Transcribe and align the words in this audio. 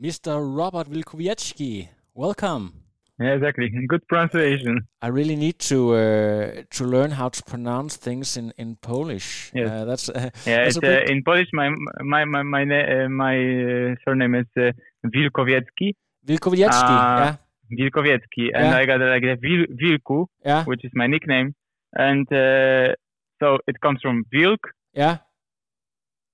Mr. 0.00 0.38
Robert 0.56 0.88
Wilkowiecki, 0.88 1.88
welcome. 2.14 2.72
Yeah, 3.20 3.32
exactly. 3.34 3.68
Good 3.88 4.06
pronunciation. 4.06 4.86
I 5.02 5.08
really 5.08 5.34
need 5.34 5.58
to 5.70 5.94
uh, 5.94 6.62
to 6.70 6.84
learn 6.84 7.10
how 7.10 7.28
to 7.30 7.42
pronounce 7.42 7.96
things 7.96 8.36
in 8.36 8.52
in 8.56 8.76
Polish. 8.76 9.50
Yes. 9.54 9.68
Uh, 9.70 9.84
that's 9.86 10.08
uh, 10.08 10.30
Yeah, 10.46 10.62
that's 10.64 10.78
bit- 10.78 11.08
uh, 11.08 11.12
in 11.12 11.24
Polish. 11.24 11.48
My 11.52 11.70
my 12.00 12.24
my 12.24 12.42
my, 12.44 12.62
uh, 12.62 13.08
my 13.08 13.34
uh, 13.36 13.94
surname 14.04 14.36
is 14.36 14.46
uh, 14.56 14.70
Wilkowiecki. 15.04 15.94
Wilkowiecki. 16.28 16.90
yeah, 16.98 17.36
Wilkowiecki, 17.72 18.44
and 18.54 18.66
Yeah. 18.66 18.76
I 18.76 18.86
got 18.86 19.00
like 19.00 19.22
the 19.40 19.66
Wilku, 19.82 20.26
yeah, 20.44 20.64
which 20.64 20.84
is 20.84 20.92
my 20.94 21.08
nickname, 21.08 21.54
and 21.94 22.26
uh, 22.32 22.94
so 23.40 23.58
it 23.66 23.80
comes 23.80 24.00
from 24.00 24.24
Wilk, 24.32 24.60
yeah. 24.94 25.16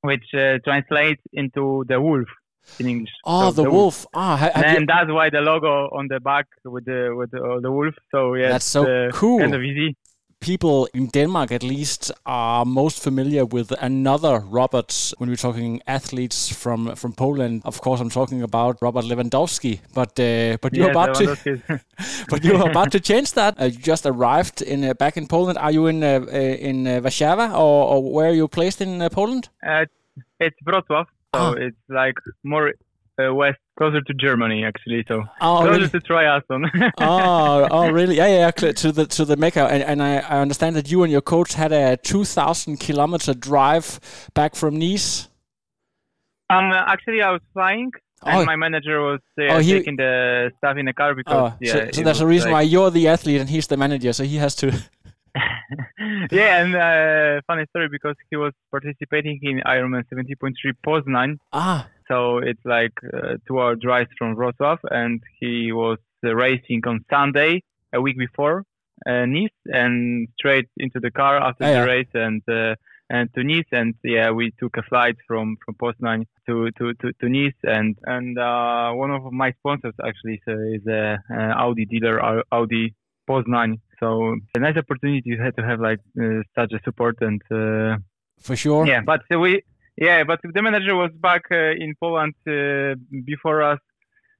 which 0.02 0.34
uh, 0.34 0.58
translates 0.64 1.22
into 1.32 1.84
the 1.88 1.98
wolf 1.98 2.28
in 2.78 2.86
English. 2.88 3.12
Oh, 3.24 3.50
So 3.50 3.62
the 3.62 3.70
wolf. 3.70 4.06
Ah, 4.14 4.36
ha- 4.36 4.50
have 4.54 4.70
you- 4.70 4.76
and 4.78 4.88
that's 4.88 5.10
why 5.10 5.30
the 5.30 5.40
logo 5.40 5.88
on 5.98 6.08
the 6.08 6.20
back 6.20 6.46
with 6.64 6.84
the 6.84 7.00
with 7.18 7.30
the, 7.30 7.60
the 7.62 7.70
wolf. 7.70 7.94
So 8.10 8.34
yeah, 8.34 8.48
That's 8.52 8.66
so 8.70 8.82
uh, 8.82 9.10
cool. 9.12 9.38
Kind 9.38 9.54
of 9.54 9.62
easy. 9.62 9.94
people 10.40 10.86
in 10.92 11.08
Denmark, 11.14 11.50
at 11.52 11.62
least, 11.62 12.12
are 12.26 12.64
most 12.66 13.02
familiar 13.02 13.44
with 13.46 13.72
another 13.80 14.34
Robert 14.58 15.12
when 15.18 15.28
we're 15.30 15.36
talking 15.48 15.80
athletes 15.86 16.52
from 16.62 16.94
from 16.96 17.12
Poland. 17.14 17.62
Of 17.64 17.80
course, 17.80 18.02
I'm 18.02 18.10
talking 18.10 18.42
about 18.42 18.76
Robert 18.82 19.04
Lewandowski. 19.04 19.78
But 19.94 20.18
uh, 20.20 20.56
but 20.62 20.72
you're 20.76 20.92
Yes, 20.92 20.96
about 20.96 21.14
to 21.14 21.24
but 22.30 22.44
you're 22.44 22.70
about 22.70 22.90
to 22.92 22.98
change 23.00 23.32
that. 23.34 23.54
Uh, 23.60 23.64
you 23.72 23.78
just 23.92 24.06
arrived 24.06 24.60
in 24.62 24.84
uh, 24.84 24.92
back 24.98 25.16
in 25.16 25.26
Poland. 25.26 25.58
Are 25.58 25.72
you 25.72 25.86
in 25.88 26.02
uh, 26.02 26.08
uh, 26.08 26.68
in 26.68 26.86
uh, 26.86 27.00
Warszawa 27.04 27.48
or, 27.52 27.88
or 27.92 28.12
where 28.14 28.28
are 28.30 28.36
you 28.36 28.48
placed 28.48 28.80
in 28.86 29.00
uh, 29.02 29.08
Poland? 29.08 29.48
Uh, 29.66 29.84
it's 30.40 30.58
Wrocław, 30.66 31.06
so 31.34 31.40
Ah. 31.40 31.52
it's 31.66 31.76
like 31.88 32.14
more 32.44 32.72
uh, 33.22 33.32
west, 33.32 33.58
closer 33.78 34.00
to 34.00 34.14
Germany 34.14 34.64
actually. 34.64 35.04
So 35.06 35.22
Oh, 35.40 35.58
closer 35.62 35.70
really? 35.72 35.88
to 35.90 36.00
triathlon. 36.00 36.62
oh, 36.98 37.68
oh, 37.70 37.90
really? 37.90 38.16
Yeah, 38.16 38.26
yeah, 38.26 38.50
yeah. 38.60 38.72
To 38.82 38.90
the 38.92 39.06
to 39.06 39.24
the 39.24 39.36
Mecca, 39.36 39.64
and, 39.74 39.82
and 39.90 40.02
I, 40.02 40.16
I 40.18 40.40
understand 40.40 40.74
that 40.76 40.90
you 40.90 41.02
and 41.04 41.12
your 41.12 41.20
coach 41.22 41.54
had 41.54 41.72
a 41.72 41.96
two 41.96 42.24
thousand 42.24 42.78
kilometer 42.80 43.32
drive 43.34 43.86
back 44.34 44.54
from 44.56 44.78
Nice. 44.78 45.28
um, 46.50 46.72
actually, 46.72 47.22
I 47.22 47.30
was 47.30 47.40
flying, 47.52 47.90
and 48.24 48.40
Oh. 48.40 48.44
my 48.44 48.56
manager 48.56 49.00
was 49.00 49.20
uh, 49.40 49.44
Oh, 49.54 49.58
he- 49.58 49.72
taking 49.72 49.96
the 49.96 50.50
stuff 50.58 50.76
in 50.76 50.86
the 50.86 50.92
car 50.92 51.14
because 51.14 51.52
Oh, 51.52 51.56
yeah. 51.60 51.72
so, 51.72 51.78
so 51.92 52.02
that's 52.02 52.18
the 52.18 52.24
was, 52.26 52.30
reason 52.34 52.50
like- 52.50 52.54
why 52.58 52.62
you're 52.62 52.90
the 52.90 53.08
athlete 53.08 53.40
and 53.40 53.48
he's 53.50 53.66
the 53.68 53.76
manager. 53.76 54.12
So 54.12 54.24
he 54.24 54.36
has 54.38 54.54
to. 54.56 54.72
yeah, 56.30 56.62
and 56.62 56.74
uh, 56.74 57.40
funny 57.46 57.64
story 57.70 57.88
because 57.88 58.16
he 58.30 58.36
was 58.36 58.52
participating 58.70 59.38
in 59.42 59.60
Ironman 59.66 60.04
70.3 60.12 60.52
Poznan. 60.86 61.38
Ah, 61.52 61.88
So 62.08 62.38
it's 62.38 62.64
like 62.64 62.92
uh, 63.12 63.36
two-hour 63.46 63.76
drive 63.76 64.08
from 64.18 64.36
Wrocław, 64.36 64.78
and 64.90 65.22
he 65.40 65.72
was 65.72 65.98
uh, 66.24 66.34
racing 66.34 66.82
on 66.86 67.04
Sunday 67.10 67.62
a 67.92 68.00
week 68.00 68.18
before 68.18 68.64
uh, 69.06 69.24
Nice, 69.26 69.56
and 69.66 70.28
straight 70.38 70.68
into 70.78 71.00
the 71.00 71.10
car 71.10 71.36
after 71.38 71.64
Ah, 71.64 71.68
yeah. 71.68 71.80
the 71.80 71.86
race 71.86 72.12
and 72.14 72.42
uh, 72.48 72.74
and 73.10 73.28
to 73.34 73.44
Nice, 73.44 73.68
and 73.72 73.94
yeah, 74.02 74.30
we 74.30 74.50
took 74.60 74.76
a 74.76 74.82
flight 74.82 75.16
from 75.26 75.56
from 75.64 75.74
Poznan 75.74 76.26
to 76.46 76.70
to 76.78 76.94
to, 77.00 77.12
to 77.20 77.28
Nice, 77.28 77.58
and 77.62 77.96
and 78.04 78.38
uh, 78.38 78.92
one 78.92 79.10
of 79.10 79.22
my 79.32 79.52
sponsors 79.58 79.94
actually 80.08 80.34
is, 80.40 80.46
uh, 80.48 80.76
is 80.76 80.86
a, 80.86 81.18
uh 81.30 81.64
Audi 81.64 81.84
dealer, 81.86 82.16
Audi 82.52 82.94
Poznan. 83.28 83.80
So 84.00 84.36
a 84.56 84.58
nice 84.58 84.76
opportunity 84.76 85.22
you 85.24 85.40
had 85.42 85.56
to 85.56 85.62
have 85.64 85.80
like 85.80 86.00
uh, 86.20 86.42
such 86.54 86.72
a 86.72 86.80
support 86.84 87.16
and. 87.20 87.40
Uh, 87.50 87.96
for 88.40 88.56
sure. 88.56 88.86
yeah, 88.86 89.00
but 89.00 89.22
we 89.30 89.62
yeah, 89.96 90.24
but 90.24 90.40
the 90.42 90.62
manager 90.62 90.94
was 90.96 91.10
back 91.20 91.42
uh, 91.50 91.56
in 91.84 91.94
Poland 92.00 92.34
uh, 92.48 92.94
before 93.24 93.62
us 93.62 93.78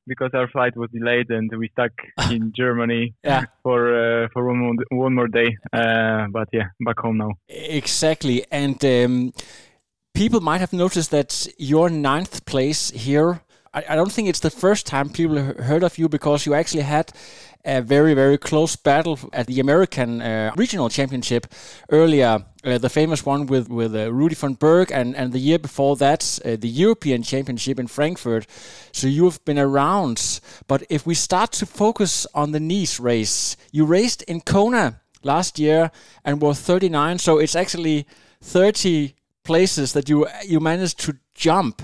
because 0.07 0.31
our 0.35 0.49
flight 0.49 0.77
was 0.77 0.91
delayed 0.91 1.31
and 1.31 1.51
we 1.57 1.69
stuck 1.69 1.93
in 2.31 2.53
Germany 2.55 3.15
Yeah. 3.25 3.45
for 3.63 3.81
uh, 4.25 4.29
for 4.33 4.45
one 4.47 4.59
more, 4.59 4.75
one 4.91 5.15
more 5.15 5.29
day. 5.29 5.57
Uh, 5.73 6.27
but 6.31 6.49
yeah, 6.53 6.69
back 6.81 6.99
home 6.99 7.19
now. 7.19 7.33
Exactly. 7.49 8.45
And 8.51 8.85
um, 8.85 9.33
people 10.13 10.41
might 10.41 10.61
have 10.61 10.73
noticed 10.73 11.11
that 11.13 11.47
your 11.59 11.89
ninth 11.89 12.45
place 12.47 12.91
here. 12.91 13.41
I, 13.75 13.97
don't 13.97 14.13
think 14.13 14.29
it's 14.29 14.41
the 14.41 14.51
first 14.51 14.87
time 14.87 15.11
people 15.11 15.37
heard 15.37 15.83
of 15.83 15.99
you 15.99 16.09
because 16.09 16.47
you 16.47 16.55
actually 16.55 16.85
had 16.85 17.13
a 17.65 17.81
very, 17.81 18.15
very 18.15 18.39
close 18.39 18.77
battle 18.77 19.19
at 19.33 19.47
the 19.47 19.59
American 19.59 20.23
uh, 20.23 20.53
Regional 20.57 20.89
Championship 20.89 21.47
earlier. 21.91 22.45
Uh, 22.65 22.79
the 22.79 22.89
famous 22.89 23.27
one 23.27 23.47
with 23.47 23.69
with 23.69 23.95
uh, 23.95 24.13
Rudy 24.13 24.35
von 24.35 24.55
Berg, 24.55 24.91
and, 24.93 25.17
and 25.17 25.33
the 25.33 25.39
year 25.39 25.59
before 25.59 25.97
that, 25.97 26.39
uh, 26.45 26.57
the 26.57 26.69
European 26.69 27.23
Championship 27.23 27.79
in 27.79 27.87
Frankfurt. 27.87 28.47
So 28.93 29.07
you 29.07 29.25
have 29.25 29.45
been 29.45 29.59
around. 29.59 30.41
But 30.69 30.85
if 30.89 31.07
we 31.07 31.15
start 31.15 31.53
to 31.53 31.67
focus 31.67 32.27
on 32.35 32.53
the 32.53 32.61
Nice 32.61 33.01
race, 33.01 33.57
you 33.73 33.85
raced 33.85 34.23
in 34.23 34.41
Kona 34.41 35.01
last 35.23 35.59
year 35.59 35.91
and 36.25 36.41
were 36.41 36.55
39. 36.55 37.19
So 37.19 37.39
it's 37.39 37.57
actually 37.57 38.07
30 38.41 39.15
places 39.43 39.93
that 39.93 40.09
you 40.09 40.27
you 40.45 40.61
managed 40.61 41.01
to 41.01 41.19
jump. 41.35 41.83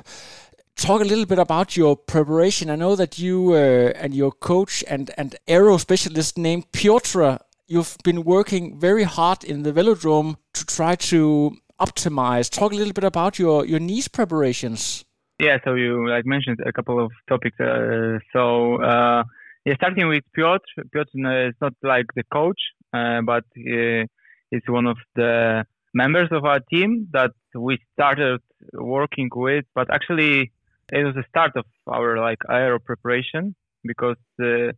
Talk 0.80 1.02
a 1.02 1.04
little 1.04 1.26
bit 1.26 1.38
about 1.38 1.76
your 1.76 1.94
preparation. 1.94 2.70
I 2.70 2.74
know 2.74 2.96
that 2.96 3.18
you 3.18 3.52
uh, 3.52 3.92
and 4.02 4.14
your 4.14 4.32
coach 4.32 4.82
and 4.88 5.10
and 5.18 5.36
aero 5.46 5.76
specialist 5.76 6.38
named 6.38 6.72
Piotr, 6.72 7.36
you've 7.66 7.98
been 8.02 8.24
working 8.24 8.80
very 8.80 9.02
hard 9.02 9.44
in 9.44 9.62
the 9.62 9.72
velodrome 9.72 10.36
to 10.54 10.64
try 10.64 10.94
to 10.94 11.54
optimize. 11.78 12.48
Talk 12.48 12.72
a 12.72 12.76
little 12.76 12.94
bit 12.94 13.04
about 13.04 13.38
your 13.38 13.66
your 13.66 13.78
Nice 13.78 14.08
preparations. 14.08 15.04
Yeah, 15.38 15.58
so 15.64 15.74
you 15.74 16.08
like 16.08 16.24
mentioned 16.24 16.60
a 16.64 16.72
couple 16.72 16.98
of 16.98 17.12
topics. 17.28 17.60
Uh, 17.60 18.18
so 18.32 18.82
uh, 18.82 19.24
yeah, 19.66 19.74
starting 19.74 20.08
with 20.08 20.24
Piotr. 20.32 20.64
Piotr 20.92 21.10
uh, 21.26 21.48
is 21.48 21.54
not 21.60 21.74
like 21.82 22.06
the 22.16 22.24
coach, 22.32 22.60
uh, 22.94 23.20
but 23.20 23.44
he's 23.54 24.66
one 24.66 24.86
of 24.86 24.96
the 25.14 25.66
members 25.92 26.28
of 26.30 26.46
our 26.46 26.60
team 26.72 27.06
that 27.12 27.32
we 27.54 27.78
started 27.92 28.40
working 28.72 29.28
with. 29.34 29.66
But 29.74 29.92
actually, 29.92 30.52
it 30.92 31.04
was 31.04 31.14
the 31.14 31.24
start 31.28 31.52
of 31.56 31.64
our 31.86 32.18
like 32.18 32.38
aero 32.48 32.78
preparation 32.78 33.54
because 33.84 34.16
uh, 34.42 34.72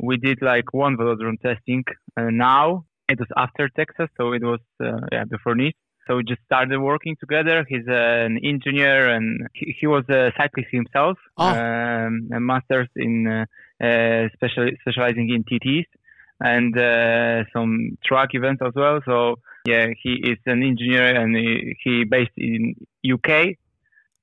we 0.00 0.16
did 0.16 0.38
like 0.42 0.72
one 0.72 0.96
velodrome 0.96 1.40
testing. 1.40 1.84
Uh, 2.16 2.30
now 2.30 2.84
it 3.08 3.18
was 3.18 3.28
after 3.36 3.68
Texas, 3.68 4.08
so 4.16 4.32
it 4.32 4.42
was 4.42 4.60
uh, 4.82 5.00
yeah 5.12 5.24
before 5.24 5.54
Nice. 5.54 5.72
So 6.06 6.16
we 6.16 6.24
just 6.24 6.42
started 6.44 6.78
working 6.80 7.16
together. 7.18 7.64
He's 7.66 7.86
an 7.86 8.38
engineer 8.44 9.08
and 9.08 9.46
he, 9.54 9.74
he 9.80 9.86
was 9.86 10.04
a 10.10 10.32
cyclist 10.36 10.68
himself, 10.70 11.16
Oh. 11.38 11.48
um, 11.48 12.28
a 12.34 12.40
master's 12.40 12.88
in 12.94 13.26
uh, 13.26 13.46
uh, 13.82 14.28
special, 14.34 14.68
specializing 14.82 15.30
in 15.30 15.44
TTs 15.44 15.86
and 16.40 16.76
uh, 16.78 17.44
some 17.54 17.96
track 18.04 18.30
events 18.32 18.60
as 18.66 18.72
well. 18.76 19.00
So 19.06 19.36
yeah, 19.66 19.86
he 20.02 20.12
is 20.30 20.36
an 20.44 20.62
engineer 20.62 21.06
and 21.18 21.34
he, 21.34 21.74
he 21.82 22.04
based 22.04 22.36
in 22.36 22.74
UK. 23.10 23.56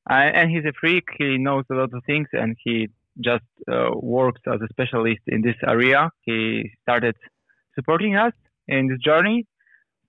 Uh, 0.10 0.14
and 0.14 0.50
he's 0.52 0.66
a 0.66 0.74
freak. 0.80 1.06
He 1.18 1.38
knows 1.38 1.64
a 1.72 1.76
lot 1.76 1.94
of 1.94 2.04
things 2.06 2.28
and 2.34 2.56
he 2.64 2.90
just 3.20 3.44
uh, 3.72 3.90
works 3.96 4.42
as 4.48 4.60
a 4.62 4.68
specialist 4.70 5.22
in 5.28 5.42
this 5.42 5.56
area. 5.68 6.10
He 6.22 6.72
started 6.82 7.16
supporting 7.76 8.16
us 8.16 8.34
in 8.68 8.88
this 8.88 9.00
journey. 9.00 9.46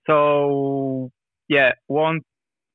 So 0.07 1.11
yeah, 1.47 1.73
one 1.87 2.21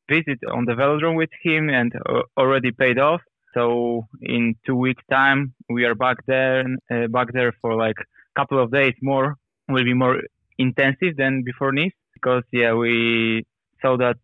visit 0.09 0.39
on 0.51 0.65
the 0.65 0.73
velodrome 0.73 1.17
with 1.17 1.31
him 1.43 1.69
and 1.69 1.93
uh, 2.09 2.23
already 2.37 2.71
paid 2.73 2.99
off. 2.99 3.21
So 3.55 4.07
in 4.23 4.55
two 4.67 4.77
weeks' 4.77 5.03
time, 5.11 5.55
we 5.69 5.85
are 5.85 5.95
back 5.95 6.19
there, 6.27 6.65
uh, 6.91 7.07
back 7.09 7.33
there 7.33 7.53
for 7.61 7.75
like 7.75 7.97
a 7.99 8.41
couple 8.41 8.63
of 8.63 8.71
days 8.73 8.95
more. 9.03 9.37
Will 9.69 9.85
be 9.85 9.95
more 9.95 10.23
intensive 10.59 11.17
than 11.17 11.43
before 11.45 11.73
Nice 11.73 11.93
because 12.15 12.43
yeah, 12.53 12.73
we 12.73 13.45
saw 13.83 13.97
that 13.99 14.17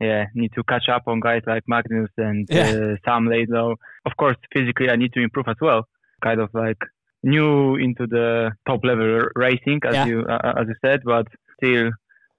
yeah, 0.00 0.26
need 0.34 0.52
to 0.54 0.62
catch 0.64 0.88
up 0.88 1.04
on 1.06 1.20
guys 1.20 1.42
like 1.46 1.64
Magnus 1.68 2.10
and 2.16 2.46
Yeah. 2.50 2.70
uh, 2.70 2.96
Sam 3.04 3.26
Laidlaw. 3.28 3.74
Of 4.08 4.12
course, 4.16 4.36
physically 4.54 4.88
I 4.90 4.96
need 4.96 5.12
to 5.14 5.20
improve 5.20 5.48
as 5.48 5.60
well. 5.60 5.86
Kind 6.22 6.40
of 6.40 6.50
like 6.54 6.78
new 7.22 7.76
into 7.76 8.06
the 8.06 8.52
top 8.66 8.80
level 8.84 9.12
racing, 9.36 9.80
as 9.88 9.94
Yeah. 9.94 10.06
you 10.06 10.18
uh, 10.34 10.54
as 10.60 10.66
you 10.70 10.74
said, 10.84 11.00
but 11.04 11.26
still 11.56 11.90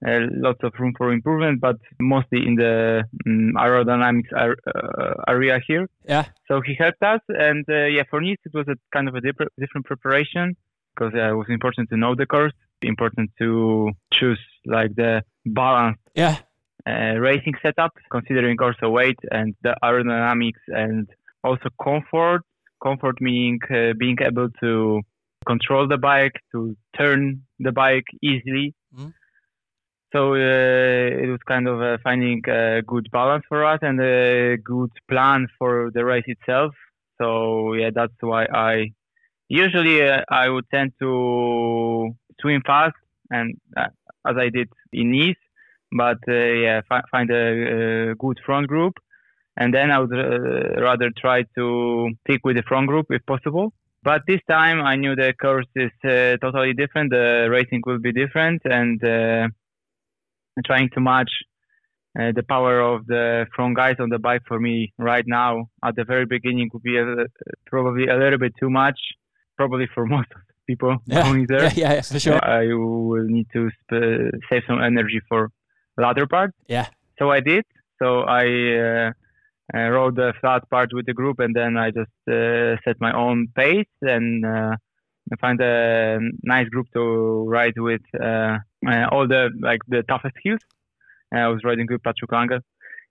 uh, 0.05 0.19
lots 0.47 0.61
of 0.63 0.73
room 0.81 0.93
for 0.97 1.13
improvement, 1.13 1.61
but 1.61 1.77
mostly 2.01 2.45
in 2.45 2.55
the 2.55 3.05
um, 3.25 3.53
aerodynamics 3.65 4.31
ar- 4.35 4.57
uh, 4.75 5.13
area 5.33 5.55
here. 5.65 5.87
Yeah. 6.13 6.25
So 6.49 6.59
he 6.67 6.73
helped 6.83 7.01
us, 7.13 7.21
and 7.29 7.63
uh, 7.69 7.85
yeah, 7.95 8.03
for 8.09 8.19
Nice 8.19 8.41
it 8.45 8.53
was 8.53 8.67
a 8.67 8.75
kind 8.95 9.07
of 9.07 9.15
a 9.15 9.21
different 9.21 9.51
different 9.57 9.85
preparation 9.91 10.45
because 10.93 11.13
it 11.15 11.35
was 11.41 11.47
important 11.49 11.85
to 11.91 11.97
know 11.97 12.13
the 12.15 12.25
course, 12.25 12.53
important 12.83 13.31
to 13.39 13.91
choose 14.13 14.39
like 14.65 14.95
the 14.95 15.23
balanced 15.45 15.99
Yeah. 16.15 16.37
uh, 16.85 17.15
racing 17.19 17.53
setup, 17.61 17.93
considering 18.11 18.57
also 18.61 18.89
weight 18.89 19.19
and 19.31 19.55
the 19.61 19.75
aerodynamics 19.83 20.63
and 20.67 21.09
also 21.43 21.69
comfort. 21.81 22.41
Comfort 22.81 23.21
meaning 23.21 23.59
uh, 23.69 23.93
being 23.97 24.17
able 24.21 24.49
to 24.59 25.01
control 25.45 25.87
the 25.87 25.97
bike, 25.97 26.35
to 26.51 26.75
turn 26.97 27.43
the 27.59 27.71
bike 27.71 28.07
easily. 28.21 28.73
Mhm. 28.93 29.13
So 30.13 30.33
uh, 30.33 31.23
it 31.23 31.27
was 31.27 31.39
kind 31.47 31.67
of 31.67 31.81
uh, 31.81 31.97
finding 32.03 32.41
a 32.47 32.81
good 32.85 33.09
balance 33.11 33.45
for 33.49 33.65
us 33.65 33.79
and 33.81 33.99
a 33.99 34.57
good 34.57 34.91
plan 35.09 35.47
for 35.57 35.89
the 35.91 36.05
race 36.05 36.25
itself. 36.27 36.73
So 37.19 37.73
yeah, 37.73 37.89
that's 37.93 38.13
why 38.21 38.45
I 38.45 38.91
usually 39.49 40.07
uh, 40.07 40.21
I 40.29 40.49
would 40.49 40.65
tend 40.69 40.93
to 40.99 42.15
swim 42.43 42.61
fast 42.63 42.95
and 43.31 43.57
uh, 43.75 43.87
as 44.29 44.35
I 44.37 44.49
did 44.49 44.69
in 44.91 45.11
Nice 45.11 45.41
but 45.93 46.17
uh, 46.27 46.33
yeah, 46.33 46.81
fi- 46.89 47.03
find 47.11 47.29
a, 47.29 48.15
good 48.17 48.39
front 48.45 48.67
group, 48.67 48.95
and 49.57 49.73
then 49.73 49.91
I 49.91 49.99
would 49.99 50.13
uh, 50.13 50.81
rather 50.81 51.11
try 51.15 51.43
to 51.55 52.09
stick 52.21 52.41
with 52.43 52.55
the 52.57 52.63
front 52.63 52.87
group 52.87 53.07
if 53.09 53.25
possible. 53.25 53.73
But 54.01 54.23
this 54.27 54.41
time 54.49 54.81
I 54.81 54.95
knew 54.95 55.15
the 55.15 55.33
course 55.39 55.67
is 55.75 55.91
uh, 56.03 56.37
totally 56.41 56.73
different. 56.73 57.11
The 57.11 57.47
racing 57.49 57.83
will 57.85 57.99
be 57.99 58.11
different, 58.11 58.61
and 58.65 59.01
uh, 59.03 59.47
trying 60.65 60.89
to 60.95 60.99
match 60.99 61.31
uh, 62.19 62.31
the 62.35 62.43
power 62.43 62.81
of 62.81 63.05
the 63.07 63.45
front 63.55 63.75
guys 63.75 63.95
on 63.99 64.09
the 64.09 64.19
bike 64.19 64.41
for 64.47 64.59
me 64.59 64.93
right 64.97 65.25
now 65.25 65.69
at 65.85 65.95
the 65.95 66.03
very 66.03 66.25
beginning 66.25 66.69
would 66.73 66.83
be 66.83 66.97
a, 66.97 67.25
probably 67.67 68.07
a 68.07 68.17
little 68.17 68.39
bit 68.39 68.53
too 68.59 68.69
much, 68.69 68.99
probably 69.57 69.87
for 69.93 70.05
most 70.15 70.31
of 70.31 70.41
people 70.67 70.97
Yeah. 71.05 71.23
going 71.23 71.45
there. 71.47 71.63
Yeah, 71.75 71.75
yeah, 71.75 71.93
yeah, 71.93 72.01
for 72.01 72.19
sure. 72.19 72.43
I 72.43 72.65
will 72.67 73.25
need 73.27 73.47
to 73.53 73.69
sp- 73.77 74.31
save 74.49 74.63
some 74.67 74.81
energy 74.81 75.19
for 75.29 75.49
the 75.95 76.03
latter 76.03 76.27
part. 76.27 76.51
Yeah. 76.67 76.87
So 77.19 77.31
I 77.31 77.39
did. 77.41 77.63
So 78.01 78.21
I 78.21 78.45
uh, 78.87 79.11
uh, 79.75 79.89
rode 79.89 80.15
the 80.15 80.33
flat 80.41 80.69
part 80.69 80.89
with 80.93 81.05
the 81.05 81.13
group, 81.13 81.39
and 81.39 81.55
then 81.55 81.77
I 81.77 81.91
just 81.91 82.11
uh, 82.29 82.75
set 82.83 82.97
my 82.99 83.13
own 83.13 83.47
pace 83.55 83.93
and 84.01 84.45
uh, 84.45 84.75
find 85.39 85.59
a 85.61 86.19
nice 86.43 86.67
group 86.69 86.87
to 86.93 87.45
ride 87.47 87.77
with. 87.77 88.01
Uh, 88.19 88.57
uh, 88.87 89.05
all 89.11 89.27
the 89.27 89.49
like 89.61 89.79
the 89.87 90.03
toughest 90.03 90.35
hills. 90.43 90.59
Uh, 91.33 91.39
I 91.39 91.47
was 91.47 91.63
riding 91.63 91.87
with 91.89 92.03
Patrick 92.03 92.31
Lange. 92.31 92.59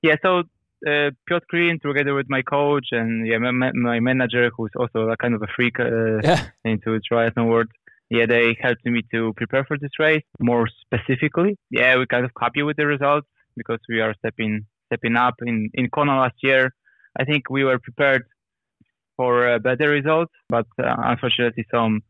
Yeah. 0.02 0.16
So 0.22 0.42
uh, 0.86 1.10
Piotr 1.26 1.44
Green, 1.48 1.78
together 1.80 2.14
with 2.14 2.26
my 2.28 2.42
coach 2.42 2.88
and 2.92 3.26
yeah, 3.26 3.38
my, 3.38 3.70
my 3.72 4.00
manager, 4.00 4.50
who's 4.56 4.70
also 4.76 5.08
a 5.08 5.16
kind 5.16 5.34
of 5.34 5.42
a 5.42 5.46
freak 5.54 5.78
uh, 5.80 6.18
Yeah. 6.22 6.46
into 6.64 6.98
triathlon 7.10 7.48
world. 7.48 7.68
Yeah, 8.10 8.26
they 8.26 8.56
helped 8.60 8.84
me 8.84 9.02
to 9.12 9.32
prepare 9.36 9.64
for 9.64 9.78
this 9.78 9.98
race 9.98 10.22
more 10.38 10.68
specifically. 10.84 11.56
Yeah, 11.70 11.96
we're 11.96 12.06
kind 12.06 12.24
of 12.26 12.30
happy 12.38 12.62
with 12.62 12.76
the 12.76 12.86
results 12.86 13.26
because 13.56 13.80
we 13.88 14.00
are 14.00 14.14
stepping 14.18 14.66
stepping 14.86 15.16
up 15.16 15.36
in 15.46 15.70
in 15.74 15.88
Kona 15.88 16.16
last 16.18 16.36
year. 16.42 16.74
I 17.18 17.24
think 17.24 17.48
we 17.48 17.64
were 17.64 17.78
prepared 17.78 18.24
for 19.16 19.58
better 19.60 19.88
results, 19.88 20.32
but 20.48 20.66
uh, 20.82 20.94
unfortunately 20.98 21.64
some 21.70 22.00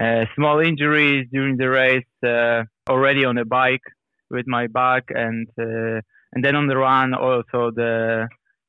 uh, 0.00 0.24
small 0.34 0.60
injuries 0.60 1.26
during 1.32 1.56
the 1.56 1.68
race 1.68 2.12
uh, 2.24 2.62
already 2.88 3.24
on 3.24 3.34
the 3.36 3.44
bike 3.44 3.82
with 4.30 4.46
my 4.46 4.66
back 4.66 5.04
and 5.10 5.48
uh, 5.60 6.00
and 6.32 6.44
then 6.44 6.56
on 6.56 6.66
the 6.66 6.76
run 6.76 7.14
also 7.14 7.70
the 7.74 8.28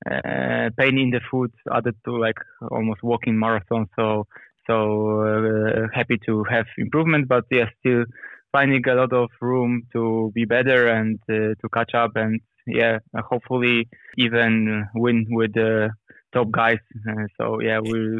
uh, 0.10 0.70
pain 0.78 0.98
in 0.98 1.12
the 1.12 1.22
foot 1.30 1.54
added 1.74 1.96
to 2.06 2.18
like 2.18 2.38
almost 2.72 3.04
walking 3.04 3.38
marathon. 3.38 3.88
So 3.96 4.26
so 4.68 5.22
uh, 5.22 5.88
happy 5.94 6.18
to 6.26 6.44
have 6.46 6.66
improvement, 6.78 7.28
but 7.28 7.46
yeah, 7.52 7.66
still 7.80 8.06
finding 8.52 8.88
a 8.88 8.96
lot 8.96 9.14
of 9.14 9.30
room 9.42 9.84
to 9.94 10.32
be 10.34 10.46
better 10.46 10.88
and 10.88 11.20
uh, 11.30 11.56
to 11.62 11.70
catch 11.74 11.94
up 11.94 12.12
and 12.16 12.40
yeah, 12.68 13.00
hopefully 13.16 13.90
even 14.18 14.86
win 14.96 15.26
with 15.30 15.54
the 15.54 15.90
top 16.34 16.52
guys. 16.52 16.80
Uh, 17.08 17.26
so 17.38 17.60
yeah, 17.62 17.80
we 17.80 18.20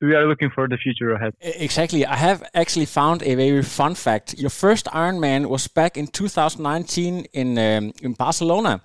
we 0.00 0.14
are 0.14 0.26
looking 0.28 0.50
for 0.54 0.68
the 0.68 0.76
future 0.76 1.10
ahead. 1.12 1.32
Exactly. 1.40 2.04
I 2.04 2.16
have 2.16 2.42
actually 2.54 2.86
found 2.86 3.22
a 3.22 3.34
very 3.34 3.62
fun 3.62 3.94
fact. 3.94 4.34
Your 4.38 4.50
first 4.50 4.86
Ironman 4.86 5.46
was 5.46 5.68
back 5.68 5.96
in 5.96 6.06
2019 6.06 7.26
in 7.32 7.58
um, 7.58 7.92
in 8.02 8.12
Barcelona, 8.14 8.80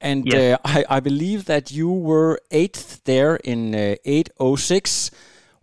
and 0.00 0.24
Yes. 0.26 0.58
uh, 0.64 0.68
I, 0.78 0.96
I 0.96 1.00
believe 1.00 1.44
that 1.44 1.70
you 1.70 1.90
were 1.90 2.38
eighth 2.50 3.02
there 3.04 3.36
in 3.44 3.74
uh, 3.74 3.94
806. 4.04 5.10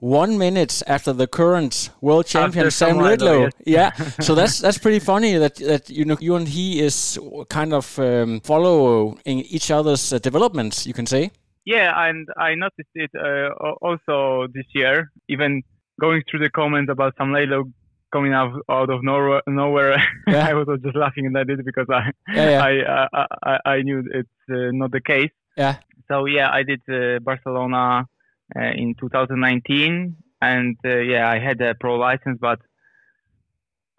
One 0.02 0.38
minute 0.38 0.82
after 0.88 1.12
the 1.12 1.28
current 1.28 1.90
world 2.00 2.25
champion 2.25 2.66
After 2.68 2.72
Sam 2.72 2.98
Laidlaw, 3.00 3.50
yes. 3.66 3.92
yeah. 3.98 4.10
So 4.22 4.34
that's 4.34 4.60
that's 4.62 4.78
pretty 4.78 5.00
funny 5.00 5.38
that 5.38 5.56
that 5.56 5.90
you 5.90 6.06
know 6.06 6.16
you 6.22 6.36
and 6.38 6.48
he 6.48 6.80
is 6.80 7.20
kind 7.50 7.74
of 7.74 8.00
um, 8.00 8.40
following 8.40 9.20
each 9.50 9.70
other's 9.72 10.14
uh, 10.14 10.20
developments. 10.20 10.86
You 10.88 10.94
can 10.94 11.06
say. 11.06 11.32
Yeah, 11.69 11.92
and 12.07 12.27
I 12.36 12.56
noticed 12.56 12.95
it 12.95 13.12
uh, 13.13 13.50
also 13.88 14.48
this 14.51 14.66
year. 14.74 15.12
Even 15.27 15.62
going 16.01 16.24
through 16.25 16.39
the 16.39 16.50
comments 16.50 16.92
about 16.92 17.13
Sam 17.16 17.31
Laidlaw 17.31 17.63
coming 18.12 18.33
out 18.33 18.54
out 18.71 18.89
of 18.89 19.04
nowhere, 19.04 19.44
nowhere 19.45 20.01
Yeah. 20.27 20.48
I 20.50 20.56
was 20.56 20.68
just 20.83 20.95
laughing 20.95 21.27
and 21.27 21.38
I 21.38 21.44
did 21.44 21.63
because 21.63 21.86
I 21.92 22.01
Yeah, 22.33 22.50
yeah. 22.50 22.63
I, 22.69 22.71
I 23.19 23.25
I 23.51 23.71
I 23.74 23.81
knew 23.83 24.00
it's 24.19 24.39
uh, 24.50 24.71
not 24.81 24.92
the 24.92 25.04
case. 25.13 25.36
Yeah. 25.57 25.75
So 26.10 26.25
yeah, 26.25 26.50
I 26.60 26.63
did 26.63 26.81
uh, 26.89 27.19
Barcelona 27.19 28.07
uh, 28.56 28.72
in 28.83 28.95
2019, 29.00 30.15
and 30.42 30.75
uh, 30.83 30.98
yeah, 31.12 31.30
I 31.30 31.38
had 31.38 31.62
a 31.62 31.75
pro 31.75 31.98
license, 31.98 32.39
but 32.42 32.60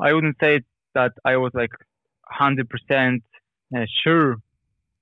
I 0.06 0.12
wouldn't 0.12 0.38
say 0.40 0.62
that 0.96 1.12
I 1.24 1.36
was 1.36 1.52
like 1.54 1.74
100% 2.40 3.22
uh, 3.76 3.86
sure 4.02 4.38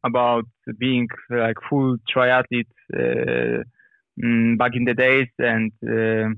about 0.05 0.45
being 0.79 1.09
like 1.31 1.57
full 1.69 1.97
triathlete 2.15 2.67
uh, 2.95 3.63
mm, 4.23 4.59
back 4.59 4.73
in 4.75 4.85
the 4.85 4.95
days, 4.95 5.29
and 5.39 5.73
uh, 5.85 6.31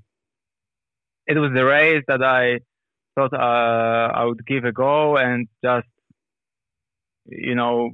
it 1.26 1.38
was 1.38 1.52
the 1.54 1.64
race 1.64 2.04
that 2.08 2.22
I 2.22 2.60
thought 3.14 3.32
uh, 3.32 4.12
I 4.14 4.24
would 4.24 4.46
give 4.46 4.64
a 4.64 4.72
go 4.72 5.16
and 5.16 5.48
just 5.64 5.86
you 7.26 7.54
know 7.54 7.90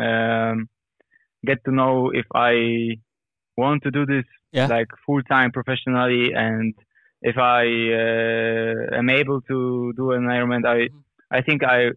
um, 0.00 0.68
get 1.44 1.64
to 1.64 1.72
know 1.72 2.10
if 2.10 2.26
I 2.34 2.98
want 3.56 3.82
to 3.84 3.90
do 3.90 4.06
this 4.06 4.24
Yeah. 4.52 4.66
like 4.66 4.88
full 5.04 5.22
time 5.22 5.50
professionally 5.52 6.32
and 6.32 6.74
if 7.20 7.36
I 7.36 7.64
uh, 8.02 8.96
am 9.00 9.10
able 9.10 9.40
to 9.42 9.92
do 9.96 10.12
an 10.12 10.24
Ironman. 10.24 10.64
I 10.64 10.88
I 11.30 11.42
think 11.42 11.62
I 11.62 11.90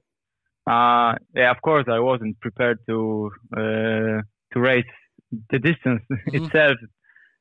uh, 0.71 1.15
yeah 1.35 1.51
of 1.51 1.61
course 1.61 1.85
I 1.87 1.99
wasn't 1.99 2.39
prepared 2.39 2.79
to 2.87 3.31
uh, 3.55 4.17
to 4.53 4.59
race 4.69 4.93
the 5.49 5.59
distance 5.59 6.03
itself. 6.27 6.77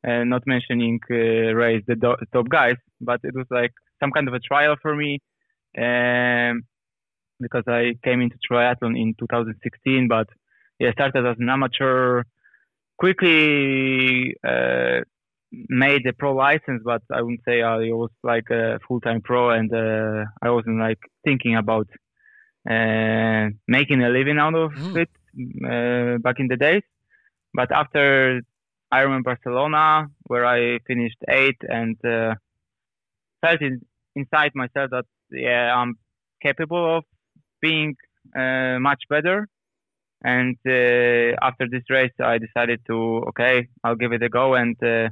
Uh, 0.06 0.24
not 0.24 0.42
mentioning 0.46 0.98
uh, 1.10 1.14
race 1.64 1.82
the 1.86 1.94
do- 1.94 2.16
top 2.32 2.48
guys, 2.48 2.76
but 3.02 3.20
it 3.22 3.34
was 3.34 3.46
like 3.50 3.72
some 4.00 4.10
kind 4.12 4.28
of 4.28 4.34
a 4.34 4.40
trial 4.40 4.74
for 4.80 4.96
me 4.96 5.18
um, 5.76 6.62
because 7.38 7.64
I 7.66 7.94
came 8.02 8.20
into 8.22 8.36
triathlon 8.50 8.98
in 8.98 9.14
2016, 9.18 10.08
but 10.08 10.26
yeah, 10.78 10.92
started 10.92 11.26
as 11.26 11.36
an 11.38 11.50
amateur. 11.50 12.22
Quickly 12.98 14.34
uh, 14.46 15.00
made 15.50 16.06
a 16.06 16.12
pro 16.12 16.34
license, 16.34 16.82
but 16.84 17.02
I 17.12 17.22
wouldn't 17.22 17.42
say 17.46 17.62
I 17.62 17.76
was 17.92 18.10
like 18.22 18.50
a 18.50 18.78
full-time 18.86 19.20
pro, 19.22 19.50
and 19.50 19.72
uh, 19.72 20.24
I 20.42 20.50
wasn't 20.50 20.80
like 20.80 20.98
thinking 21.24 21.56
about 21.56 21.88
making 22.66 24.02
a 24.02 24.08
living 24.08 24.38
out 24.38 24.54
of 24.54 24.72
Mm. 24.72 24.96
it 24.96 25.10
uh, 25.64 26.18
back 26.18 26.38
in 26.38 26.48
the 26.48 26.56
days. 26.56 26.82
But 27.54 27.72
after 27.72 28.42
Ironman 28.92 29.22
Barcelona, 29.24 30.08
where 30.24 30.44
I 30.46 30.78
finished 30.86 31.18
eighth, 31.28 31.62
and 31.68 31.96
uh, 32.04 32.34
felt 33.40 33.60
in, 33.62 33.80
inside 34.14 34.52
myself 34.54 34.90
that 34.90 35.04
yeah, 35.30 35.74
I'm 35.74 35.96
capable 36.42 36.98
of 36.98 37.04
being 37.60 37.96
uh, 38.36 38.78
much 38.80 39.02
better. 39.08 39.48
And 40.22 40.56
uh, 40.66 41.36
after 41.42 41.66
this 41.70 41.84
race, 41.88 42.12
I 42.20 42.38
decided 42.38 42.80
to 42.88 43.24
okay, 43.28 43.68
I'll 43.82 43.96
give 43.96 44.12
it 44.12 44.22
a 44.22 44.28
go, 44.28 44.54
and 44.54 44.76
uh, 44.82 45.08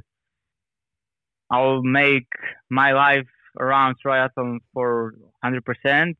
I'll 1.51 1.81
make 1.81 2.27
my 2.69 2.91
life 2.93 3.27
around 3.59 3.95
triathlon 4.05 4.59
for 4.73 5.15
100%. 5.43 6.15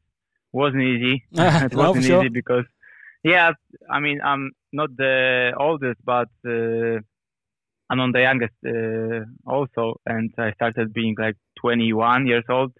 Wasn't 0.51 0.81
easy. 0.81 1.23
it 1.33 1.73
No, 1.73 1.93
wasn't 1.93 2.05
sure. 2.05 2.23
easy 2.23 2.29
because, 2.29 2.65
yeah, 3.23 3.51
I 3.89 3.99
mean, 3.99 4.19
I'm 4.23 4.51
not 4.71 4.95
the 4.97 5.53
oldest, 5.59 5.99
but 6.03 6.29
uh, 6.47 6.99
I'm 7.89 7.99
on 7.99 8.11
the 8.11 8.21
youngest 8.21 8.53
uh, 8.65 9.25
also, 9.49 9.99
and 10.05 10.31
I 10.37 10.51
started 10.53 10.93
being 10.93 11.15
like 11.17 11.35
21 11.61 12.27
years 12.27 12.45
old 12.49 12.73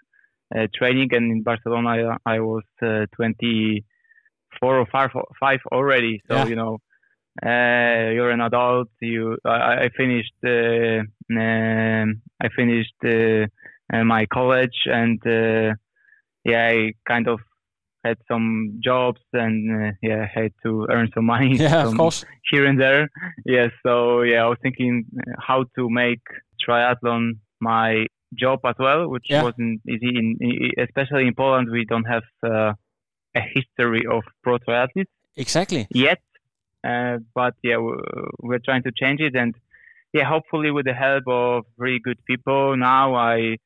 uh, 0.56 0.68
training, 0.76 1.10
and 1.14 1.32
in 1.32 1.44
Barcelona 1.44 2.18
I, 2.26 2.36
I 2.36 2.40
was 2.40 2.64
uh, 2.82 3.06
24 3.16 4.78
or 4.80 4.86
five, 4.92 5.12
five 5.40 5.60
already. 5.72 6.22
So 6.28 6.36
Yeah. 6.36 6.46
you 6.46 6.56
know, 6.56 6.78
uh, 7.46 8.10
you're 8.12 8.32
an 8.32 8.42
adult. 8.42 8.90
You, 9.02 9.38
I, 9.46 9.86
I 9.86 9.90
finished, 9.98 10.34
uh, 10.46 11.02
um, 11.32 12.22
I 12.42 12.50
finished 12.56 12.96
my 13.92 14.26
college, 14.28 14.78
and 14.86 15.20
uh, 15.26 15.74
yeah, 16.46 16.68
I 16.68 16.94
kind 17.08 17.28
of 17.28 17.40
had 18.04 18.18
some 18.28 18.80
jobs, 18.84 19.22
and 19.34 19.56
uh, 19.72 19.92
yeah, 20.02 20.26
had 20.34 20.52
to 20.64 20.88
earn 20.90 21.10
some 21.14 21.26
money. 21.26 21.56
Yeah, 21.58 21.88
of 21.88 21.96
course. 21.98 22.24
here 22.50 22.66
and 22.66 22.80
there. 22.80 23.10
Yes, 23.46 23.72
so 23.86 24.22
yeah, 24.22 24.44
I 24.46 24.48
was 24.48 24.58
thinking 24.62 25.06
how 25.40 25.66
to 25.76 25.90
make 25.90 26.22
triathlon 26.66 27.34
my 27.60 28.06
job 28.36 28.60
as 28.66 28.76
well, 28.80 29.08
which 29.10 29.28
Yeah. 29.30 29.44
wasn't 29.44 29.82
easy. 29.90 30.10
In, 30.22 30.38
especially 30.78 31.28
in 31.28 31.34
Poland, 31.36 31.70
we 31.72 31.84
don't 31.86 32.06
have 32.16 32.24
uh, 32.44 32.74
a 33.36 33.42
history 33.56 34.04
of 34.10 34.24
pro 34.44 34.58
triathletes 34.60 35.14
Exactly. 35.36 35.88
yet, 35.94 36.22
uh, 36.84 37.18
but 37.36 37.54
yeah, 37.64 37.78
we're 38.48 38.64
trying 38.64 38.84
to 38.84 38.92
change 39.02 39.20
it, 39.22 39.36
and 39.36 39.56
yeah, 40.14 40.24
hopefully 40.24 40.72
with 40.72 40.86
the 40.86 40.94
help 40.94 41.24
of 41.28 41.66
really 41.78 42.00
good 42.00 42.20
people, 42.26 42.76
now 42.78 43.16
I 43.16 43.58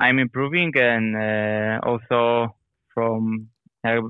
I'm 0.00 0.18
improving, 0.18 0.72
and 0.76 1.06
uh, 1.16 1.80
also 1.88 2.54
from 2.94 3.48
uh, 3.86 4.00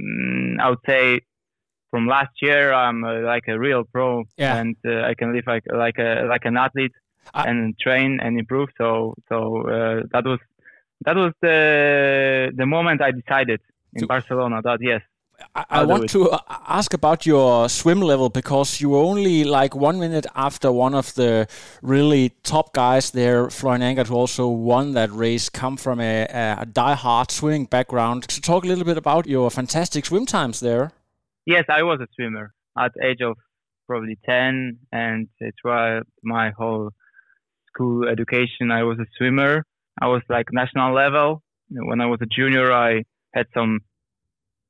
mm, 0.00 0.60
I 0.60 0.68
would 0.70 0.78
say 0.86 1.20
from 1.90 2.06
last 2.06 2.30
year 2.42 2.72
I'm 2.72 3.04
uh, 3.04 3.20
like 3.22 3.44
a 3.48 3.58
real 3.58 3.84
pro, 3.84 4.24
Yeah. 4.36 4.56
and 4.58 4.76
uh, 4.86 5.02
I 5.10 5.14
can 5.14 5.32
live 5.34 5.44
like 5.46 5.64
like 5.72 5.98
a 5.98 6.26
like 6.28 6.44
an 6.44 6.56
athlete 6.56 6.92
I- 7.34 7.48
and 7.50 7.78
train 7.78 8.20
and 8.22 8.38
improve. 8.38 8.68
So 8.78 9.14
so 9.28 9.36
uh, 9.68 10.02
that 10.12 10.24
was 10.24 10.40
that 11.06 11.16
was 11.16 11.32
the 11.42 12.52
the 12.54 12.66
moment 12.66 13.00
I 13.02 13.10
decided 13.12 13.60
in 13.94 14.00
So- 14.00 14.06
Barcelona 14.06 14.60
that 14.62 14.78
yes 14.80 15.02
I, 15.54 15.64
I 15.70 15.84
want 15.84 16.04
it. 16.04 16.10
to 16.10 16.30
uh, 16.30 16.38
ask 16.68 16.94
about 16.94 17.26
your 17.26 17.68
swim 17.68 18.00
level 18.00 18.28
because 18.28 18.80
you 18.80 18.90
were 18.90 18.98
only 18.98 19.44
like 19.44 19.74
one 19.74 19.98
minute 19.98 20.26
after 20.34 20.70
one 20.70 20.94
of 20.94 21.14
the 21.14 21.48
really 21.82 22.30
top 22.42 22.72
guys 22.72 23.10
there, 23.10 23.50
Florian 23.50 23.82
Angert, 23.82 24.08
who 24.08 24.14
also 24.14 24.48
won 24.48 24.92
that 24.92 25.10
race, 25.12 25.48
come 25.48 25.76
from 25.76 26.00
a, 26.00 26.26
a 26.58 26.66
die-hard 26.66 27.30
swimming 27.30 27.64
background. 27.66 28.24
To 28.28 28.40
talk 28.40 28.64
a 28.64 28.66
little 28.66 28.84
bit 28.84 28.96
about 28.96 29.26
your 29.26 29.50
fantastic 29.50 30.06
swim 30.06 30.26
times 30.26 30.60
there. 30.60 30.92
Yes, 31.46 31.64
I 31.68 31.82
was 31.82 32.00
a 32.00 32.06
swimmer 32.14 32.52
at 32.78 32.92
age 33.02 33.20
of 33.20 33.36
probably 33.86 34.16
10 34.24 34.78
and 34.92 35.28
throughout 35.60 36.06
my 36.22 36.50
whole 36.50 36.90
school 37.66 38.08
education 38.08 38.70
I 38.70 38.84
was 38.84 38.98
a 38.98 39.06
swimmer. 39.16 39.64
I 40.00 40.06
was 40.06 40.22
like 40.28 40.46
national 40.52 40.94
level. 40.94 41.42
When 41.70 42.00
I 42.00 42.06
was 42.06 42.20
a 42.22 42.26
junior 42.26 42.72
I 42.72 43.02
had 43.34 43.46
some 43.54 43.80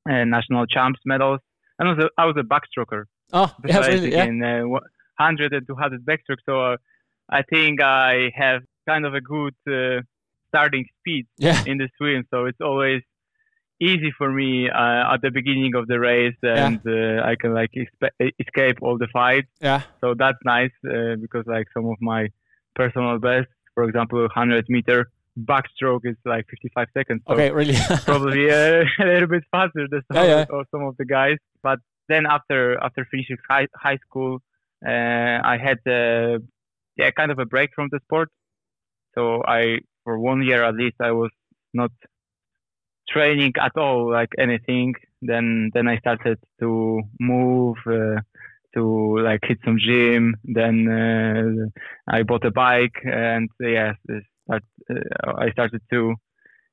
uh, 0.08 0.24
national 0.24 0.66
champs 0.66 1.00
medals. 1.04 1.40
And 1.78 1.88
I 1.88 1.92
was 1.92 2.04
a, 2.04 2.08
I 2.20 2.26
was 2.26 2.36
a 2.38 2.42
backstroker. 2.42 3.04
Oh, 3.32 3.52
yeah, 3.64 3.78
really, 3.86 4.12
yeah. 4.12 4.24
in 4.24 4.42
uh, 4.42 4.62
100 4.66 5.52
and 5.52 5.66
200 5.66 6.04
backstroke 6.04 6.38
so 6.44 6.72
uh, 6.72 6.76
I 7.30 7.42
think 7.42 7.80
I 7.80 8.32
have 8.34 8.62
kind 8.88 9.06
of 9.06 9.14
a 9.14 9.20
good 9.20 9.54
uh, 9.68 10.02
starting 10.48 10.84
speed 10.98 11.26
Yeah, 11.38 11.62
in 11.64 11.78
the 11.78 11.88
swim, 11.96 12.24
so 12.30 12.46
it's 12.46 12.60
always 12.60 13.02
easy 13.80 14.12
for 14.18 14.30
me 14.30 14.68
uh, 14.68 15.14
at 15.14 15.22
the 15.22 15.30
beginning 15.30 15.74
of 15.74 15.86
the 15.86 15.98
race, 15.98 16.36
and 16.42 16.80
uh, 16.86 17.22
I 17.24 17.36
can 17.40 17.54
like 17.54 17.70
espe- 17.72 18.32
escape 18.38 18.78
all 18.82 18.98
the 18.98 19.06
fights. 19.12 19.48
yeah, 19.60 19.82
So 20.00 20.14
that's 20.14 20.38
nice 20.44 20.72
uh, 20.84 21.14
because 21.20 21.44
like 21.46 21.66
some 21.72 21.86
of 21.86 21.96
my 22.00 22.28
personal 22.74 23.18
best, 23.18 23.48
for 23.74 23.84
example, 23.84 24.20
100 24.20 24.66
meter 24.68 25.10
backstroke 25.44 26.00
is 26.04 26.16
like 26.24 26.46
55 26.50 26.88
seconds. 26.96 27.22
So 27.26 27.34
okay, 27.34 27.50
really. 27.50 27.76
probably 28.04 28.50
uh, 28.50 28.84
a 29.00 29.04
little 29.04 29.28
bit 29.28 29.44
faster 29.50 29.86
than 29.90 30.02
some, 30.08 30.16
Yeah, 30.16 30.24
yeah. 30.24 30.46
Of, 30.50 30.66
some 30.70 30.82
of 30.82 30.96
the 30.96 31.04
guys. 31.04 31.38
But 31.62 31.78
then 32.08 32.26
after 32.26 32.78
after 32.82 33.06
finishing 33.10 33.36
high 33.48 33.66
high 33.74 33.98
school, 33.98 34.38
uh, 34.86 35.38
I 35.52 35.58
had 35.62 35.78
uh, 35.86 36.38
yeah 36.96 37.10
kind 37.10 37.30
of 37.30 37.38
a 37.38 37.46
break 37.46 37.70
from 37.74 37.88
the 37.90 38.00
sport. 38.04 38.28
So 39.14 39.42
I 39.46 39.78
for 40.04 40.18
one 40.18 40.42
year 40.42 40.64
at 40.64 40.74
least 40.74 40.96
I 41.00 41.12
was 41.12 41.30
not 41.74 41.92
training 43.08 43.54
at 43.60 43.72
all 43.76 44.10
like 44.10 44.30
anything. 44.38 44.94
Then 45.22 45.70
then 45.74 45.88
I 45.88 45.98
started 45.98 46.38
to 46.60 47.02
move. 47.20 47.76
Uh, 47.86 48.20
to 48.74 49.18
like 49.18 49.40
hit 49.42 49.58
some 49.64 49.78
gym, 49.78 50.36
then 50.44 50.88
uh, 50.88 52.14
I 52.16 52.22
bought 52.22 52.44
a 52.44 52.50
bike, 52.50 52.94
and 53.04 53.48
uh, 53.62 53.66
yeah, 53.66 53.92
start, 54.50 54.64
uh, 54.90 55.32
I 55.38 55.50
started 55.50 55.82
to 55.92 56.14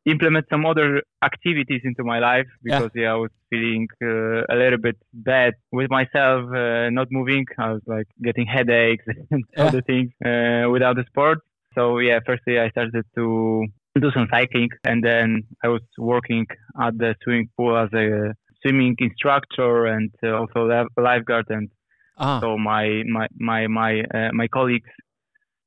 implement 0.06 0.46
some 0.50 0.66
other 0.66 1.02
activities 1.24 1.82
into 1.84 2.04
my 2.04 2.20
life 2.20 2.48
because 2.64 2.92
yeah, 2.96 3.12
I 3.12 3.16
was 3.16 3.32
feeling 3.50 3.88
uh, 4.02 4.44
a 4.50 4.56
little 4.56 4.80
bit 4.80 4.96
bad 5.14 5.54
with 5.72 5.90
myself, 5.90 6.46
uh, 6.56 6.90
not 6.90 7.08
moving. 7.12 7.46
I 7.58 7.74
was 7.74 7.82
like 7.86 8.08
getting 8.24 8.48
headaches 8.48 9.06
and 9.32 9.44
Yeah. 9.58 9.66
other 9.66 9.82
things 9.82 10.12
uh, 10.26 10.70
without 10.72 10.96
the 10.96 11.04
sport. 11.08 11.40
So 11.76 12.00
yeah, 12.00 12.20
firstly 12.26 12.60
I 12.60 12.70
started 12.70 13.06
to 13.16 13.66
do 14.00 14.12
some 14.12 14.28
cycling, 14.32 14.70
and 14.84 15.04
then 15.04 15.44
I 15.64 15.68
was 15.68 15.82
working 15.98 16.46
at 16.82 16.98
the 16.98 17.16
swimming 17.24 17.50
pool 17.58 17.76
as 17.78 17.92
a 17.94 18.34
swimming 18.62 18.96
instructor 19.00 19.88
and 19.88 20.12
uh, 20.24 20.38
also 20.40 20.68
li- 20.68 20.88
lifeguard 20.98 21.46
and 21.50 21.70
ah, 22.18 22.40
so 22.42 22.58
my 22.58 23.04
my 23.08 23.28
my 23.38 23.68
my 23.68 24.02
uh, 24.14 24.30
my 24.34 24.48
colleagues 24.48 24.90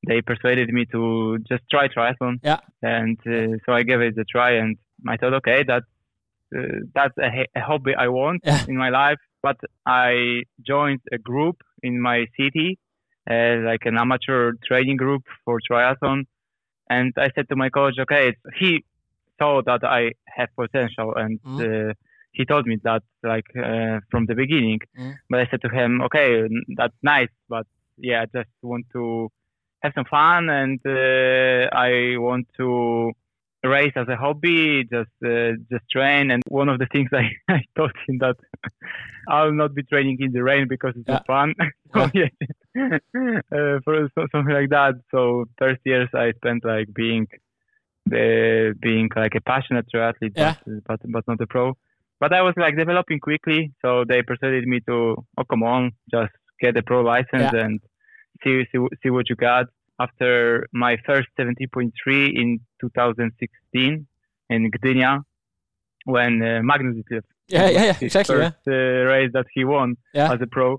they 0.07 0.21
persuaded 0.23 0.69
me 0.71 0.87
to 0.87 1.39
just 1.49 1.63
try 1.71 1.89
triathlon. 1.89 2.39
Yeah. 2.43 2.61
And 2.83 3.19
uh, 3.27 3.59
so 3.67 3.73
I 3.73 3.83
gave 3.83 4.01
it 4.01 4.17
a 4.19 4.25
try, 4.25 4.53
and 4.53 4.77
I 5.07 5.17
thought, 5.17 5.35
okay, 5.35 5.65
that's 5.67 5.87
uh, 6.57 6.63
that's 6.95 7.17
a, 7.19 7.47
a 7.55 7.61
hobby 7.61 7.95
I 7.95 8.09
want 8.09 8.41
Yeah. 8.45 8.65
in 8.69 8.77
my 8.77 8.89
life. 8.91 9.19
But 9.43 9.57
I 9.87 10.43
joined 10.67 11.01
a 11.13 11.19
group 11.19 11.57
in 11.83 12.01
my 12.01 12.27
city, 12.39 12.79
uh, 13.31 13.57
like 13.65 13.85
an 13.87 13.97
amateur 13.99 14.53
training 14.67 14.97
group 14.97 15.23
for 15.45 15.59
triathlon, 15.71 16.25
and 16.89 17.13
I 17.17 17.31
said 17.35 17.49
to 17.51 17.57
my 17.57 17.69
coach, 17.71 17.95
okay, 18.01 18.35
he 18.59 18.85
saw 19.39 19.63
that 19.65 19.83
I 19.85 20.13
have 20.37 20.49
potential, 20.57 21.15
and 21.17 21.41
Mhm. 21.43 21.91
uh, 21.91 21.93
he 22.33 22.45
told 22.45 22.67
me 22.67 22.77
that 22.85 23.03
like 23.23 23.47
uh, 23.57 24.01
from 24.11 24.27
the 24.27 24.35
beginning. 24.35 24.81
Mhm. 24.99 25.15
But 25.31 25.41
I 25.41 25.47
said 25.51 25.63
to 25.63 25.69
him, 25.69 26.01
okay, 26.07 26.29
that's 26.77 26.99
nice, 27.03 27.33
but 27.49 27.67
yeah, 27.97 28.23
I 28.23 28.27
just 28.39 28.51
want 28.63 28.87
to 28.93 29.31
have 29.83 29.93
some 29.95 30.05
fun 30.05 30.49
and 30.51 30.79
uh, 30.87 31.69
I 31.75 32.17
want 32.19 32.47
to 32.59 33.13
race 33.65 33.93
as 33.97 34.09
a 34.09 34.17
hobby, 34.17 34.85
just 34.85 35.11
uh, 35.25 35.53
just 35.71 35.85
train. 35.91 36.31
And 36.31 36.43
one 36.49 36.69
of 36.69 36.79
the 36.79 36.87
things 36.93 37.11
I, 37.15 37.31
I 37.49 37.63
told 37.77 37.93
him 38.09 38.19
that 38.19 38.37
I'll 39.29 39.53
not 39.53 39.75
be 39.75 39.83
training 39.83 40.19
in 40.21 40.33
the 40.33 40.43
rain 40.43 40.67
because 40.69 40.95
it's 40.97 41.09
not 41.09 41.27
fun. 41.27 41.55
so 41.95 42.11
yeah, 42.15 42.29
uh, 42.77 43.79
for 43.85 44.09
so, 44.15 44.27
something 44.33 44.55
like 44.55 44.71
that. 44.71 44.95
So 45.11 45.47
first 45.59 45.81
years 45.85 46.09
I 46.15 46.33
spent 46.33 46.65
like 46.65 46.93
being 46.95 47.27
uh, 48.13 48.73
being 48.81 49.09
like 49.15 49.35
a 49.35 49.41
passionate 49.41 49.87
triathlete, 49.95 50.33
Yeah. 50.37 50.55
but, 50.67 51.01
but 51.01 51.01
but 51.13 51.25
not 51.29 51.41
a 51.41 51.47
pro. 51.47 51.77
But 52.19 52.35
I 52.35 52.43
was 52.43 52.55
like 52.57 52.77
developing 52.77 53.19
quickly, 53.19 53.73
so 53.83 54.05
they 54.07 54.23
persuaded 54.23 54.67
me 54.67 54.81
to, 54.81 55.17
oh 55.39 55.45
come 55.49 55.63
on, 55.63 55.93
just 56.11 56.33
get 56.61 56.77
a 56.77 56.83
pro 56.83 57.01
license 57.03 57.53
Yeah. 57.53 57.65
and 57.65 57.81
see 58.43 58.65
see 58.73 58.79
see 59.03 59.11
what 59.11 59.29
you 59.31 59.37
got. 59.37 59.67
After 59.99 60.67
my 60.73 60.97
first 61.05 61.29
70.3 61.39 61.93
in 62.35 62.61
2016 62.81 64.07
in 64.49 64.71
Gdynia, 64.71 65.23
when 66.07 66.43
uh, 66.43 66.61
Magnus 66.63 66.97
Ditlev 66.97 67.23
yeah, 67.49 67.69
yeah, 67.69 67.85
yeah, 67.85 67.97
exactly. 68.01 68.37
Yeah, 68.39 68.51
first 68.51 68.69
uh, 68.69 68.73
race 68.73 69.31
that 69.35 69.47
he 69.55 69.65
won 69.65 69.97
Yeah. 70.15 70.33
as 70.33 70.41
a 70.41 70.47
pro. 70.47 70.79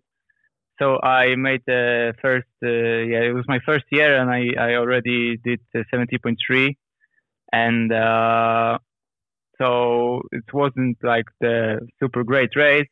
So 0.79 0.99
I 1.03 1.35
made 1.35 1.61
the 1.67 2.13
first, 2.21 2.47
uh, 2.63 2.67
yeah, 2.67 3.21
it 3.29 3.33
was 3.35 3.45
my 3.47 3.59
first 3.59 3.85
year, 3.91 4.17
and 4.19 4.31
I, 4.31 4.41
I 4.57 4.75
already 4.75 5.37
did 5.37 5.59
uh, 5.75 5.79
70.3, 5.93 6.75
and 7.53 7.91
uh, 7.93 8.79
so 9.59 10.21
it 10.31 10.45
wasn't 10.51 10.97
like 11.03 11.25
the 11.39 11.87
super 11.99 12.23
great 12.23 12.55
race, 12.55 12.87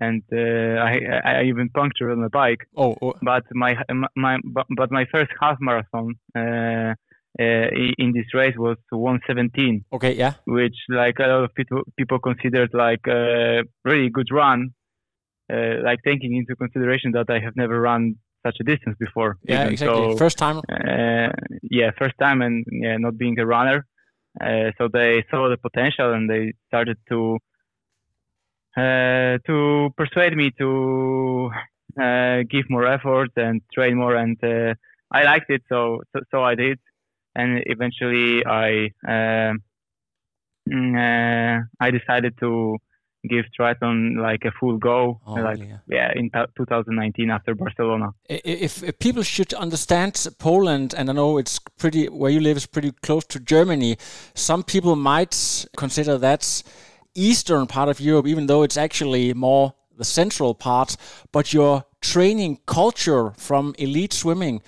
and 0.00 0.22
uh, 0.32 0.80
I, 0.80 1.00
I 1.24 1.42
even 1.44 1.68
punctured 1.68 2.12
on 2.12 2.22
the 2.22 2.30
bike. 2.30 2.66
Oh, 2.76 2.96
oh, 3.02 3.14
But 3.22 3.44
my 3.52 3.76
my 4.16 4.38
but, 4.44 4.90
my 4.90 5.04
first 5.12 5.30
half 5.40 5.58
marathon 5.60 6.14
uh, 6.36 6.94
uh, 7.40 7.68
in 7.98 8.12
this 8.14 8.26
race 8.34 8.56
was 8.56 8.76
117 8.90 9.84
okay, 9.92 10.14
yeah, 10.14 10.34
which 10.46 10.76
like 10.88 11.18
a 11.18 11.26
lot 11.26 11.44
of 11.44 11.54
people 11.54 11.82
people 11.96 12.18
considered 12.18 12.70
like 12.72 13.06
a 13.06 13.62
really 13.84 14.10
good 14.10 14.28
run, 14.30 14.70
uh, 15.52 15.82
like 15.84 16.00
taking 16.04 16.36
into 16.36 16.56
consideration 16.56 17.12
that 17.12 17.26
I 17.28 17.38
have 17.40 17.54
never 17.56 17.80
run 17.80 18.16
such 18.44 18.56
a 18.60 18.64
distance 18.64 18.96
before. 18.98 19.38
yeah, 19.44 19.62
even. 19.62 19.72
exactly. 19.72 20.12
So, 20.12 20.16
First 20.16 20.38
time. 20.38 20.58
uh, 20.68 21.28
yeah, 21.62 21.90
first 21.98 22.14
time 22.20 22.42
and 22.42 22.64
yeah, 22.70 22.96
not 22.96 23.16
being 23.16 23.38
a 23.38 23.46
runner. 23.46 23.86
Uh, 24.40 24.70
so 24.78 24.88
they 24.92 25.24
saw 25.30 25.48
the 25.48 25.58
potential 25.58 26.12
and 26.14 26.28
they 26.28 26.54
started 26.66 26.96
to 27.08 27.36
uh, 27.36 27.38
to 28.76 29.90
persuade 29.96 30.36
me 30.36 30.50
to 30.58 31.50
uh, 32.00 32.42
give 32.50 32.68
more 32.70 32.86
effort 32.86 33.30
and 33.36 33.60
train 33.74 33.96
more. 33.96 34.16
And 34.16 34.36
uh, 34.42 34.74
I 35.10 35.24
liked 35.24 35.50
it, 35.50 35.62
so 35.68 36.00
so, 36.12 36.20
so 36.30 36.42
I 36.42 36.54
did. 36.54 36.78
and 37.34 37.62
eventually 37.66 38.44
I 38.44 38.90
uh, 39.06 39.52
mm, 40.68 40.94
uh, 40.96 41.64
I 41.80 41.90
decided 41.90 42.34
to 42.40 42.76
give 43.28 43.44
triathlon 43.58 44.20
like 44.20 44.44
a 44.44 44.50
full 44.58 44.78
go, 44.78 45.20
Oh, 45.26 45.34
like 45.34 45.58
really, 45.58 45.72
yeah, 45.88 46.10
in 46.14 46.28
t- 46.30 46.52
2019 46.56 47.30
after 47.30 47.54
Barcelona. 47.54 48.10
If, 48.28 48.82
if 48.82 48.98
people 48.98 49.22
should 49.22 49.54
understand 49.54 50.26
Poland, 50.38 50.92
and 50.96 51.08
I 51.08 51.12
know 51.12 51.38
it's 51.38 51.60
pretty 51.78 52.06
where 52.08 52.32
you 52.32 52.40
live 52.40 52.56
is 52.56 52.66
pretty 52.66 52.90
close 53.02 53.24
to 53.26 53.38
Germany, 53.38 53.96
some 54.34 54.64
people 54.64 54.96
might 54.96 55.66
consider 55.76 56.18
that's 56.18 56.64
eastern 57.14 57.66
part 57.66 57.88
of 57.88 58.00
Europe, 58.00 58.26
even 58.26 58.46
though 58.46 58.62
it's 58.62 58.76
actually 58.76 59.34
more 59.34 59.74
the 59.96 60.04
central 60.04 60.54
part. 60.54 60.96
But 61.32 61.52
your 61.52 61.84
training 62.00 62.58
culture 62.66 63.32
from 63.36 63.74
elite 63.78 64.12
swimming 64.12 64.62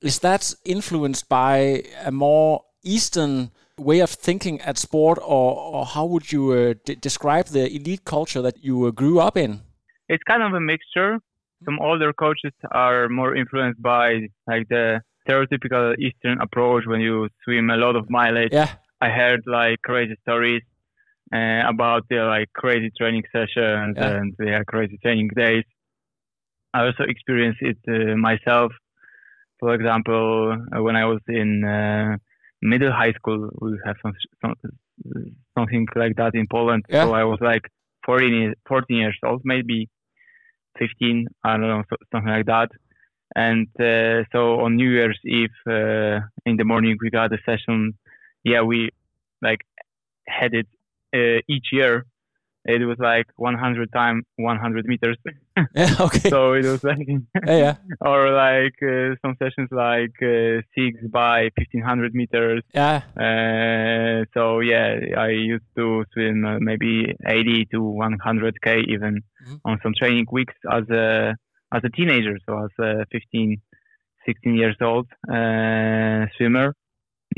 is 0.00 0.20
that 0.20 0.54
influenced 0.64 1.28
by 1.28 1.84
a 2.04 2.10
more 2.10 2.64
eastern 2.82 3.50
way 3.76 4.00
of 4.00 4.10
thinking 4.10 4.60
at 4.60 4.78
sport, 4.78 5.18
or, 5.18 5.56
or 5.56 5.86
how 5.86 6.04
would 6.04 6.32
you 6.32 6.52
uh, 6.52 6.74
d- 6.84 6.94
describe 6.94 7.46
the 7.46 7.66
elite 7.74 8.04
culture 8.04 8.42
that 8.42 8.62
you 8.62 8.86
uh, 8.86 8.90
grew 8.90 9.20
up 9.20 9.36
in? 9.36 9.60
It's 10.08 10.22
kind 10.24 10.42
of 10.42 10.52
a 10.52 10.60
mixture. 10.60 11.18
Some 11.64 11.78
older 11.80 12.12
coaches 12.12 12.52
are 12.70 13.08
more 13.08 13.34
influenced 13.34 13.80
by 13.82 14.28
like 14.46 14.68
the 14.68 15.02
stereotypical 15.26 15.96
Eastern 15.98 16.40
approach 16.40 16.84
when 16.86 17.00
you 17.00 17.28
swim 17.44 17.70
a 17.70 17.76
lot 17.76 17.96
of 17.96 18.08
mileage. 18.10 18.52
Yeah, 18.52 18.70
I 19.00 19.10
heard 19.10 19.42
like 19.46 19.82
crazy 19.82 20.16
stories 20.22 20.62
uh, 21.34 21.62
about 21.68 22.02
their 22.08 22.26
like 22.26 22.48
crazy 22.52 22.90
training 22.98 23.24
sessions 23.32 23.96
Yeah. 23.96 24.16
and 24.16 24.34
their 24.38 24.64
crazy 24.64 24.98
training 25.02 25.30
days. 25.34 25.64
I 26.74 26.86
also 26.86 27.04
experienced 27.04 27.62
it 27.62 27.78
uh, 27.88 28.16
myself. 28.16 28.72
For 29.58 29.74
example, 29.74 30.56
uh, 30.74 30.82
when 30.82 30.96
I 30.96 31.04
was 31.04 31.20
in 31.28 31.64
uh, 31.64 32.16
middle 32.62 32.92
high 32.92 33.12
school, 33.12 33.50
we 33.60 33.78
have 33.84 33.96
some, 34.02 34.12
some 34.40 34.54
something 35.56 35.86
like 35.96 36.16
that 36.16 36.34
in 36.34 36.46
Poland. 36.50 36.84
Yeah. 36.88 37.04
So 37.04 37.14
I 37.14 37.24
was 37.24 37.38
like 37.40 37.62
14, 38.06 38.54
14 38.68 38.96
years 38.96 39.18
old, 39.24 39.42
maybe 39.44 39.88
15, 40.78 41.26
I 41.44 41.52
don't 41.52 41.60
know, 41.62 41.82
so, 41.90 41.96
something 42.12 42.30
like 42.30 42.46
that. 42.46 42.70
And 43.36 43.68
uh, 43.78 44.24
so 44.32 44.60
on 44.60 44.76
New 44.76 44.90
Year's 44.90 45.18
Eve 45.24 45.50
uh, 45.68 46.20
in 46.46 46.56
the 46.56 46.64
morning, 46.64 46.96
we 47.00 47.10
got 47.10 47.32
a 47.32 47.38
session. 47.46 47.94
Yeah, 48.44 48.62
we 48.62 48.90
like 49.42 49.60
had 50.26 50.54
it 50.54 50.66
uh, 51.14 51.40
each 51.48 51.68
year. 51.72 52.04
It 52.66 52.84
was 52.86 52.98
like 52.98 53.24
100 53.36 53.90
time 53.90 54.22
100 54.36 54.84
meters. 54.84 55.16
yeah, 55.74 55.94
okay, 55.98 56.28
so 56.28 56.52
it 56.52 56.66
was 56.66 56.84
like, 56.84 57.08
yeah, 57.46 57.56
yeah, 57.56 57.74
or 58.02 58.30
like 58.32 58.76
uh, 58.82 59.16
some 59.22 59.34
sessions 59.42 59.70
like 59.72 60.12
uh, 60.22 60.60
six 60.76 61.00
by 61.10 61.48
1500 61.56 62.14
meters. 62.14 62.62
yeah. 62.74 63.00
Uh, 63.16 64.24
so 64.34 64.60
yeah, 64.60 64.98
I 65.16 65.28
used 65.30 65.64
to 65.76 66.04
swim 66.12 66.44
uh, 66.44 66.58
maybe 66.60 67.14
80 67.26 67.64
to 67.72 67.78
100k 67.80 68.84
even 68.88 69.22
Mhm. 69.48 69.60
on 69.64 69.78
some 69.82 69.94
training 69.98 70.26
weeks 70.30 70.54
as 70.70 70.84
a 70.90 71.34
as 71.72 71.82
a 71.82 71.88
teenager, 71.88 72.36
so 72.46 72.52
as 72.66 72.70
a 72.78 73.06
15, 73.10 73.56
16 74.26 74.54
years 74.54 74.76
old 74.82 75.06
uh, 75.32 76.26
swimmer. 76.36 76.74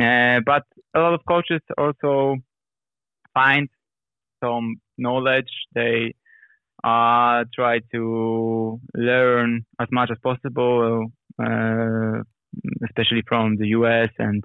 Uh, 0.01 0.41
but 0.45 0.65
a 0.97 0.99
lot 1.01 1.15
of 1.15 1.21
coaches 1.29 1.61
also 1.79 2.37
find 3.35 3.69
some 4.43 4.77
knowledge. 4.99 5.53
They 5.75 6.15
uh, 6.85 7.45
try 7.55 7.81
to 7.93 8.81
learn 8.95 9.65
as 9.81 9.89
much 9.91 10.11
as 10.11 10.19
possible, 10.23 11.07
uh, 11.39 12.23
especially 12.85 13.23
from 13.27 13.57
the 13.57 13.69
US 13.69 14.11
and 14.19 14.45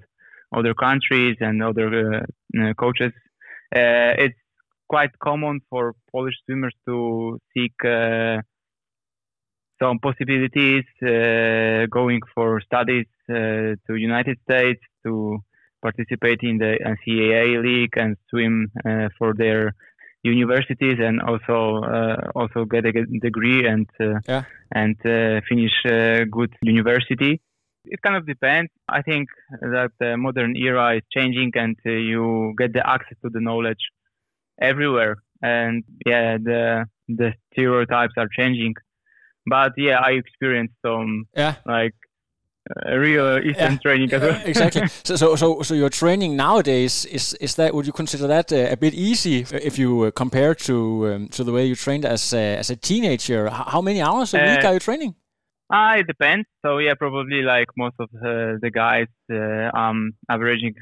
other 0.56 0.74
countries 0.74 1.38
and 1.40 1.62
other 1.62 2.16
uh, 2.16 2.22
uh, 2.62 2.74
coaches. 2.76 3.12
Uh, 3.76 4.14
it's 4.26 4.40
quite 4.88 5.12
common 5.20 5.60
for 5.70 5.94
Polish 6.12 6.36
swimmers 6.46 6.74
to 6.88 7.40
seek 7.54 7.74
uh, 7.84 8.38
some 9.82 10.00
possibilities 10.00 10.86
going 11.02 12.22
for 12.34 12.62
studies 12.62 13.06
to 13.28 13.76
United 13.90 14.38
States 14.50 14.80
to 15.06 15.40
participate 15.82 16.40
in 16.42 16.58
the 16.58 16.78
NCAA 16.94 17.62
league 17.64 17.96
and 17.98 18.18
swim 18.30 18.72
uh, 18.86 19.10
for 19.18 19.34
their 19.34 19.74
universities 20.24 20.98
and 21.00 21.22
also 21.22 21.82
uh, 21.84 22.32
also 22.36 22.66
get 22.66 22.86
a 22.86 22.92
degree 23.22 23.66
and 23.68 23.88
uh, 24.00 24.20
Yeah. 24.28 24.44
and 24.74 24.96
uh, 25.06 25.42
finish 25.50 25.76
a 25.86 26.26
good 26.26 26.54
university. 26.62 27.40
It 27.86 28.02
kind 28.02 28.18
of 28.18 28.26
depends. 28.26 28.70
I 28.90 29.02
think 29.02 29.30
that 29.62 29.92
the 30.00 30.18
modern 30.18 30.56
era 30.58 30.98
is 30.98 31.04
changing 31.16 31.52
and 31.56 31.78
uh, 31.86 31.92
you 31.92 32.54
get 32.58 32.74
the 32.74 32.84
access 32.96 33.18
to 33.24 33.30
the 33.30 33.40
knowledge 33.40 33.84
everywhere. 34.60 35.18
And 35.42 35.84
yeah, 36.06 36.38
the 36.38 36.86
the 37.08 37.34
stereotypes 37.54 38.14
are 38.18 38.28
changing. 38.40 38.74
But 39.46 39.74
yeah, 39.78 40.00
I 40.00 40.12
experienced 40.24 40.76
some 40.86 41.26
Yeah. 41.38 41.56
like 41.66 41.96
uh, 42.86 42.96
real 42.98 43.38
Eastern 43.40 43.74
Yeah. 43.74 43.78
training 43.80 44.14
as 44.14 44.22
well. 44.22 44.42
Exactly. 44.46 44.82
So, 45.04 45.16
so, 45.16 45.36
so, 45.36 45.62
so 45.62 45.74
your 45.74 45.90
training 45.90 46.36
nowadays 46.36 47.06
is 47.06 47.34
is 47.40 47.56
that? 47.56 47.74
Would 47.74 47.86
you 47.86 47.94
consider 47.94 48.28
that 48.28 48.52
uh, 48.52 48.72
a 48.72 48.76
bit 48.78 48.94
easy 48.94 49.46
if 49.52 49.78
you 49.78 50.04
uh, 50.08 50.12
compare 50.12 50.56
to 50.56 50.74
um, 51.08 51.28
to 51.30 51.44
the 51.44 51.52
way 51.52 51.66
you 51.66 51.76
trained 51.76 52.06
as 52.06 52.34
uh, 52.34 52.60
as 52.60 52.70
a 52.70 52.76
teenager? 52.76 53.50
How 53.50 53.82
many 53.82 54.02
hours 54.02 54.34
a 54.34 54.38
week 54.38 54.64
Uh, 54.64 54.68
are 54.68 54.74
you 54.74 54.80
training? 54.80 55.16
Ah, 55.70 55.96
it 55.98 56.08
depends. 56.08 56.48
So 56.66 56.78
yeah, 56.80 56.96
probably 56.96 57.42
like 57.42 57.68
most 57.76 57.96
of 58.00 58.10
uh, 58.16 58.58
the 58.62 58.72
guys, 58.72 59.08
uh, 59.32 59.70
I'm 59.78 60.14
averaging 60.30 60.76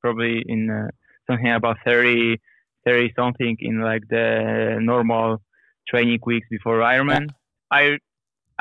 probably 0.00 0.42
in 0.48 0.70
uh, 0.70 0.88
something 1.26 1.52
about 1.52 1.76
30, 1.84 2.38
30 2.86 3.12
something 3.14 3.56
in 3.60 3.80
like 3.82 4.02
the 4.08 4.78
normal 4.80 5.42
training 5.88 6.20
weeks 6.24 6.48
before 6.50 6.78
Ironman. 6.80 7.28
I 7.70 7.98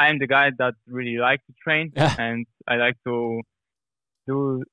I'm 0.06 0.18
the 0.24 0.28
guy 0.28 0.48
that 0.62 0.76
really 0.98 1.18
like 1.28 1.42
to 1.48 1.54
train 1.64 1.86
Yeah. 1.96 2.16
and 2.28 2.46
I 2.68 2.76
like 2.86 2.98
to 3.08 3.42
do. 4.28 4.64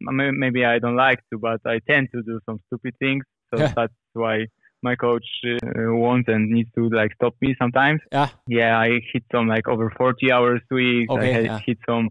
Maybe 0.00 0.64
I 0.64 0.78
don't 0.84 0.96
like 1.08 1.20
to, 1.30 1.38
but 1.38 1.60
I 1.64 1.76
tend 1.90 2.08
to 2.14 2.22
do 2.22 2.40
some 2.46 2.58
stupid 2.66 2.94
things. 2.98 3.24
So 3.50 3.54
Yeah. 3.60 3.72
that's 3.78 3.98
why 4.12 4.36
my 4.82 4.94
coach 4.96 5.28
uh, 5.46 5.58
wants 6.04 6.28
and 6.28 6.42
needs 6.50 6.70
to 6.76 6.82
like 7.00 7.12
stop 7.18 7.34
me 7.40 7.50
sometimes 7.62 8.00
Yeah, 8.12 8.28
yeah, 8.46 8.72
I 8.86 8.88
hit 9.12 9.24
some 9.34 9.46
like 9.54 9.66
over 9.68 9.88
40 9.96 10.30
hours 10.34 10.60
weeks. 10.70 11.10
Okay, 11.12 11.30
I 11.30 11.32
had 11.36 11.44
yeah. 11.50 11.60
hit 11.66 11.78
some 11.88 12.06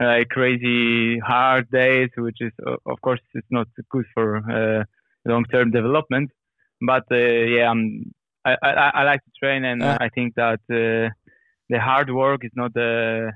uh, 0.00 0.06
like 0.12 0.28
crazy 0.28 1.18
hard 1.30 1.64
days, 1.70 2.10
which 2.16 2.40
is 2.40 2.52
of 2.92 2.98
course 3.02 3.20
it's 3.34 3.50
not 3.50 3.68
good 3.94 4.06
for 4.14 4.26
uh, 4.56 4.84
long-term 5.32 5.70
development. 5.70 6.30
But 6.80 7.04
uh, 7.10 7.16
yeah, 7.56 7.66
I'm, 7.72 7.82
I, 8.44 8.52
I 8.62 8.90
I 9.00 9.02
like 9.10 9.22
to 9.28 9.32
train, 9.42 9.64
and 9.70 9.80
Yeah. 9.82 9.98
I 10.06 10.08
think 10.16 10.28
that 10.42 10.60
uh, 10.82 11.06
the 11.68 11.80
hard 11.80 12.10
work 12.10 12.44
is 12.44 12.52
not 12.54 12.74
the 12.74 13.32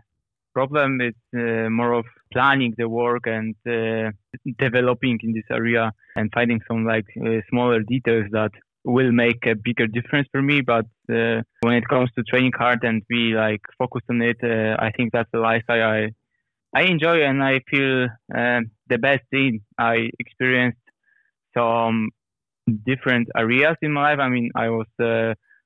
problem. 0.52 1.00
It's 1.00 1.18
uh, 1.34 1.70
more 1.70 1.92
of 1.92 2.04
planning 2.32 2.74
the 2.76 2.88
work 2.88 3.26
and 3.26 3.54
uh, 3.66 4.10
developing 4.58 5.18
in 5.22 5.32
this 5.32 5.44
area 5.50 5.92
and 6.16 6.30
finding 6.32 6.60
some 6.68 6.84
like 6.84 7.06
uh, 7.24 7.40
smaller 7.50 7.80
details 7.80 8.26
that 8.32 8.52
will 8.84 9.12
make 9.12 9.46
a 9.46 9.54
bigger 9.54 9.86
difference 9.86 10.28
for 10.32 10.42
me. 10.42 10.60
But 10.60 10.86
uh, 11.10 11.42
when 11.60 11.74
it 11.74 11.88
comes 11.88 12.10
to 12.16 12.22
training 12.24 12.52
hard 12.56 12.82
and 12.84 13.02
be 13.08 13.32
like 13.34 13.62
focused 13.78 14.06
on 14.10 14.22
it, 14.22 14.38
uh, 14.42 14.76
I 14.78 14.90
think 14.96 15.12
that's 15.12 15.30
the 15.32 15.40
lifestyle 15.40 15.82
I 15.82 16.10
I 16.74 16.84
enjoy 16.84 17.22
and 17.22 17.42
I 17.42 17.60
feel 17.70 18.04
uh, 18.34 18.60
the 18.88 18.98
best 18.98 19.24
in. 19.30 19.60
I 19.78 20.08
experienced 20.18 20.78
some 21.54 22.08
different 22.86 23.28
areas 23.36 23.76
in 23.82 23.92
my 23.92 24.12
life. 24.12 24.20
I 24.20 24.28
mean, 24.30 24.50
I 24.56 24.70
was 24.70 24.86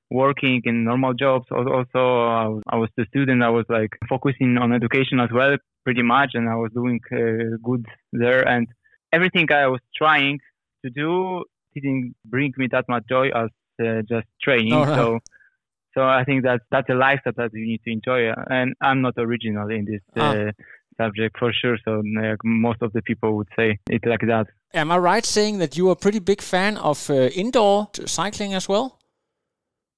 working 0.09 0.61
in 0.65 0.83
normal 0.83 1.13
jobs. 1.13 1.45
Also, 1.51 1.99
I 2.43 2.47
was, 2.47 2.63
I 2.69 2.75
was 2.77 2.89
the 2.97 3.05
student. 3.09 3.43
I 3.43 3.49
was 3.49 3.65
like 3.69 3.91
focusing 4.09 4.57
on 4.57 4.73
education 4.73 5.19
as 5.19 5.29
well, 5.33 5.55
pretty 5.83 6.01
much, 6.03 6.31
and 6.33 6.49
I 6.49 6.55
was 6.55 6.71
doing 6.73 6.99
uh, 7.11 7.57
good 7.63 7.85
there. 8.13 8.47
And 8.47 8.67
everything 9.11 9.51
I 9.51 9.67
was 9.67 9.81
trying 9.95 10.39
to 10.85 10.89
do 10.89 11.43
didn't 11.73 12.15
bring 12.25 12.53
me 12.57 12.67
that 12.71 12.85
much 12.87 13.03
joy 13.09 13.27
as 13.35 13.49
uh, 13.81 14.01
just 14.07 14.27
training. 14.41 14.69
No. 14.71 14.85
So, 14.85 15.19
so 15.93 16.01
I 16.03 16.23
think 16.23 16.43
that 16.43 16.61
that's 16.71 16.89
a 16.89 16.93
lifestyle 16.93 17.33
that 17.37 17.51
you 17.53 17.65
need 17.65 17.81
to 17.85 17.91
enjoy. 17.91 18.31
And 18.49 18.73
I'm 18.81 19.01
not 19.01 19.15
original 19.17 19.69
in 19.69 19.85
this 19.85 20.01
Ah. 20.15 20.35
uh, 20.35 20.51
subject 20.97 21.37
for 21.37 21.51
sure. 21.53 21.77
So 21.85 22.01
like, 22.21 22.37
most 22.43 22.81
of 22.81 22.91
the 22.93 23.01
people 23.01 23.35
would 23.37 23.49
say 23.55 23.77
it 23.89 24.05
like 24.05 24.21
that. 24.27 24.47
am 24.73 24.91
I 24.91 24.97
right 24.97 25.25
saying 25.25 25.59
that 25.59 25.77
you 25.77 25.89
are 25.89 25.93
a 25.93 25.95
pretty 25.95 26.19
big 26.19 26.41
fan 26.41 26.77
of 26.77 27.09
uh, 27.09 27.13
indoor 27.43 27.89
cycling 28.05 28.53
as 28.53 28.67
well? 28.67 28.97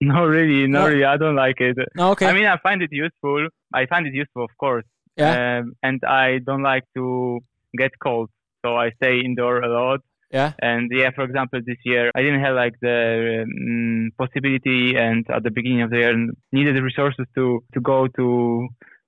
No, 0.01 0.25
really, 0.25 0.65
no, 0.67 0.87
really. 0.87 1.03
I 1.03 1.17
don't 1.17 1.35
like 1.35 1.59
it. 1.59 1.77
Okay. 1.97 2.25
I 2.25 2.33
mean, 2.33 2.45
I 2.45 2.57
find 2.57 2.81
it 2.81 2.89
useful. 2.91 3.47
I 3.73 3.85
find 3.85 4.07
it 4.07 4.13
useful, 4.13 4.43
of 4.45 4.51
course. 4.57 4.85
yeah, 5.17 5.59
Um, 5.59 5.73
and 5.83 6.01
I 6.05 6.39
don't 6.39 6.63
like 6.63 6.85
to 6.95 7.39
get 7.77 7.91
cold, 8.01 8.29
so 8.63 8.75
I 8.77 8.91
stay 8.91 9.19
indoor 9.19 9.59
a 9.59 9.67
lot. 9.67 9.99
yeah, 10.31 10.53
And 10.61 10.89
yeah, 10.91 11.09
for 11.15 11.23
example, 11.23 11.59
this 11.65 11.77
year 11.83 12.11
I 12.15 12.21
didn't 12.21 12.43
have 12.47 12.55
like 12.55 12.75
the 12.81 12.99
um, 13.43 14.11
possibility, 14.17 14.95
and 14.95 15.25
at 15.35 15.43
the 15.43 15.51
beginning 15.51 15.81
of 15.81 15.89
the 15.89 15.97
year 15.97 16.15
needed 16.51 16.75
the 16.77 16.83
resources 16.83 17.25
to 17.35 17.45
to 17.73 17.79
go 17.81 18.07
to 18.19 18.25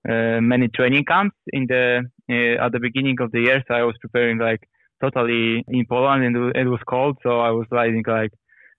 uh, 0.10 0.40
many 0.42 0.68
training 0.68 1.06
camps 1.06 1.38
in 1.58 1.64
the 1.68 1.86
uh, 2.36 2.66
at 2.66 2.72
the 2.76 2.80
beginning 2.88 3.18
of 3.22 3.32
the 3.32 3.42
year, 3.48 3.64
so 3.68 3.74
I 3.82 3.84
was 3.84 3.96
preparing 4.02 4.38
like 4.40 4.62
totally 5.04 5.64
in 5.68 5.86
Poland, 5.94 6.22
and 6.26 6.36
it 6.56 6.68
was 6.76 6.82
cold, 6.88 7.18
so 7.24 7.40
I 7.40 7.52
was 7.52 7.68
riding 7.72 8.04
like 8.08 8.34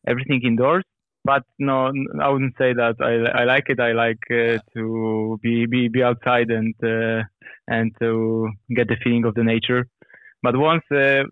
everything 0.06 0.40
indoors. 0.44 0.84
But 1.24 1.44
no, 1.58 1.92
I 2.20 2.28
wouldn't 2.30 2.56
say 2.58 2.72
that 2.72 2.96
I, 3.00 3.42
I 3.42 3.44
like 3.44 3.66
it. 3.68 3.78
I 3.78 3.92
like 3.92 4.18
uh, 4.30 4.58
to 4.74 5.38
be, 5.42 5.66
be 5.66 5.88
be 5.88 6.02
outside 6.02 6.50
and 6.50 6.74
uh, 6.82 7.22
and 7.68 7.94
to 8.00 8.50
get 8.74 8.88
the 8.88 8.96
feeling 9.04 9.24
of 9.24 9.34
the 9.34 9.44
nature. 9.44 9.86
But 10.42 10.56
once, 10.56 10.82
uh, 10.90 11.22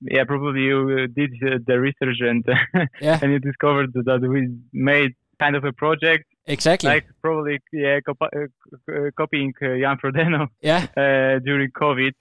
yeah, 0.00 0.24
probably 0.24 0.62
you 0.62 1.06
did 1.08 1.32
uh, 1.46 1.58
the 1.66 1.78
research 1.78 2.20
and 2.20 2.42
Yeah. 3.00 3.18
and 3.20 3.32
you 3.32 3.38
discovered 3.38 3.92
that 3.92 4.20
we 4.22 4.48
made 4.72 5.12
kind 5.38 5.56
of 5.56 5.64
a 5.64 5.72
project, 5.72 6.24
Exactly. 6.46 6.88
like 6.88 7.04
probably 7.20 7.60
yeah, 7.72 8.00
cop- 8.00 8.22
uh, 8.22 8.46
uh, 8.90 9.10
copying 9.16 9.52
Jan 9.60 9.98
Frodeno 10.02 10.48
yeah. 10.62 10.86
uh, 10.96 11.38
during 11.44 11.70
COVID. 11.72 12.12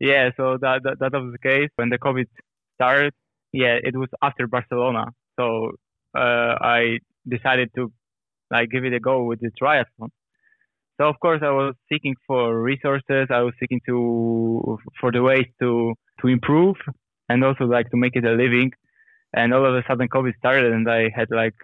Yeah, 0.00 0.30
so 0.36 0.58
that, 0.60 0.82
that 0.82 0.98
that 0.98 1.12
was 1.12 1.30
the 1.30 1.38
case 1.38 1.70
when 1.76 1.90
the 1.90 1.98
COVID 1.98 2.26
started. 2.74 3.14
Yeah, 3.52 3.78
it 3.80 3.96
was 3.96 4.08
after 4.20 4.48
Barcelona, 4.48 5.06
so 5.38 5.76
uh, 6.14 6.54
I 6.60 6.98
decided 7.28 7.70
to 7.76 7.92
like 8.50 8.70
give 8.70 8.84
it 8.84 8.92
a 8.94 9.00
go 9.00 9.24
with 9.24 9.40
the 9.40 9.50
triathlon. 9.60 10.10
So 11.00 11.08
of 11.08 11.18
course 11.20 11.40
I 11.42 11.50
was 11.50 11.74
seeking 11.90 12.14
for 12.26 12.60
resources. 12.60 13.26
I 13.30 13.40
was 13.42 13.54
seeking 13.60 13.80
to 13.86 14.78
for 15.00 15.10
the 15.10 15.22
ways 15.22 15.46
to 15.60 15.94
to 16.20 16.28
improve 16.28 16.76
and 17.28 17.42
also 17.44 17.64
like 17.64 17.90
to 17.90 17.96
make 17.96 18.14
it 18.16 18.24
a 18.24 18.32
living. 18.32 18.70
And 19.36 19.52
all 19.52 19.66
of 19.66 19.74
a 19.74 19.82
sudden 19.88 20.08
COVID 20.08 20.36
started, 20.36 20.72
and 20.72 20.88
I 20.88 21.10
had 21.14 21.28
like 21.30 21.54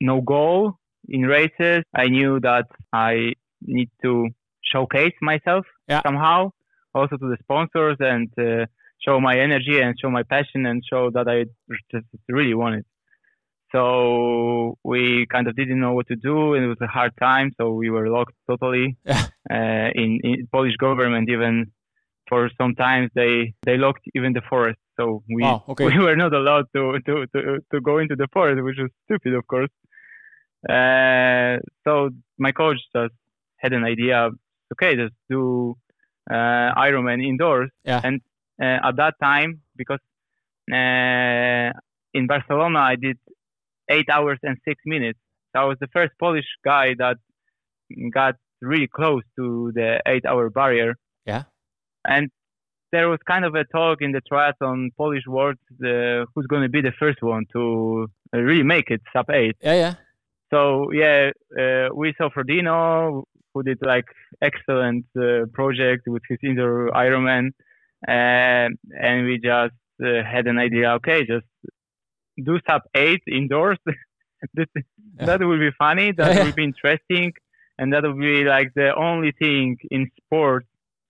no 0.00 0.20
goal 0.20 0.74
in 1.08 1.22
races. 1.22 1.82
I 1.94 2.06
knew 2.08 2.38
that 2.40 2.66
I 2.92 3.32
need 3.62 3.90
to 4.02 4.28
showcase 4.72 5.14
myself 5.22 5.64
Yeah. 5.88 6.02
somehow, 6.02 6.50
also 6.94 7.16
to 7.16 7.28
the 7.32 7.38
sponsors 7.42 7.96
and 8.00 8.28
uh, 8.38 8.66
show 9.04 9.20
my 9.20 9.38
energy 9.38 9.80
and 9.80 9.94
show 10.00 10.10
my 10.10 10.22
passion 10.22 10.66
and 10.66 10.82
show 10.90 11.10
that 11.10 11.26
I 11.28 11.44
just 11.92 12.06
really 12.28 12.54
want 12.54 12.74
it. 12.76 12.86
So 13.72 14.78
we 14.84 15.26
kind 15.30 15.48
of 15.48 15.56
didn't 15.56 15.80
know 15.80 15.92
what 15.92 16.06
to 16.08 16.16
do, 16.16 16.54
and 16.54 16.64
it 16.64 16.68
was 16.68 16.80
a 16.80 16.86
hard 16.86 17.12
time. 17.20 17.50
So 17.58 17.72
we 17.72 17.90
were 17.90 18.08
locked 18.08 18.34
totally 18.48 18.96
uh, 19.08 19.18
in, 19.50 20.20
in 20.22 20.48
Polish 20.52 20.76
government. 20.76 21.28
Even 21.28 21.72
for 22.28 22.50
some 22.60 22.74
times, 22.74 23.10
they 23.14 23.54
they 23.64 23.76
locked 23.76 24.04
even 24.14 24.32
the 24.32 24.42
forest. 24.48 24.78
So 24.98 25.22
we 25.28 25.42
Wow, 25.42 25.64
okay. 25.70 25.86
we 25.92 25.98
were 25.98 26.16
not 26.16 26.32
allowed 26.32 26.66
to, 26.74 26.98
to, 27.06 27.26
to, 27.34 27.58
to 27.72 27.80
go 27.80 27.98
into 27.98 28.14
the 28.16 28.28
forest, 28.32 28.62
which 28.62 28.78
was 28.78 28.90
stupid, 29.04 29.34
of 29.34 29.46
course. 29.46 29.70
Uh, 30.68 31.58
so 31.84 32.10
my 32.38 32.52
coach 32.52 32.78
just 32.94 33.14
had 33.56 33.72
an 33.72 33.84
idea. 33.84 34.30
Okay, 34.72 34.96
just 34.96 35.14
do 35.28 35.74
uh, 36.30 36.34
Ironman 36.76 37.24
indoors. 37.26 37.70
Yeah. 37.84 38.00
And 38.02 38.20
uh, 38.62 38.88
at 38.88 38.96
that 38.96 39.14
time, 39.20 39.60
because 39.76 40.00
uh, 40.72 41.70
in 42.14 42.26
Barcelona 42.26 42.78
I 42.78 42.96
did 42.96 43.18
eight 43.88 44.08
hours 44.10 44.38
and 44.42 44.56
six 44.66 44.82
minutes. 44.86 45.18
So 45.54 45.62
I 45.62 45.64
was 45.64 45.78
the 45.80 45.88
first 45.88 46.12
Polish 46.18 46.46
guy 46.64 46.94
that 46.98 47.16
got 48.12 48.36
really 48.60 48.88
close 48.88 49.22
to 49.36 49.72
the 49.74 50.00
eight-hour 50.06 50.50
barrier. 50.50 50.94
Yeah. 51.26 51.44
And 52.06 52.30
there 52.92 53.08
was 53.08 53.18
kind 53.26 53.44
of 53.44 53.54
a 53.54 53.64
talk 53.64 54.02
in 54.02 54.12
the 54.12 54.20
triathlon 54.20 54.90
Polish 54.96 55.26
world 55.26 55.56
uh, 55.84 56.24
who's 56.34 56.46
going 56.46 56.62
to 56.62 56.68
be 56.68 56.80
the 56.80 56.92
first 56.98 57.22
one 57.22 57.44
to 57.52 58.08
uh, 58.32 58.38
really 58.38 58.62
make 58.62 58.90
it 58.90 59.02
sub 59.12 59.30
eight. 59.30 59.56
Yeah. 59.60 59.74
Yeah. 59.74 59.94
So 60.52 60.92
yeah, 60.92 61.30
uh, 61.58 61.88
we 61.94 62.14
saw 62.16 62.28
Frodeno 62.30 63.24
who 63.52 63.62
did 63.62 63.78
like 63.82 64.06
excellent 64.42 65.06
uh, 65.16 65.46
project 65.52 66.02
with 66.06 66.22
his 66.28 66.38
indoor 66.42 66.90
Ironman, 66.90 67.50
uh, 68.06 68.68
and 69.00 69.26
we 69.26 69.38
just 69.38 69.74
uh, 70.04 70.22
had 70.24 70.46
an 70.46 70.58
idea. 70.58 70.90
Okay, 70.94 71.24
just 71.24 71.46
do 72.42 72.58
sub 72.68 72.82
eight 72.94 73.22
indoors. 73.26 73.78
that, 74.54 74.68
that 75.20 75.40
will 75.40 75.58
be 75.58 75.70
funny. 75.78 76.12
That 76.12 76.34
Yeah. 76.34 76.42
will 76.42 76.52
be 76.52 76.64
interesting, 76.64 77.32
and 77.78 77.92
that 77.92 78.02
will 78.02 78.14
be 78.18 78.44
like 78.44 78.72
the 78.74 78.94
only 78.94 79.32
thing 79.32 79.76
in 79.90 80.10
sport 80.18 80.64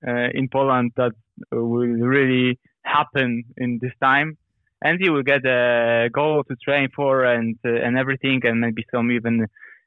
uh, 0.06 0.28
in 0.34 0.48
Poland 0.48 0.92
that 0.96 1.12
will 1.50 1.86
really 2.14 2.58
happen 2.84 3.44
in 3.56 3.78
this 3.80 3.92
time. 4.02 4.36
And 4.82 5.00
you 5.00 5.12
will 5.12 5.22
get 5.22 5.44
a 5.46 6.10
goal 6.12 6.44
to 6.44 6.56
train 6.56 6.88
for 6.94 7.24
and 7.24 7.56
uh, 7.64 7.70
and 7.70 7.96
everything, 7.98 8.40
and 8.44 8.60
maybe 8.60 8.84
some 8.94 9.10
even 9.10 9.46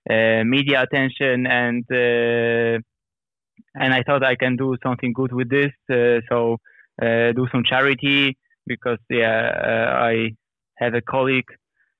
uh, 0.09 0.43
media 0.43 0.81
attention 0.81 1.45
and 1.45 1.83
uh, 1.91 2.79
and 3.75 3.93
I 3.93 4.03
thought 4.03 4.23
I 4.23 4.35
can 4.35 4.55
do 4.55 4.75
something 4.83 5.13
good 5.13 5.31
with 5.33 5.49
this. 5.49 5.71
Uh, 5.89 6.21
so 6.29 6.57
uh, 7.01 7.31
do 7.33 7.47
some 7.51 7.63
charity 7.63 8.37
because 8.65 8.99
yeah, 9.09 9.51
uh, 9.71 10.03
I 10.03 10.31
have 10.77 10.93
a 10.93 11.01
colleague 11.01 11.51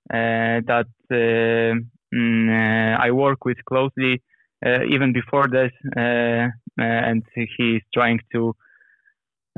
uh, 0.10 0.62
that 0.72 0.88
uh, 1.12 1.74
mm, 2.16 2.50
uh, 2.50 2.98
I 3.02 3.12
work 3.12 3.46
with 3.46 3.58
closely 3.66 4.22
uh, 4.66 4.84
even 4.90 5.14
before 5.14 5.48
this, 5.48 5.72
uh, 5.96 6.00
uh, 6.00 6.50
and 6.80 7.24
he's 7.58 7.82
trying 7.94 8.20
to 8.32 8.56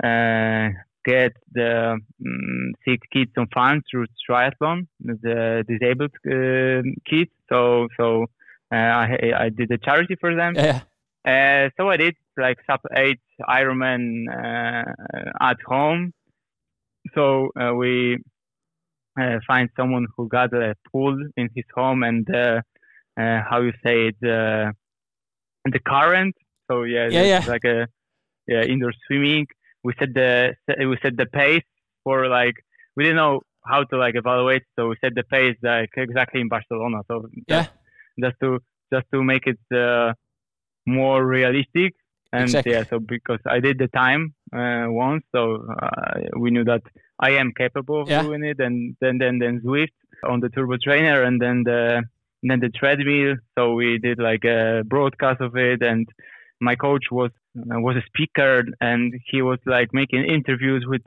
uh, 0.03 0.69
get 1.05 1.33
the 1.53 1.97
um, 2.25 2.73
sick 2.85 3.01
kids 3.11 3.31
some 3.35 3.47
funds 3.53 3.85
through 3.89 4.07
triathlon, 4.29 4.87
the 4.99 5.63
disabled 5.67 6.11
uh, 6.25 6.81
kids. 7.09 7.31
So 7.49 7.87
so 7.97 8.23
uh, 8.71 8.75
I 8.75 9.31
I 9.37 9.49
did 9.49 9.71
a 9.71 9.77
charity 9.77 10.15
for 10.19 10.35
them. 10.35 10.55
Yeah. 10.55 10.81
Uh, 11.27 11.69
so 11.77 11.89
I 11.89 11.97
did 11.97 12.15
like 12.37 12.57
sub 12.65 12.79
eight 12.95 13.19
Ironman 13.41 14.25
uh, 14.31 15.31
at 15.41 15.57
home. 15.65 16.13
So 17.13 17.49
uh, 17.59 17.73
we 17.73 18.19
find 19.47 19.69
someone 19.77 20.07
who 20.15 20.27
got 20.27 20.53
a 20.53 20.75
pool 20.91 21.15
in 21.37 21.49
his 21.55 21.65
home 21.75 22.03
and 22.03 22.27
uh, 22.33 22.61
uh, 23.19 23.41
how 23.49 23.61
you 23.61 23.73
say 23.83 24.07
it, 24.09 24.15
uh, 24.23 24.71
the 25.65 25.79
current. 25.79 26.35
So 26.69 26.83
yeah, 26.83 27.09
Yeah, 27.09 27.23
yeah. 27.23 27.45
like 27.47 27.65
a 27.65 27.87
yeah 28.47 28.63
indoor 28.63 28.93
swimming. 29.07 29.47
We 29.83 29.93
set 29.99 30.13
the 30.13 30.55
we 30.79 30.97
set 31.01 31.17
the 31.17 31.25
pace 31.25 31.63
for 32.03 32.27
like 32.27 32.55
we 32.95 33.03
didn't 33.03 33.17
know 33.17 33.41
how 33.65 33.83
to 33.83 33.97
like 33.97 34.15
evaluate, 34.15 34.63
so 34.75 34.89
we 34.89 34.95
set 35.01 35.13
the 35.15 35.23
pace 35.23 35.57
like 35.63 35.89
exactly 35.97 36.41
in 36.41 36.49
Barcelona. 36.49 36.99
So 37.07 37.27
Yeah. 37.47 37.67
just 38.23 38.35
to 38.41 38.59
just 38.93 39.05
to 39.13 39.23
make 39.23 39.45
it 39.47 39.59
uh, 39.75 40.13
more 40.85 41.25
realistic. 41.25 41.93
And 42.31 42.43
Exactly. 42.43 42.71
yeah, 42.73 42.83
so 42.89 42.99
because 42.99 43.39
I 43.47 43.59
did 43.59 43.79
the 43.79 43.87
time 43.87 44.35
uh, 44.53 44.85
once, 44.89 45.23
so 45.35 45.65
uh, 45.81 46.19
we 46.37 46.51
knew 46.51 46.63
that 46.65 46.83
I 47.19 47.31
am 47.31 47.51
capable 47.57 48.01
of 48.01 48.09
Yeah. 48.09 48.23
doing 48.23 48.43
it. 48.43 48.59
And 48.59 48.95
then 49.01 49.17
then 49.17 49.39
then 49.39 49.61
Zwift 49.65 49.97
on 50.23 50.39
the 50.39 50.49
turbo 50.49 50.77
trainer, 50.83 51.23
and 51.23 51.41
then 51.41 51.63
the 51.63 52.03
then 52.43 52.59
the 52.59 52.69
treadmill. 52.69 53.35
So 53.55 53.73
we 53.73 53.97
did 53.97 54.17
like 54.19 54.45
a 54.45 54.83
broadcast 54.85 55.41
of 55.41 55.55
it, 55.55 55.81
and 55.81 56.07
my 56.61 56.75
coach 56.75 57.05
was 57.11 57.31
was 57.55 57.95
a 57.97 58.05
speaker, 58.07 58.63
and 58.79 59.13
he 59.29 59.41
was 59.41 59.59
like 59.65 59.89
making 59.93 60.23
interviews 60.25 60.85
with 60.87 61.01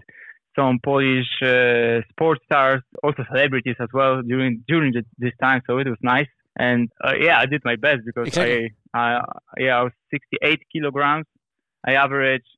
some 0.54 0.78
Polish 0.84 1.30
uh, 1.42 2.02
sports 2.10 2.42
stars, 2.44 2.82
also 3.02 3.24
celebrities 3.30 3.76
as 3.80 3.88
well 3.94 4.20
during 4.22 4.62
during 4.68 4.92
the, 4.92 5.02
this 5.18 5.32
time. 5.40 5.62
So 5.66 5.78
it 5.78 5.88
was 5.88 5.98
nice, 6.02 6.28
and 6.58 6.90
uh, 7.02 7.14
yeah, 7.18 7.38
I 7.38 7.46
did 7.46 7.62
my 7.64 7.76
best 7.76 8.00
because 8.04 8.28
Exactly. 8.28 8.74
I, 8.92 8.98
I 9.16 9.22
yeah 9.58 9.78
I 9.78 9.82
was 9.84 9.92
68 10.10 10.60
kilograms. 10.70 11.26
I 11.86 11.94
averaged 11.94 12.52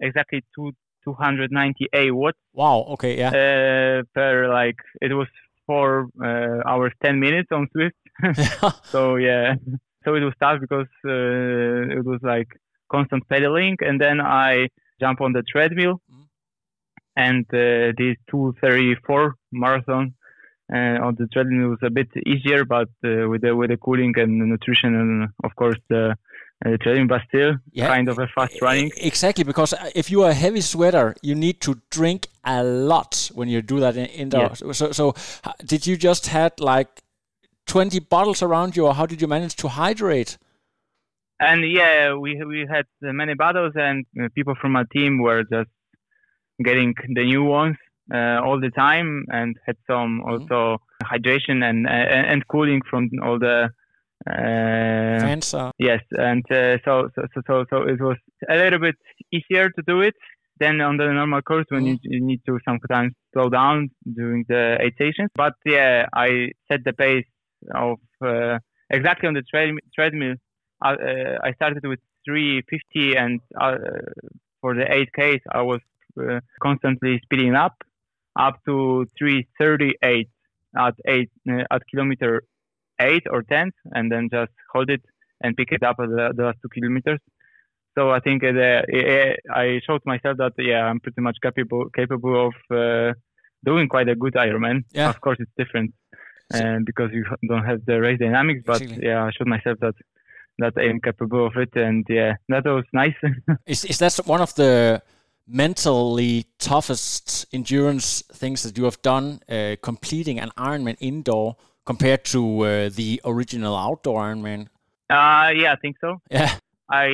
exactly 0.00 0.44
two 0.54 0.72
298 1.04 2.10
watts 2.12 2.38
Wow. 2.52 2.84
Okay. 2.94 3.16
Yeah. 3.18 3.28
uh, 3.28 4.02
per 4.14 4.48
like 4.52 4.76
it 5.00 5.12
was 5.14 5.28
four 5.66 6.08
uh, 6.22 6.68
hours 6.68 6.92
10 7.02 7.20
minutes 7.20 7.48
on 7.52 7.68
Zwift. 7.74 7.98
so 8.92 9.16
yeah, 9.16 9.54
so 10.04 10.14
it 10.14 10.20
was 10.28 10.34
tough 10.40 10.60
because 10.60 10.88
uh, 11.04 11.98
it 11.98 12.04
was 12.04 12.20
like 12.22 12.48
constant 12.90 13.22
pedaling, 13.28 13.76
and 13.80 14.00
then 14.00 14.20
I 14.20 14.68
jump 15.00 15.20
on 15.20 15.32
the 15.32 15.42
treadmill, 15.52 16.00
Mhm. 16.10 16.26
and 17.16 17.44
uh, 17.54 17.92
this 17.96 18.16
234 18.30 19.34
marathon 19.52 20.14
uh, 20.72 20.98
on 21.06 21.14
the 21.18 21.26
treadmill 21.32 21.68
was 21.70 21.78
a 21.82 21.90
bit 21.90 22.08
easier, 22.26 22.64
but 22.64 22.88
uh, 23.04 23.28
with 23.30 23.42
the 23.42 23.54
with 23.54 23.70
the 23.70 23.76
cooling 23.76 24.12
and 24.16 24.40
the 24.40 24.46
nutrition 24.46 24.94
and 24.94 25.28
of 25.44 25.54
course 25.56 25.78
the 25.88 26.16
uh, 26.66 26.76
treadmill, 26.80 27.08
but 27.08 27.22
still 27.28 27.56
Yeah. 27.72 27.88
kind 27.88 28.08
of 28.08 28.18
a 28.18 28.26
fast 28.34 28.60
running. 28.62 28.90
Exactly, 28.96 29.44
because 29.44 29.72
uh, 29.72 29.90
if 29.94 30.10
you 30.10 30.22
are 30.24 30.30
a 30.30 30.34
heavy 30.34 30.60
sweater, 30.60 31.14
you 31.22 31.34
need 31.34 31.60
to 31.62 31.80
drink 31.90 32.28
a 32.44 32.62
lot 32.62 33.30
when 33.34 33.48
you 33.48 33.62
do 33.62 33.80
that 33.80 33.96
in 33.96 34.06
indoors. 34.06 34.62
So, 34.72 34.92
so 34.92 35.14
h- 35.46 35.54
did 35.64 35.86
you 35.86 35.96
just 35.96 36.26
had 36.26 36.58
like 36.60 36.88
twenty 37.66 37.98
bottles 38.00 38.42
around 38.42 38.76
you, 38.76 38.86
or 38.86 38.94
how 38.94 39.06
did 39.06 39.20
you 39.22 39.28
manage 39.28 39.56
to 39.56 39.68
hydrate? 39.68 40.38
and 41.42 41.64
yeah, 41.70 42.12
we 42.14 42.42
we 42.44 42.66
had 42.70 42.84
uh, 43.06 43.12
many 43.12 43.34
battles, 43.34 43.72
and 43.74 44.04
uh, 44.20 44.28
people 44.34 44.54
from 44.60 44.76
our 44.76 44.84
team 44.84 45.18
were 45.22 45.42
just 45.44 45.70
getting 46.62 46.94
the 47.14 47.24
new 47.24 47.42
ones 47.44 47.76
uh, 48.12 48.40
all 48.44 48.60
the 48.60 48.70
time, 48.70 49.24
and 49.32 49.56
had 49.66 49.76
some 49.86 50.20
also 50.28 50.76
hydration 51.02 51.64
and, 51.64 51.88
and 51.88 52.26
and 52.32 52.48
cooling 52.48 52.82
from 52.90 53.08
all 53.22 53.38
the 53.38 53.70
Uh, 54.28 55.18
Faenza. 55.22 55.70
Yes, 55.78 56.02
and 56.10 56.44
uh, 56.50 56.76
so, 56.84 57.08
so 57.14 57.22
so 57.46 57.64
so 57.70 57.82
it 57.82 58.00
was 58.00 58.18
a 58.48 58.56
little 58.56 58.78
bit 58.78 58.96
easier 59.32 59.70
to 59.70 59.82
do 59.86 60.02
it 60.02 60.14
than 60.58 60.80
on 60.82 60.98
the 60.98 61.06
normal 61.06 61.40
course 61.40 61.64
when 61.70 61.86
you, 61.86 61.96
you 62.02 62.20
need 62.20 62.42
to 62.46 62.58
sometimes 62.68 63.14
slow 63.32 63.48
down 63.48 63.88
during 64.14 64.44
the 64.48 64.76
eight 64.80 64.94
stations. 64.94 65.30
But 65.34 65.54
yeah, 65.64 66.06
I 66.12 66.50
set 66.70 66.84
the 66.84 66.92
pace 66.92 67.24
of 67.74 67.98
uh, 68.22 68.58
exactly 68.90 69.26
on 69.26 69.34
the 69.34 69.42
tread, 69.42 69.74
treadmill. 69.94 70.34
Uh, 70.84 70.88
uh 70.88 71.38
I 71.42 71.52
started 71.54 71.86
with 71.86 72.00
350, 72.26 73.16
and 73.16 73.40
uh, 73.58 73.76
for 74.60 74.74
the 74.74 74.84
8Ks, 74.84 75.40
I 75.50 75.62
was 75.62 75.80
uh, 76.20 76.40
constantly 76.62 77.20
speeding 77.24 77.54
up 77.54 77.76
up 78.38 78.58
to 78.66 79.06
338 79.18 80.28
at 80.78 80.94
eight 81.06 81.30
at 81.70 81.82
kilometer 81.90 82.44
eight 83.00 83.24
or 83.30 83.42
ten, 83.42 83.72
and 83.92 84.10
then 84.12 84.28
just 84.30 84.52
hold 84.72 84.90
it 84.90 85.02
and 85.42 85.56
pick 85.56 85.72
it 85.72 85.82
up 85.82 85.96
at 86.00 86.08
the, 86.08 86.32
the 86.36 86.42
last 86.44 86.58
two 86.62 86.68
kilometers. 86.68 87.18
So 87.96 88.10
I 88.10 88.20
think 88.20 88.44
uh, 88.44 88.82
I 89.52 89.80
showed 89.84 90.02
myself 90.04 90.36
that 90.38 90.52
yeah, 90.58 90.84
I'm 90.84 91.00
pretty 91.00 91.20
much 91.20 91.38
capable 91.42 91.90
capable 91.90 92.48
of 92.48 92.54
uh, 92.70 93.14
doing 93.64 93.88
quite 93.88 94.08
a 94.08 94.14
good 94.14 94.34
Ironman. 94.34 94.84
Yeah. 94.92 95.10
Of 95.10 95.20
course, 95.20 95.38
it's 95.40 95.50
different, 95.56 95.92
and 96.52 96.86
because 96.86 97.10
you 97.12 97.24
don't 97.48 97.64
have 97.64 97.84
the 97.86 98.00
race 98.00 98.20
dynamics. 98.20 98.62
But 98.64 98.82
Exactly. 98.82 99.06
yeah, 99.06 99.24
I 99.24 99.30
showed 99.32 99.48
myself 99.48 99.78
that 99.80 99.94
that 100.58 100.74
I'm 100.76 101.00
capable 101.00 101.46
of 101.46 101.56
it, 101.56 101.74
and 101.74 102.06
yeah, 102.08 102.34
that 102.48 102.64
was 102.64 102.84
nice. 102.92 103.14
Is 103.66 103.84
is 103.84 103.98
that 103.98 104.20
one 104.26 104.40
of 104.40 104.54
the 104.54 105.02
mentally 105.48 106.46
toughest 106.58 107.46
endurance 107.52 108.22
things 108.32 108.62
that 108.62 108.78
you 108.78 108.84
have 108.84 109.02
done, 109.02 109.40
uh, 109.48 109.74
completing 109.82 110.38
an 110.38 110.50
Ironman 110.56 110.96
indoor 111.00 111.56
compared 111.86 112.24
to 112.26 112.60
uh, 112.60 112.88
the 112.94 113.20
original 113.24 113.76
outdoor 113.76 114.20
Ironman? 114.22 114.68
uh, 115.10 115.50
yeah, 115.54 115.72
I 115.72 115.76
think 115.82 115.96
so. 116.00 116.20
Yeah, 116.30 116.54
I 116.90 117.08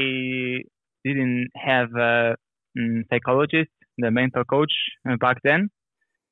didn't 1.05 1.49
have 1.55 1.89
a 1.95 2.37
mm, 2.79 3.03
psychologist, 3.11 3.71
the 3.99 4.11
mental 4.11 4.45
coach 4.45 4.73
uh, 5.09 5.17
back 5.17 5.39
then, 5.43 5.71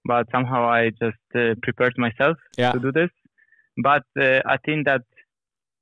but 0.05 0.27
somehow 0.31 0.65
I 0.69 0.91
just 0.91 1.17
uh, 1.35 1.55
prepared 1.63 1.95
myself 1.97 2.37
Yeah. 2.59 2.73
to 2.73 2.79
do 2.79 2.93
this. 2.93 3.11
But 3.83 4.05
uh, 4.21 4.41
I 4.47 4.57
think 4.65 4.87
that 4.87 5.03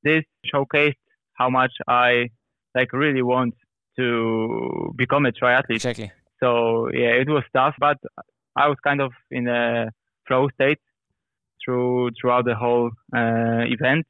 this 0.03 0.25
showcased 0.53 0.97
how 1.35 1.51
much 1.51 1.73
I 1.88 2.31
like 2.75 2.93
really 2.93 3.23
want 3.23 3.55
to 3.99 4.93
become 4.97 5.27
a 5.27 5.33
triathlete. 5.33 5.77
exactly. 5.77 6.11
So 6.41 6.88
yeah, 6.93 7.12
it 7.23 7.29
was 7.29 7.45
tough, 7.55 7.75
but 7.79 7.99
I 8.57 8.69
was 8.69 8.79
kind 8.83 9.01
of 9.01 9.12
in 9.31 9.49
a 9.49 9.91
flow 10.27 10.49
state 10.55 10.79
through 11.64 12.11
throughout 12.20 12.44
the 12.44 12.55
whole 12.55 12.90
uh, 13.14 13.64
event. 13.66 14.07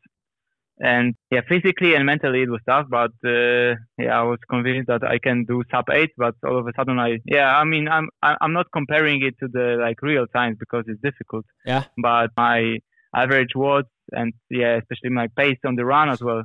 And 0.81 1.15
yeah, 1.31 1.43
physically 1.49 1.95
and 1.95 2.05
mentally 2.05 2.43
it 2.43 2.49
was 2.51 2.61
tough, 2.67 2.87
but 2.91 3.13
uh, 3.25 3.77
yeah, 3.99 4.19
I 4.19 4.23
was 4.23 4.39
convinced 4.51 4.89
that 4.89 5.05
I 5.05 5.19
can 5.19 5.45
do 5.45 5.63
sub 5.71 5.85
eight. 5.91 6.11
But 6.17 6.35
all 6.45 6.59
of 6.59 6.67
a 6.67 6.73
sudden, 6.77 6.99
I 6.99 7.19
yeah, 7.25 7.57
I 7.57 7.65
mean, 7.65 7.87
I'm 7.89 8.09
I'm 8.23 8.53
not 8.53 8.67
comparing 8.73 9.23
it 9.23 9.35
to 9.41 9.49
the 9.49 9.77
like 9.81 10.03
real 10.03 10.27
times 10.27 10.57
because 10.59 10.85
it's 10.89 11.01
difficult. 11.01 11.45
Yeah. 11.65 11.85
But 11.99 12.31
my 12.37 12.79
average 13.15 13.55
was, 13.55 13.85
and 14.11 14.33
yeah, 14.51 14.79
especially 14.79 15.11
my 15.11 15.29
pace 15.37 15.59
on 15.65 15.77
the 15.77 15.85
run 15.85 16.09
as 16.09 16.21
well, 16.21 16.43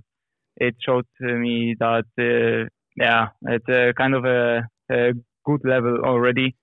it 0.57 0.75
showed 0.85 1.05
to 1.21 1.33
me 1.33 1.75
that 1.79 2.05
uh, 2.19 2.69
yeah, 2.95 3.29
it's 3.43 3.69
a 3.69 3.93
kind 3.93 4.13
of 4.13 4.25
a, 4.25 4.67
a 4.91 5.13
good 5.45 5.61
level 5.63 5.99
already. 6.03 6.55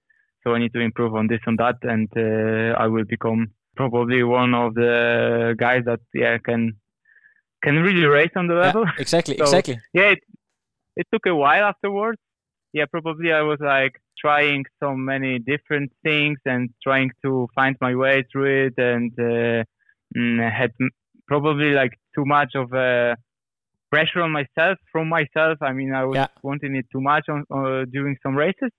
So 0.43 0.55
I 0.55 0.59
need 0.59 0.75
to 0.75 0.81
improve 0.81 1.15
on 1.15 1.27
this 1.27 1.41
and 1.47 1.59
that, 1.59 1.77
and 1.83 2.09
uh, 2.17 2.79
I 2.79 2.87
will 2.89 3.05
become 3.05 3.49
probably 3.77 4.23
one 4.23 4.55
of 4.55 4.75
the 4.75 5.55
guys 5.59 5.83
that 5.87 6.01
yeah 6.15 6.39
can 6.39 6.73
can 7.63 7.77
really 7.77 8.05
race 8.05 8.33
on 8.37 8.47
the 8.47 8.55
level. 8.55 8.85
Yeah, 8.85 8.93
exactly, 8.99 9.37
So- 9.39 9.45
exactly. 9.45 9.81
yeah, 9.93 10.11
it, 10.15 10.21
it 10.97 11.07
took 11.13 11.27
a 11.27 11.35
while 11.35 11.65
afterwards. 11.65 12.19
Yeah, 12.73 12.87
probably 12.91 13.33
I 13.33 13.43
was 13.43 13.59
like 13.61 13.95
trying 14.19 14.65
so 14.83 14.95
many 14.97 15.39
different 15.39 15.93
things 16.03 16.39
and 16.45 16.71
trying 16.83 17.11
to 17.25 17.49
find 17.55 17.77
my 17.81 17.95
way 17.95 18.25
through 18.31 18.67
it, 18.67 18.75
and 18.79 19.13
uh, 19.19 19.63
mm, 20.17 20.53
had 20.53 20.73
probably 21.29 21.71
like 21.73 21.93
too 22.15 22.25
much 22.25 22.53
of 22.55 22.73
a 22.73 23.17
pressure 23.91 24.21
on 24.23 24.33
myself 24.33 24.77
from 24.93 25.09
myself. 25.09 25.57
I 25.63 25.73
mean, 25.73 25.95
I 25.95 26.05
was 26.05 26.17
Yeah. 26.17 26.27
wanting 26.43 26.75
it 26.77 26.87
too 26.93 27.01
much 27.01 27.27
on 27.29 27.45
uh, 27.51 27.85
during 27.91 28.17
some 28.25 28.35
races, 28.37 28.71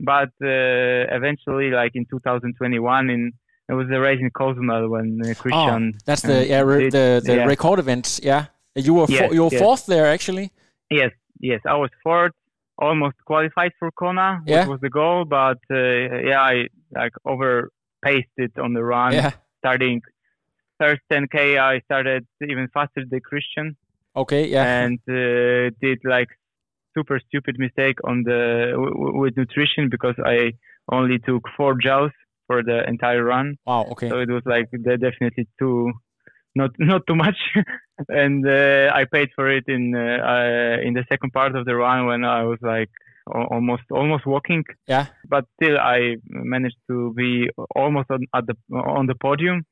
but 0.00 0.28
uh, 0.42 1.08
eventually, 1.18 1.70
like 1.70 1.92
in 1.94 2.04
2021, 2.10 3.10
in 3.10 3.32
it 3.68 3.74
was 3.74 3.86
the 3.88 4.00
race 4.00 4.20
in 4.20 4.30
Cozumel 4.30 4.88
when 4.90 5.20
uh, 5.24 5.28
Kristian. 5.42 5.94
oh, 5.94 5.98
that's 6.06 6.22
the 6.22 6.38
uh, 6.38 6.52
yeah 6.52 6.64
did- 6.64 6.92
the 6.92 7.22
the 7.24 7.36
yeah. 7.36 7.44
record 7.46 7.78
events. 7.78 8.20
Yeah, 8.22 8.46
you 8.74 8.94
were 8.94 9.06
Yes, 9.08 9.20
fo- 9.28 9.34
you 9.34 9.42
were 9.44 9.50
yes. 9.52 9.60
fourth 9.62 9.86
there 9.86 10.06
actually. 10.06 10.50
Yes, 10.90 11.12
yes, 11.40 11.60
I 11.66 11.74
was 11.74 11.90
fourth, 12.02 12.32
almost 12.78 13.16
qualified 13.24 13.72
for 13.78 13.90
Kona, 13.92 14.42
Yeah. 14.46 14.60
which 14.60 14.68
was 14.74 14.80
the 14.80 14.90
goal, 14.90 15.24
but 15.24 15.58
uh, 15.70 15.76
yeah, 16.30 16.40
I 16.40 16.68
like 16.94 17.12
overpaced 17.26 18.34
it 18.36 18.52
on 18.58 18.74
the 18.74 18.84
run. 18.84 19.12
Yeah. 19.12 19.30
Starting 19.58 20.02
first 20.78 21.00
10k, 21.10 21.58
I 21.58 21.80
started 21.80 22.26
even 22.42 22.68
faster 22.74 23.02
than 23.10 23.20
Kristian, 23.20 23.76
Okay. 24.14 24.46
Yeah. 24.48 24.64
and 24.82 24.98
uh, 25.08 25.70
did 25.80 25.98
like 26.04 26.28
super 26.96 27.18
stupid 27.28 27.58
mistake 27.58 27.98
on 28.04 28.22
the 28.24 28.74
with 29.22 29.36
nutrition 29.36 29.88
because 29.88 30.16
I 30.24 30.52
only 30.92 31.18
took 31.18 31.42
four 31.56 31.74
gels 31.86 32.12
for 32.46 32.62
the 32.62 32.86
entire 32.88 33.24
run. 33.24 33.56
wow. 33.66 33.84
Okay. 33.92 34.08
So 34.08 34.18
it 34.20 34.28
was 34.30 34.42
like 34.46 34.70
de- 34.70 34.98
definitely 34.98 35.48
too, 35.58 35.92
not 36.54 36.70
not 36.78 37.02
too 37.06 37.14
much, 37.14 37.36
and 38.08 38.46
uh, 38.46 38.90
I 38.94 39.04
paid 39.04 39.30
for 39.34 39.48
it 39.50 39.64
in 39.68 39.94
uh, 39.94 40.00
uh, 40.00 40.76
in 40.86 40.94
the 40.94 41.04
second 41.08 41.32
part 41.32 41.56
of 41.56 41.64
the 41.64 41.74
run 41.74 42.06
when 42.06 42.24
I 42.24 42.42
was 42.44 42.58
like 42.62 42.90
almost 43.26 43.84
almost 43.90 44.26
walking. 44.26 44.64
Yeah. 44.86 45.06
But 45.28 45.46
still, 45.56 45.78
I 45.78 46.16
managed 46.28 46.76
to 46.88 47.12
be 47.14 47.48
almost 47.74 48.10
on, 48.10 48.26
at 48.34 48.46
the 48.46 48.56
on 48.76 49.06
the 49.06 49.14
podium. 49.14 49.64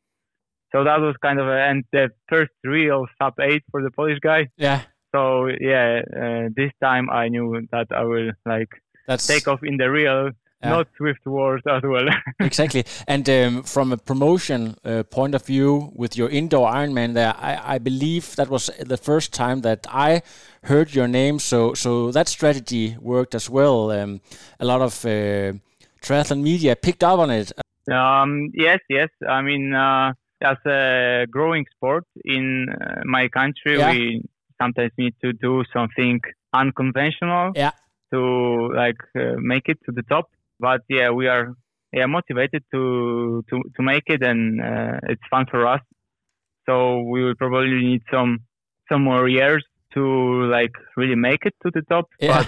So 0.74 0.84
that 0.84 1.00
was 1.00 1.14
kind 1.20 1.38
of 1.38 1.46
a, 1.48 1.58
and 1.68 1.84
the 1.92 2.08
first 2.30 2.52
real 2.64 3.06
sub 3.20 3.34
eight 3.40 3.62
for 3.70 3.82
the 3.82 3.90
Polish 3.90 4.18
guy. 4.20 4.48
Yeah. 4.56 4.82
So 5.14 5.48
yeah, 5.60 6.00
uh, 6.16 6.48
this 6.56 6.72
time 6.82 7.10
I 7.10 7.28
knew 7.28 7.66
that 7.72 7.88
I 7.94 8.04
will 8.04 8.30
like 8.46 8.70
That's 9.06 9.26
take 9.26 9.46
off 9.46 9.62
in 9.62 9.76
the 9.76 9.90
real, 9.90 10.30
Yeah. 10.62 10.70
not 10.70 10.86
Zwift 10.98 11.24
Wars 11.26 11.62
as 11.68 11.82
well. 11.82 12.06
exactly. 12.40 12.84
And 13.08 13.28
um, 13.28 13.62
from 13.64 13.92
a 13.92 13.96
promotion 13.96 14.76
uh, 14.84 15.02
point 15.02 15.34
of 15.34 15.44
view, 15.46 15.90
with 15.94 16.16
your 16.16 16.28
indoor 16.30 16.70
Ironman 16.70 17.14
there, 17.14 17.34
I, 17.38 17.74
I 17.74 17.78
believe 17.78 18.36
that 18.36 18.48
was 18.48 18.70
the 18.80 18.96
first 18.96 19.32
time 19.32 19.62
that 19.62 19.86
I 19.90 20.22
heard 20.64 20.94
your 20.94 21.08
name. 21.08 21.38
So 21.38 21.74
so 21.74 22.12
that 22.12 22.28
strategy 22.28 22.96
worked 23.00 23.34
as 23.34 23.50
well. 23.50 23.90
Um, 23.90 24.20
a 24.60 24.64
lot 24.64 24.80
of 24.80 25.04
uh, 25.04 25.52
triathlon 26.00 26.42
media 26.42 26.76
picked 26.76 27.02
up 27.04 27.18
on 27.18 27.30
it. 27.30 27.52
Um, 27.90 28.50
yes, 28.54 28.78
yes. 28.88 29.08
I 29.28 29.42
mean, 29.42 29.74
uh, 29.74 30.12
as 30.40 30.56
a 30.66 31.26
growing 31.30 31.66
sport 31.74 32.04
in 32.24 32.68
uh, 32.68 33.00
my 33.04 33.28
country, 33.28 33.78
Yeah. 33.78 33.90
we 33.92 34.22
sometimes 34.60 34.92
need 34.96 35.14
to 35.22 35.32
do 35.32 35.64
something 35.72 36.20
unconventional 36.52 37.52
Yeah. 37.56 37.72
to 38.12 38.20
like 38.74 39.00
uh, 39.16 39.34
make 39.38 39.68
it 39.68 39.78
to 39.86 39.92
the 39.92 40.02
top. 40.02 40.30
But 40.62 40.82
yeah, 40.88 41.10
we 41.10 41.26
are 41.26 41.46
yeah 41.92 42.06
motivated 42.06 42.62
to 42.72 43.44
to 43.50 43.54
to 43.76 43.80
make 43.82 44.06
it, 44.06 44.22
and 44.22 44.42
uh, 44.62 44.96
it's 45.12 45.26
fun 45.28 45.46
for 45.50 45.66
us. 45.66 45.82
So 46.66 47.00
we 47.12 47.24
will 47.24 47.34
probably 47.34 47.82
need 47.90 48.02
some 48.14 48.38
some 48.88 49.02
more 49.02 49.28
years 49.28 49.64
to 49.94 50.02
like 50.56 50.74
really 50.96 51.16
make 51.16 51.42
it 51.44 51.54
to 51.64 51.70
the 51.74 51.82
top. 51.82 52.06
Yeah. 52.20 52.28
But 52.36 52.46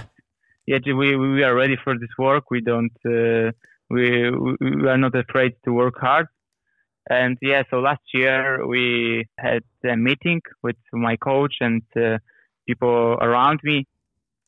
yet 0.65 0.83
we 0.85 1.17
we 1.17 1.43
are 1.43 1.53
ready 1.53 1.77
for 1.83 1.93
this 1.99 2.13
work. 2.17 2.45
We 2.49 2.61
don't 2.61 2.97
uh, 3.05 3.51
we 3.89 4.05
we 4.31 4.51
we 4.61 4.87
are 4.87 5.01
not 5.05 5.15
afraid 5.15 5.53
to 5.65 5.73
work 5.73 5.97
hard. 5.99 6.27
And 7.09 7.37
yeah, 7.41 7.63
so 7.69 7.75
last 7.89 8.05
year 8.13 8.65
we 8.65 9.25
had 9.37 9.63
a 9.83 9.97
meeting 9.97 10.41
with 10.63 10.79
my 10.91 11.17
coach 11.17 11.55
and 11.59 11.83
uh, 11.95 12.17
people 12.65 13.17
around 13.27 13.59
me, 13.63 13.85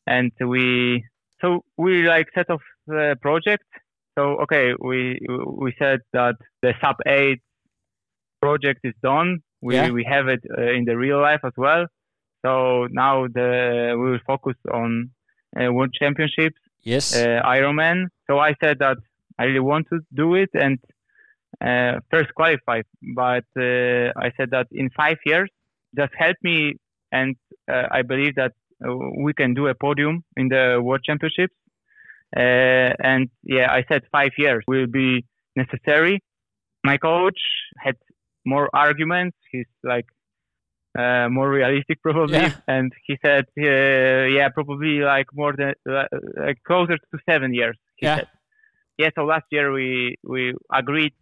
and 0.06 0.32
we 0.40 1.04
so 1.40 1.64
we 1.76 2.08
like 2.08 2.28
set 2.34 2.50
off 2.50 2.62
the 2.88 3.16
project. 3.20 3.64
So 4.18 4.22
okay, 4.44 4.74
we 4.80 5.20
we 5.64 5.74
said 5.78 6.00
that 6.12 6.36
the 6.62 6.72
sub 6.82 6.96
eight 7.06 7.40
project 8.40 8.80
is 8.84 8.94
done. 9.02 9.38
We 9.60 9.74
Yeah. 9.76 9.90
we 9.90 10.04
have 10.04 10.26
it 10.28 10.42
uh, 10.56 10.72
in 10.78 10.84
the 10.84 10.96
real 10.96 11.20
life 11.20 11.40
as 11.44 11.52
well. 11.56 11.86
So 12.44 12.86
now 12.90 13.26
the 13.38 13.50
we 14.00 14.10
will 14.12 14.24
focus 14.26 14.56
on 14.72 15.10
uh, 15.58 15.72
world 15.72 15.92
championships 16.00 16.60
Yes. 16.82 17.04
uh, 17.16 17.42
Ironman. 17.44 18.06
So 18.26 18.38
I 18.38 18.54
said 18.62 18.78
that 18.78 18.98
I 19.38 19.44
really 19.44 19.60
want 19.72 19.86
to 19.92 20.00
do 20.14 20.34
it 20.34 20.50
and 20.54 20.78
uh, 21.60 22.00
first 22.10 22.30
qualify. 22.34 22.82
But 23.14 23.44
uh, 23.56 24.12
I 24.26 24.28
said 24.36 24.50
that 24.50 24.66
in 24.72 24.90
five 24.90 25.18
years, 25.26 25.50
just 25.96 26.12
help 26.16 26.36
me, 26.42 26.76
and 27.12 27.36
uh, 27.72 27.86
I 27.90 28.02
believe 28.02 28.34
that 28.36 28.52
uh, 28.84 28.94
we 29.24 29.32
can 29.34 29.54
do 29.54 29.66
a 29.66 29.74
podium 29.74 30.24
in 30.36 30.48
the 30.48 30.80
World 30.82 31.02
Championships. 31.04 31.54
Uh, 32.36 32.92
and 33.02 33.28
yeah, 33.42 33.70
I 33.70 33.84
said 33.90 34.02
five 34.12 34.32
years 34.36 34.62
will 34.66 34.86
be 34.86 35.24
necessary. 35.56 36.22
My 36.84 36.96
coach 36.98 37.40
had 37.78 37.96
more 38.44 38.68
arguments. 38.72 39.36
He's 39.50 39.66
like 39.82 40.06
uh, 40.98 41.28
more 41.30 41.50
realistic 41.50 42.00
probably. 42.02 42.38
Yeah. 42.38 42.54
And 42.66 42.92
he 43.06 43.16
said, 43.24 43.44
uh, 43.58 44.24
yeah, 44.36 44.48
probably 44.50 45.00
like 45.00 45.26
more 45.32 45.54
than 45.56 45.74
uh, 45.90 46.04
like 46.36 46.58
closer 46.66 46.96
to 46.96 47.18
seven 47.28 47.54
years. 47.54 47.76
He 47.96 48.06
Yeah. 48.06 48.16
said. 48.16 48.28
Yeah. 48.98 49.10
So 49.14 49.24
last 49.24 49.44
year 49.50 49.72
we 49.72 50.16
we 50.24 50.54
agreed 50.72 51.14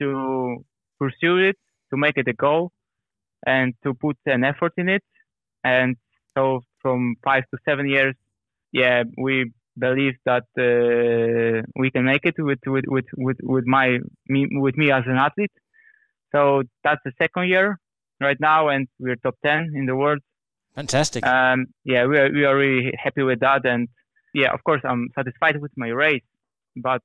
to 0.00 0.64
pursue 0.98 1.38
it, 1.38 1.56
to 1.90 1.96
make 1.96 2.16
it 2.16 2.28
a 2.28 2.32
goal, 2.34 2.72
and 3.46 3.74
to 3.84 3.94
put 3.94 4.16
an 4.26 4.44
effort 4.44 4.72
in 4.76 4.88
it. 4.88 5.02
And 5.64 5.96
so 6.36 6.60
from 6.82 7.16
five 7.24 7.44
to 7.52 7.58
seven 7.68 7.88
years, 7.88 8.14
yeah, 8.72 9.04
we 9.16 9.52
believe 9.78 10.14
that 10.24 10.44
uh, 10.58 11.62
we 11.76 11.90
can 11.90 12.04
make 12.04 12.24
it 12.24 12.34
with 12.38 12.58
with 12.66 12.84
with 12.86 13.04
with, 13.16 13.36
with 13.42 13.66
my 13.66 13.98
me 14.28 14.46
with 14.52 14.76
me 14.76 14.90
as 14.90 15.04
an 15.06 15.16
athlete. 15.16 15.52
So 16.32 16.62
that's 16.84 17.00
the 17.04 17.12
second 17.18 17.48
year 17.48 17.78
right 18.20 18.38
now, 18.40 18.68
and 18.68 18.88
we're 18.98 19.16
top 19.16 19.36
ten 19.44 19.72
in 19.74 19.86
the 19.86 19.96
world. 19.96 20.20
Fantastic. 20.74 21.24
Um, 21.26 21.66
yeah, 21.84 22.06
we 22.06 22.18
are 22.18 22.30
we 22.32 22.44
are 22.44 22.56
really 22.56 22.92
happy 23.02 23.22
with 23.22 23.40
that, 23.40 23.64
and 23.64 23.88
yeah, 24.34 24.52
of 24.52 24.62
course, 24.64 24.82
I'm 24.84 25.08
satisfied 25.14 25.60
with 25.60 25.72
my 25.76 25.88
race, 25.88 26.24
but 26.76 27.00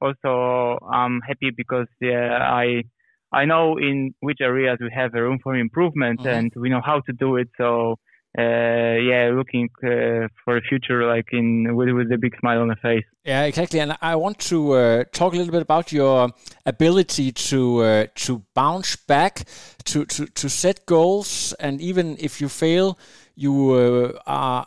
also 0.00 0.78
I'm 0.90 1.20
happy 1.20 1.50
because 1.56 1.88
yeah, 2.00 2.38
I 2.40 2.84
I 3.32 3.44
know 3.44 3.78
in 3.78 4.14
which 4.20 4.38
areas 4.40 4.78
we 4.80 4.90
have 4.94 5.14
a 5.14 5.22
room 5.22 5.38
for 5.42 5.56
improvement, 5.56 6.20
Mhm. 6.20 6.32
and 6.36 6.52
we 6.56 6.68
know 6.68 6.80
how 6.84 7.00
to 7.00 7.12
do 7.12 7.36
it. 7.36 7.48
So 7.56 7.98
uh, 8.38 8.96
yeah, 8.96 9.30
looking 9.34 9.68
uh, 9.84 10.26
for 10.42 10.56
a 10.56 10.62
future 10.62 11.06
like 11.06 11.26
in 11.32 11.76
with 11.76 11.90
with 11.90 12.10
a 12.12 12.16
big 12.16 12.34
smile 12.40 12.62
on 12.62 12.68
the 12.68 12.76
face. 12.76 13.04
Yeah, 13.24 13.44
exactly. 13.44 13.78
And 13.80 13.96
I 14.00 14.16
want 14.16 14.38
to 14.50 14.72
uh, 14.72 15.04
talk 15.12 15.34
a 15.34 15.36
little 15.36 15.52
bit 15.52 15.60
about 15.60 15.92
your 15.92 16.30
ability 16.64 17.32
to 17.32 17.82
uh, 17.82 18.06
to 18.14 18.42
bounce 18.54 18.96
back, 18.96 19.44
to, 19.84 20.06
to 20.06 20.26
to 20.26 20.48
set 20.48 20.86
goals, 20.86 21.52
and 21.60 21.80
even 21.82 22.16
if 22.18 22.40
you 22.40 22.48
fail, 22.48 22.98
you 23.34 23.72
uh, 23.72 24.18
are 24.26 24.66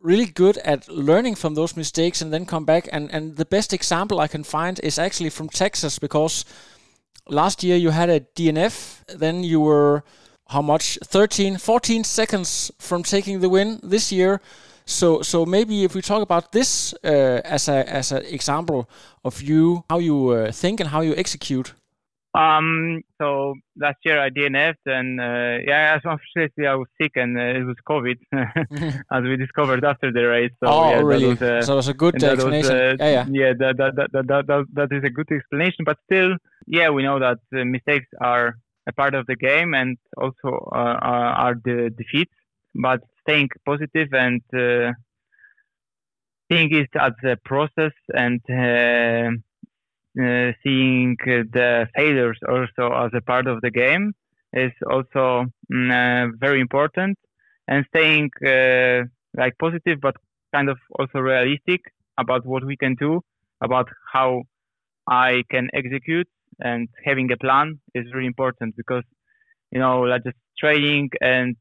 really 0.00 0.26
good 0.26 0.58
at 0.58 0.88
learning 0.88 1.34
from 1.34 1.54
those 1.54 1.76
mistakes 1.76 2.22
and 2.22 2.32
then 2.32 2.46
come 2.46 2.64
back. 2.64 2.88
And 2.92 3.12
and 3.12 3.36
the 3.36 3.44
best 3.44 3.72
example 3.72 4.20
I 4.20 4.28
can 4.28 4.44
find 4.44 4.78
is 4.84 5.00
actually 5.00 5.30
from 5.30 5.48
Texas 5.48 5.98
because 5.98 6.44
last 7.28 7.64
year 7.64 7.76
you 7.76 7.90
had 7.90 8.08
a 8.08 8.20
DNF, 8.20 9.02
then 9.18 9.42
you 9.42 9.60
were 9.60 10.04
how 10.50 10.62
much? 10.62 10.98
13 11.04 11.58
14 11.58 12.04
seconds 12.04 12.70
from 12.78 13.02
taking 13.02 13.40
the 13.40 13.48
win 13.48 13.80
this 13.82 14.12
year. 14.12 14.40
So 14.84 15.22
so 15.22 15.46
maybe 15.46 15.84
if 15.84 15.94
we 15.94 16.02
talk 16.02 16.22
about 16.22 16.52
this 16.52 16.94
uh, 17.04 17.40
as 17.44 17.68
a 17.68 17.88
as 17.88 18.12
an 18.12 18.24
example 18.26 18.88
of 19.24 19.40
you 19.42 19.84
how 19.88 19.98
you 19.98 20.30
uh, 20.30 20.52
think 20.52 20.80
and 20.80 20.90
how 20.90 21.02
you 21.02 21.14
execute. 21.16 21.74
Um, 22.32 23.02
so 23.20 23.54
last 23.76 23.98
year 24.04 24.20
I 24.20 24.30
DNF'd 24.30 24.86
and 24.86 25.20
uh, 25.20 25.58
yeah, 25.66 25.96
as 25.96 26.02
unfortunately 26.04 26.66
I 26.66 26.74
was 26.74 26.86
sick 27.00 27.12
and 27.16 27.36
uh, 27.36 27.58
it 27.58 27.64
was 27.64 27.76
COVID, 27.88 28.18
as 29.12 29.22
we 29.24 29.36
discovered 29.36 29.84
after 29.84 30.12
the 30.12 30.28
race. 30.28 30.52
So, 30.62 30.70
oh 30.70 30.90
yeah, 30.90 31.18
that 31.18 31.28
was, 31.28 31.42
uh, 31.42 31.62
so 31.62 31.78
it's 31.78 31.88
a 31.88 31.94
good 31.94 32.20
that 32.20 32.36
was, 32.36 32.46
explanation. 32.46 33.00
uh, 33.00 33.04
yeah 33.04 33.26
yeah. 33.30 33.52
that, 33.58 33.76
that, 33.78 33.96
that, 33.96 34.12
that, 34.12 34.26
that, 34.28 34.46
that, 34.46 34.66
that 34.74 34.96
is 34.96 35.02
a 35.02 35.10
good 35.10 35.26
explanation. 35.32 35.84
But 35.84 35.98
still, 36.04 36.36
yeah, 36.68 36.90
we 36.90 37.02
know 37.02 37.18
that 37.18 37.38
uh, 37.52 37.64
mistakes 37.64 38.06
are 38.20 38.56
a 38.90 38.92
part 39.00 39.14
of 39.14 39.26
the 39.26 39.36
game 39.36 39.70
and 39.80 39.96
also 40.22 40.50
uh, 40.80 40.96
are 41.12 41.32
are 41.44 41.56
the 41.68 41.78
defeats. 42.00 42.36
But 42.86 43.00
staying 43.22 43.50
positive 43.70 44.08
and 44.12 44.42
uh, 44.54 44.92
seeing 46.50 46.70
it 46.74 46.90
as 47.00 47.12
a 47.24 47.36
process 47.44 47.92
and 48.14 48.40
uh, 48.50 49.30
uh, 50.22 50.52
seeing 50.62 51.16
uh, 51.22 51.42
the 51.52 51.86
failures 51.96 52.38
also 52.48 52.92
as 53.04 53.10
a 53.14 53.22
part 53.22 53.46
of 53.46 53.60
the 53.62 53.70
game 53.70 54.12
is 54.52 54.72
also 54.90 55.46
mm, 55.72 55.90
uh, 55.90 56.32
very 56.38 56.60
important. 56.60 57.16
And 57.68 57.84
staying 57.94 58.30
uh, 58.46 59.04
like 59.36 59.54
positive, 59.58 60.00
but 60.00 60.16
kind 60.54 60.68
of 60.68 60.78
also 60.98 61.18
realistic 61.20 61.80
about 62.18 62.44
what 62.44 62.64
we 62.66 62.76
can 62.76 62.94
do, 62.96 63.20
about 63.62 63.88
how 64.12 64.42
I 65.08 65.42
can 65.50 65.68
execute, 65.74 66.28
and 66.58 66.88
having 67.04 67.30
a 67.32 67.36
plan 67.36 67.80
is 67.94 68.12
really 68.12 68.26
important 68.26 68.76
because 68.76 69.04
you 69.70 69.78
know, 69.78 70.00
like 70.00 70.24
just 70.24 70.36
training 70.58 71.10
and 71.20 71.56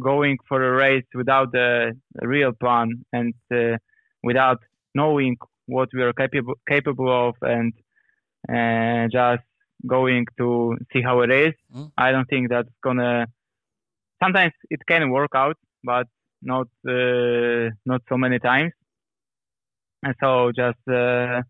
going 0.00 0.38
for 0.48 0.62
a 0.62 0.72
race 0.72 1.04
without 1.14 1.54
a, 1.54 1.92
real 2.22 2.52
plan 2.52 3.04
and 3.12 3.34
uh, 3.52 3.76
without 4.22 4.58
knowing 4.94 5.36
what 5.66 5.88
we 5.92 6.02
are 6.02 6.12
capable 6.12 6.54
capable 6.68 7.28
of 7.28 7.34
and 7.42 7.72
uh, 8.48 9.08
just 9.10 9.42
going 9.86 10.26
to 10.38 10.76
see 10.92 11.02
how 11.02 11.20
it 11.20 11.30
is. 11.30 11.54
Mm. 11.74 11.90
I 11.98 12.12
don't 12.12 12.28
think 12.28 12.50
that's 12.50 12.68
gonna. 12.82 13.26
Sometimes 14.22 14.52
it 14.70 14.80
can 14.86 15.10
work 15.10 15.32
out, 15.34 15.56
but 15.82 16.06
not 16.42 16.68
uh, 16.88 17.70
not 17.84 18.02
so 18.08 18.16
many 18.16 18.38
times. 18.38 18.72
And 20.02 20.14
so 20.20 20.52
just 20.54 20.78
uh, 20.88 21.42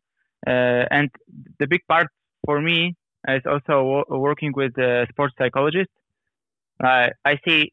uh, 0.46 0.84
and 0.90 1.10
the 1.58 1.66
big 1.66 1.80
part 1.88 2.08
for 2.44 2.60
me 2.60 2.96
is 3.28 3.42
also 3.46 3.82
wo- 3.84 4.04
working 4.10 4.52
with 4.54 4.76
a 4.78 5.06
sports 5.10 5.34
psychologist. 5.38 5.90
Uh, 6.82 7.08
I 7.24 7.38
see 7.46 7.72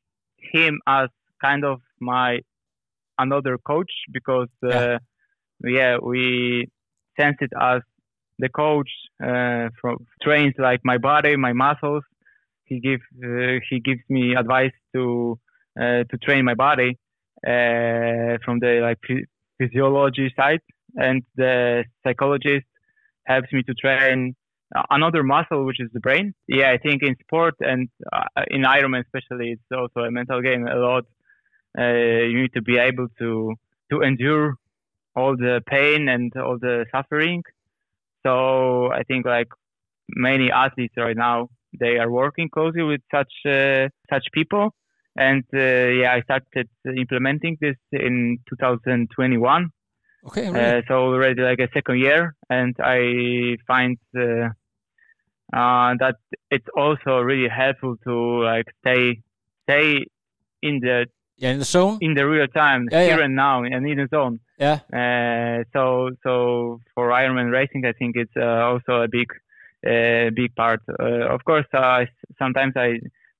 him 0.53 0.79
as 0.88 1.10
kind 1.41 1.65
of 1.65 1.81
my 1.99 2.39
another 3.17 3.57
coach 3.57 3.91
because 4.12 4.49
uh, 4.63 4.69
Yeah. 4.69 4.99
yeah 5.63 5.97
we 6.01 6.67
sense 7.19 7.38
it 7.41 7.51
as 7.60 7.81
the 8.39 8.49
coach 8.49 8.89
uh, 9.23 9.69
from 9.79 9.97
trains 10.21 10.53
like 10.57 10.79
my 10.84 10.97
body 10.97 11.36
my 11.36 11.53
muscles 11.53 12.03
he 12.65 12.79
gives 12.79 13.03
uh, 13.23 13.60
he 13.69 13.79
gives 13.79 14.01
me 14.10 14.36
advice 14.36 14.71
to 14.93 15.38
uh, 15.79 16.03
to 16.10 16.17
train 16.23 16.43
my 16.45 16.55
body 16.55 16.97
uh, 17.45 18.38
from 18.43 18.60
the 18.60 18.79
like 18.81 18.99
physiology 19.60 20.31
side 20.36 20.62
and 20.95 21.23
the 21.36 21.84
psychologist 22.03 22.65
helps 23.25 23.51
me 23.53 23.63
to 23.63 23.73
train 23.75 24.36
another 24.89 25.23
muscle 25.23 25.65
which 25.65 25.79
is 25.79 25.89
the 25.93 25.99
brain. 25.99 26.34
Yeah 26.47 26.71
i 26.71 26.77
think 26.77 27.03
in 27.03 27.15
sport 27.21 27.55
and 27.60 27.89
uh, 28.12 28.43
in 28.49 28.62
ironman 28.62 29.01
especially 29.01 29.51
it's 29.51 29.71
also 29.71 30.01
a 30.01 30.12
mental 30.12 30.41
game 30.41 30.67
a 30.67 30.75
lot. 30.75 31.05
Uh, 31.77 32.27
you 32.31 32.41
need 32.41 32.53
to 32.53 32.62
be 32.62 32.77
able 32.77 33.07
to 33.19 33.53
to 33.91 34.01
endure 34.01 34.55
all 35.15 35.36
the 35.36 35.62
pain 35.67 36.07
and 36.10 36.31
all 36.38 36.57
the 36.57 36.86
suffering. 36.91 37.43
So 38.25 38.91
i 38.91 39.03
think 39.03 39.25
like 39.25 39.49
many 40.10 40.51
athletes 40.51 40.95
right 40.97 41.17
now 41.17 41.49
they 41.79 41.97
are 41.97 42.12
working 42.12 42.49
closely 42.49 42.84
with 42.84 43.01
such 43.13 43.34
uh, 43.45 43.88
such 44.10 44.25
people. 44.34 44.73
And 45.17 45.43
uh, 45.53 45.88
yeah 46.01 46.13
i 46.13 46.21
started 46.21 46.69
implementing 46.86 47.57
this 47.60 47.75
in 47.91 48.39
2021 48.49 49.69
okay 50.27 50.49
really? 50.49 50.60
uh, 50.60 50.81
so 50.88 50.93
already 50.93 51.41
like 51.41 51.60
a 51.60 51.69
second 51.73 51.99
year, 51.99 52.36
and 52.49 52.75
I 52.79 53.57
find 53.67 53.97
uh, 54.15 54.49
uh, 55.53 55.93
that 55.99 56.15
it's 56.49 56.67
also 56.75 57.19
really 57.19 57.49
helpful 57.49 57.95
to 58.07 58.43
like 58.43 58.65
stay 58.81 59.21
stay 59.69 60.05
in 60.61 60.79
the 60.79 61.05
yeah 61.37 61.51
in 61.51 61.59
the 61.59 61.65
zone 61.65 61.97
in 62.01 62.13
the 62.13 62.25
real 62.27 62.47
time 62.47 62.87
Yeah, 62.91 63.03
here 63.03 63.17
yeah. 63.19 63.25
and 63.25 63.35
now 63.35 63.63
and 63.63 63.87
in 63.87 63.97
the 63.97 64.07
zone. 64.15 64.39
yeah 64.59 64.79
Uh, 65.01 65.63
so 65.73 65.83
so 66.23 66.79
for 66.93 67.09
Ironman 67.21 67.51
racing, 67.51 67.83
I 67.85 67.93
think 67.99 68.15
it's 68.15 68.37
uh, 68.37 68.69
also 68.71 68.93
a 69.03 69.07
big 69.07 69.29
uh, 69.91 70.29
big 70.41 70.51
part. 70.55 70.81
Uh, 70.87 71.25
of 71.35 71.41
course, 71.49 71.65
uh, 71.73 72.05
sometimes 72.41 72.73
I 72.75 72.89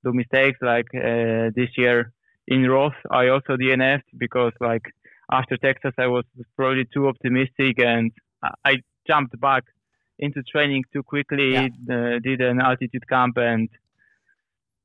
do 0.04 0.12
mistakes. 0.14 0.60
Like 0.74 0.90
uh, 0.96 1.52
this 1.60 1.70
year 1.78 2.12
in 2.48 2.68
Roth, 2.74 3.00
I 3.22 3.28
also 3.34 3.52
DNF'd 3.56 4.10
because 4.18 4.54
like 4.60 4.86
after 5.32 5.56
Texas, 5.58 5.94
I 5.98 6.08
was 6.08 6.26
probably 6.58 6.86
too 6.94 7.08
optimistic 7.08 7.76
and 7.80 8.12
I 8.66 8.74
jumped 9.10 9.40
back 9.40 9.64
into 10.22 10.42
training 10.44 10.84
too 10.94 11.04
quickly. 11.04 11.54
Yeah. 11.54 11.68
Uh, 11.90 12.20
did 12.24 12.40
an 12.42 12.62
altitude 12.62 13.08
camp 13.10 13.38
and 13.38 13.68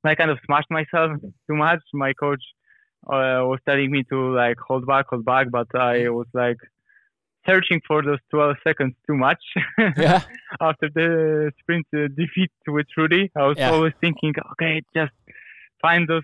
I 0.04 0.14
kind 0.14 0.30
of 0.30 0.38
smashed 0.46 0.70
myself 0.70 1.20
too 1.48 1.56
much. 1.56 1.80
My 1.92 2.12
coach 2.12 2.42
uh, 3.06 3.42
was 3.50 3.58
telling 3.68 3.90
me 3.90 4.04
to 4.10 4.34
like 4.34 4.56
hold 4.58 4.86
back, 4.86 5.06
hold 5.10 5.24
back, 5.24 5.48
but 5.50 5.66
I 5.74 6.08
was 6.08 6.26
like 6.32 6.58
searching 7.48 7.80
for 7.86 8.02
those 8.02 8.18
12 8.30 8.56
seconds 8.66 8.94
too 9.06 9.16
much. 9.16 9.42
yeah 9.96 10.22
After 10.60 10.88
the 10.94 11.52
sprint 11.60 11.86
uh, 11.94 12.08
defeat 12.16 12.50
with 12.66 12.86
Rudy, 12.96 13.30
I 13.36 13.46
was 13.46 13.56
Yeah. 13.58 13.70
always 13.70 13.94
thinking, 14.00 14.34
okay, 14.52 14.82
just 14.94 15.12
find 15.80 16.08
those, 16.08 16.22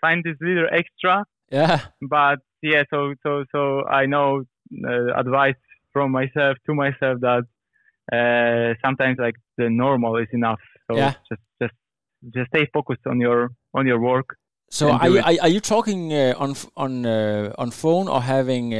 find 0.00 0.22
this 0.24 0.36
little 0.40 0.68
extra. 0.72 1.24
yeah 1.50 1.80
But 2.02 2.38
yeah, 2.62 2.82
so 2.90 3.14
so 3.22 3.44
so 3.52 3.84
I 3.86 4.06
know 4.06 4.44
uh, 4.88 5.12
advice 5.24 5.60
from 5.92 6.10
myself 6.12 6.56
to 6.66 6.74
myself 6.74 7.20
that 7.20 7.44
uh, 8.12 8.74
sometimes 8.84 9.18
like 9.18 9.36
the 9.56 9.68
normal 9.70 10.16
is 10.16 10.28
enough. 10.32 10.60
So 10.90 10.96
Yeah. 10.96 11.12
just 11.28 11.42
just 11.60 11.74
just 12.34 12.48
stay 12.48 12.66
focused 12.72 13.06
on 13.06 13.20
your 13.20 13.50
on 13.72 13.86
your 13.86 14.00
work. 14.00 14.36
So 14.70 14.90
are 14.90 15.08
you, 15.08 15.20
are, 15.20 15.34
are 15.42 15.48
you 15.48 15.60
talking 15.60 16.12
uh, 16.12 16.34
on 16.36 16.54
on 16.76 17.06
uh, 17.06 17.52
on 17.58 17.70
phone 17.70 18.08
or 18.08 18.22
having 18.22 18.72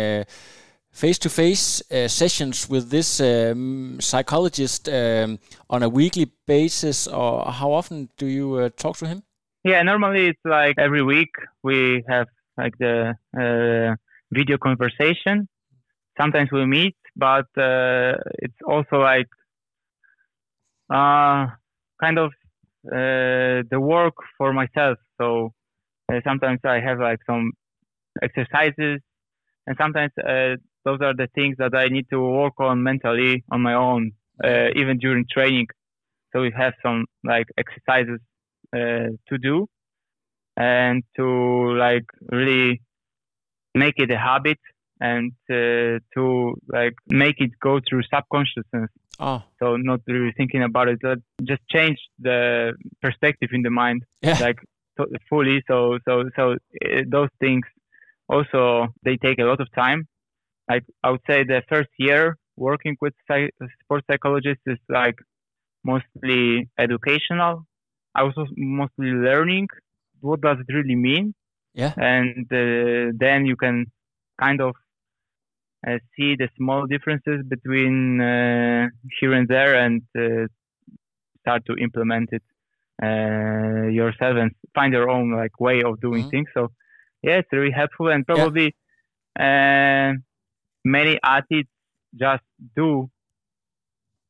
face 0.90 1.18
to 1.18 1.28
face 1.28 1.82
sessions 2.06 2.68
with 2.68 2.90
this 2.90 3.20
um, 3.20 4.00
psychologist 4.00 4.88
um, 4.88 5.38
on 5.68 5.82
a 5.82 5.88
weekly 5.88 6.30
basis, 6.46 7.06
or 7.08 7.50
how 7.50 7.72
often 7.72 8.08
do 8.16 8.26
you 8.26 8.54
uh, 8.54 8.70
talk 8.76 8.96
to 8.96 9.06
him? 9.06 9.22
Yeah, 9.64 9.82
normally 9.82 10.26
it's 10.28 10.44
like 10.44 10.78
every 10.78 11.02
week 11.02 11.30
we 11.62 12.04
have 12.08 12.26
like 12.56 12.76
the 12.78 13.14
uh, 13.36 13.94
video 14.30 14.58
conversation. 14.58 15.48
Sometimes 16.20 16.50
we 16.52 16.64
meet, 16.66 16.96
but 17.16 17.46
uh, 17.58 18.14
it's 18.42 18.60
also 18.66 18.96
like 18.98 19.28
uh, 20.92 21.46
kind 22.00 22.18
of 22.18 22.32
uh, 22.92 23.62
the 23.70 23.78
work 23.80 24.14
for 24.38 24.52
myself. 24.52 24.98
So 25.20 25.52
uh, 26.12 26.20
sometimes 26.24 26.60
I 26.64 26.80
have 26.80 26.98
like 27.00 27.20
some 27.26 27.52
exercises, 28.22 29.00
and 29.66 29.76
sometimes 29.80 30.12
uh, 30.18 30.56
those 30.84 31.00
are 31.02 31.14
the 31.14 31.28
things 31.34 31.56
that 31.58 31.74
I 31.74 31.88
need 31.88 32.06
to 32.10 32.20
work 32.20 32.54
on 32.58 32.82
mentally 32.82 33.44
on 33.50 33.62
my 33.62 33.74
own, 33.74 34.12
uh, 34.44 34.68
even 34.76 34.98
during 34.98 35.26
training. 35.30 35.66
So 36.32 36.42
we 36.42 36.52
have 36.56 36.74
some 36.82 37.06
like 37.24 37.46
exercises 37.58 38.20
to 38.74 39.38
do, 39.40 39.66
and 40.56 41.02
to 41.16 41.24
like 41.78 42.04
really 42.30 42.82
make 43.74 43.94
it 43.98 44.10
a 44.10 44.18
habit 44.18 44.58
and 45.00 45.32
uh, 45.50 45.98
to 46.14 46.54
like 46.68 46.94
make 47.08 47.36
it 47.40 47.50
go 47.60 47.80
through 47.88 48.02
subconsciousness. 48.12 48.90
Oh, 49.20 49.42
So 49.60 49.76
not 49.76 50.00
really 50.08 50.32
thinking 50.36 50.62
about 50.62 50.88
it, 50.88 50.98
but 51.02 51.18
just 51.44 51.62
change 51.68 51.98
the 52.18 52.74
perspective 53.00 53.50
in 53.52 53.62
the 53.62 53.70
mind, 53.70 54.02
yeah. 54.22 54.38
like 54.40 54.58
fully. 55.28 55.62
So 55.68 55.98
so 56.06 56.24
so 56.36 56.52
uh, 56.52 57.02
those 57.08 57.28
things 57.40 57.64
also 58.28 58.88
they 59.04 59.16
take 59.16 59.38
a 59.38 59.44
lot 59.44 59.60
of 59.60 59.68
time. 59.74 60.06
Like 60.68 60.84
I 61.02 61.10
would 61.10 61.20
say 61.28 61.44
the 61.44 61.62
first 61.68 61.90
year 61.98 62.36
working 62.56 62.96
with 63.00 63.14
psy- 63.28 63.50
sports 63.82 64.06
psychologists 64.10 64.62
is 64.66 64.78
like 64.88 65.16
mostly 65.84 66.68
educational. 66.78 67.66
I 68.14 68.22
was 68.22 68.34
also 68.36 68.52
mostly 68.56 69.10
learning 69.10 69.68
what 70.20 70.40
does 70.40 70.58
it 70.60 70.72
really 70.72 70.94
mean 70.96 71.34
Yeah. 71.74 71.92
and 71.96 72.46
uh, 72.52 73.12
then 73.18 73.44
you 73.46 73.56
can 73.56 73.86
kind 74.40 74.60
of 74.60 74.74
uh, 75.86 75.98
see 76.16 76.36
the 76.36 76.48
small 76.56 76.86
differences 76.86 77.44
between 77.48 78.20
uh, 78.20 78.88
here 79.20 79.32
and 79.34 79.48
there 79.48 79.74
and 79.76 80.02
uh, 80.18 80.46
start 81.40 81.64
to 81.66 81.74
implement 81.76 82.28
it 82.32 82.42
uh, 83.02 83.86
yourself 83.88 84.36
and 84.36 84.52
find 84.74 84.92
your 84.92 85.10
own 85.10 85.32
like 85.32 85.58
way 85.60 85.82
of 85.82 86.00
doing 86.00 86.24
Mhm. 86.24 86.30
things 86.30 86.48
so 86.54 86.70
yeah 87.22 87.36
it's 87.38 87.52
really 87.52 87.70
helpful 87.72 88.08
and 88.08 88.26
probably 88.26 88.74
uh, 89.38 90.12
many 90.84 91.18
artists 91.22 91.70
just 92.18 92.42
do 92.76 93.08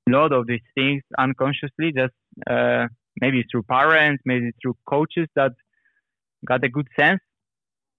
a 0.09 0.11
lot 0.11 0.33
of 0.33 0.47
these 0.47 0.67
things 0.75 1.03
unconsciously 1.19 1.93
just 1.93 2.15
uh, 2.49 2.87
maybe 3.21 3.45
through 3.51 3.63
parents 3.65 4.23
maybe 4.27 4.51
through 4.61 4.77
coaches 4.87 5.29
that 5.35 5.53
got 6.47 6.65
a 6.65 6.69
good 6.69 6.89
sense 6.99 7.21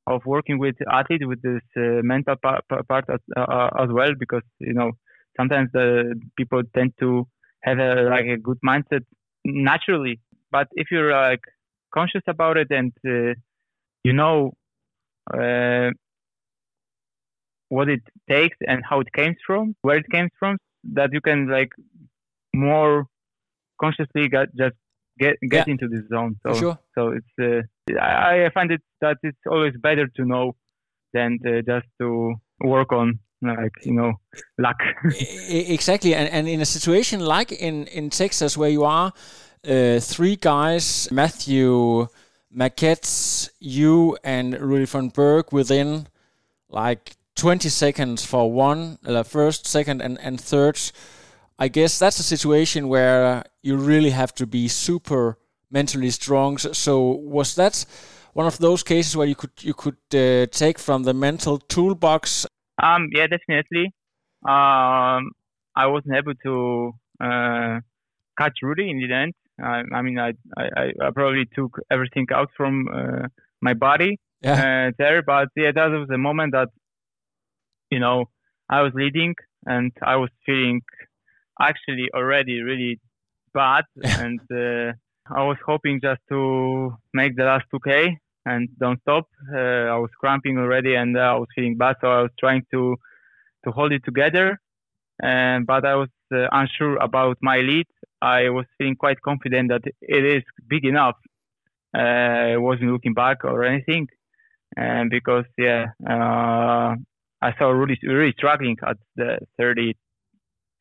of 0.08 0.22
working 0.26 0.60
with 0.60 0.76
athletes 0.92 1.26
with 1.26 1.42
this 1.42 1.62
uh, 1.78 2.02
mental 2.04 2.36
pa- 2.42 2.62
pa- 2.70 2.84
part 2.88 3.06
as, 3.10 3.20
uh, 3.38 3.70
as 3.80 3.90
well 3.92 4.12
because 4.20 4.44
you 4.60 4.74
know 4.74 4.92
sometimes 5.38 5.70
the 5.74 6.20
people 6.38 6.62
tend 6.76 6.94
to 7.00 7.28
have 7.64 7.80
a 7.80 8.04
like 8.10 8.26
a 8.26 8.38
good 8.38 8.58
mindset 8.66 9.02
naturally. 9.46 10.20
But 10.52 10.68
if 10.74 10.88
you're 10.92 11.12
like 11.12 11.42
conscious 11.94 12.24
about 12.28 12.58
it 12.58 12.68
and 12.72 12.92
uh, 13.08 13.34
you 14.04 14.14
know 14.14 14.54
uh, 15.34 15.92
what 17.70 17.90
it 17.90 18.02
takes 18.30 18.58
and 18.68 18.84
how 18.88 19.00
it 19.00 19.12
came 19.14 19.36
from 19.46 19.76
where 19.82 19.98
it 19.98 20.06
came 20.12 20.30
from 20.40 20.58
that 20.94 21.10
you 21.12 21.22
can 21.22 21.48
like 21.50 21.72
more 22.54 23.06
consciously 23.82 24.28
get, 24.30 24.48
just 24.58 24.76
get 25.20 25.36
get 25.50 25.68
Yeah. 25.68 25.72
into 25.74 25.88
this 25.88 26.06
zone 26.10 26.36
so 26.46 26.54
sure. 26.54 26.78
so 26.96 27.02
it's 27.18 27.34
uh, 27.40 27.62
I, 28.02 28.46
I 28.46 28.50
find 28.54 28.72
it 28.72 28.82
that 29.02 29.18
it's 29.24 29.38
always 29.50 29.74
better 29.82 30.08
to 30.18 30.26
know 30.26 30.56
than 31.14 31.40
uh, 31.46 31.62
just 31.62 31.88
to 32.02 32.36
work 32.62 32.92
on 32.92 33.20
like 33.42 33.72
you 33.86 33.94
know 33.94 34.14
luck. 34.58 34.78
Exactly 35.50 36.14
and, 36.16 36.28
and 36.30 36.48
in 36.48 36.62
a 36.62 36.66
situation 36.66 37.20
like 37.20 37.52
in 37.52 37.86
in 37.88 38.10
texas 38.10 38.58
where 38.58 38.70
you 38.70 38.84
are 38.84 39.14
uh, 39.68 40.00
three 40.00 40.36
guys 40.36 41.08
matthew 41.12 42.08
marquardt 42.56 43.50
you 43.60 44.18
and 44.24 44.60
rudy 44.60 44.86
von 44.86 45.10
berg 45.10 45.52
within 45.52 46.08
like 46.70 47.16
20 47.36 47.70
seconds 47.70 48.26
for 48.26 48.52
one 48.52 48.98
uh, 49.06 49.24
first 49.24 49.68
second 49.68 50.02
and, 50.02 50.18
and 50.22 50.40
third 50.40 50.80
i 51.60 51.68
guess 51.68 52.00
that's 52.00 52.20
a 52.20 52.24
situation 52.24 52.88
where 52.88 53.44
you 53.62 53.76
really 53.78 54.12
have 54.12 54.34
to 54.34 54.46
be 54.46 54.68
super 54.68 55.38
mentally 55.72 56.10
strong 56.10 56.58
so, 56.58 57.02
was 57.02 57.56
that 57.56 57.86
one 58.34 58.48
of 58.48 58.58
those 58.58 58.84
cases 58.84 59.16
where 59.16 59.28
you 59.28 59.36
could 59.36 59.52
you 59.62 59.74
could 59.74 59.98
uh, 60.14 60.46
take 60.52 60.78
from 60.80 61.04
the 61.04 61.14
mental 61.14 61.58
toolbox 61.58 62.46
um, 62.82 63.10
yeah, 63.14 63.28
definitely. 63.28 63.94
Um, 64.48 65.32
I 65.76 65.88
wasn't 65.88 66.16
able 66.16 66.34
to 66.44 66.92
uh, 67.22 67.80
catch 68.38 68.58
Rudy 68.62 68.90
in 68.90 69.00
the 69.00 69.14
end. 69.14 69.34
I, 69.62 69.84
I 69.94 70.02
mean, 70.02 70.20
I, 70.20 70.34
I 70.58 70.92
I 71.02 71.12
probably 71.12 71.46
took 71.56 71.80
everything 71.90 72.28
out 72.34 72.50
from 72.58 72.88
uh, 72.94 73.28
my 73.62 73.74
body 73.74 74.20
yeah 74.42 74.88
uh, 74.88 74.92
there, 74.98 75.22
but 75.22 75.48
yeah, 75.56 75.72
that 75.74 75.88
was 75.88 76.10
a 76.14 76.18
moment 76.18 76.52
that 76.52 76.70
you 77.90 78.00
know 78.00 78.26
I 78.70 78.82
was 78.82 78.92
leading 78.94 79.36
and 79.66 79.92
I 80.02 80.18
was 80.18 80.30
feeling 80.46 80.82
actually 81.60 82.10
already 82.14 82.62
really 82.62 83.00
bad, 83.54 83.86
and 84.04 84.40
uh, 84.52 84.94
I 85.34 85.44
was 85.44 85.58
hoping 85.66 86.02
just 86.02 86.22
to 86.30 86.96
make 87.14 87.36
the 87.36 87.46
last 87.46 87.66
2k 87.74 88.18
and 88.46 88.70
don't 88.80 89.02
stop. 89.02 89.28
Uh, 89.54 89.58
I 89.58 89.98
was 89.98 90.12
cramping 90.20 90.58
already, 90.58 90.96
and 90.96 91.18
uh, 91.18 91.22
I 91.22 91.36
was 91.36 91.48
feeling 91.56 91.78
bad, 91.78 91.96
so 92.02 92.08
I 92.08 92.22
was 92.24 92.32
trying 92.40 92.64
to 92.72 92.96
to 93.66 93.72
hold 93.72 93.92
it 93.92 94.04
together, 94.06 94.60
and 95.22 95.66
but 95.66 95.86
I 95.86 95.96
was 95.96 96.10
uh, 96.34 96.48
unsure 96.52 96.98
about 96.98 97.38
my 97.42 97.58
lead. 97.58 97.88
I 98.22 98.50
was 98.50 98.66
feeling 98.78 98.96
quite 98.96 99.22
confident 99.22 99.70
that 99.70 99.82
it 100.02 100.26
is 100.26 100.44
big 100.68 100.86
enough. 100.86 101.16
Uh, 101.98 102.54
I 102.54 102.58
wasn't 102.58 102.92
looking 102.92 103.14
back 103.14 103.44
or 103.44 103.64
anything, 103.64 104.08
and 104.78 105.10
because 105.10 105.46
yeah, 105.58 105.88
uh, 106.08 106.96
I 107.42 107.54
saw 107.58 107.70
really 107.72 107.98
really 108.04 108.34
struggling 108.38 108.78
at 108.86 108.98
the 109.16 109.40
30, 109.58 109.96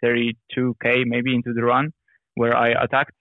32k 0.05 1.05
maybe 1.07 1.35
into 1.35 1.53
the 1.55 1.65
run 1.65 1.93
where 2.35 2.55
I 2.57 2.69
attacked. 2.85 3.17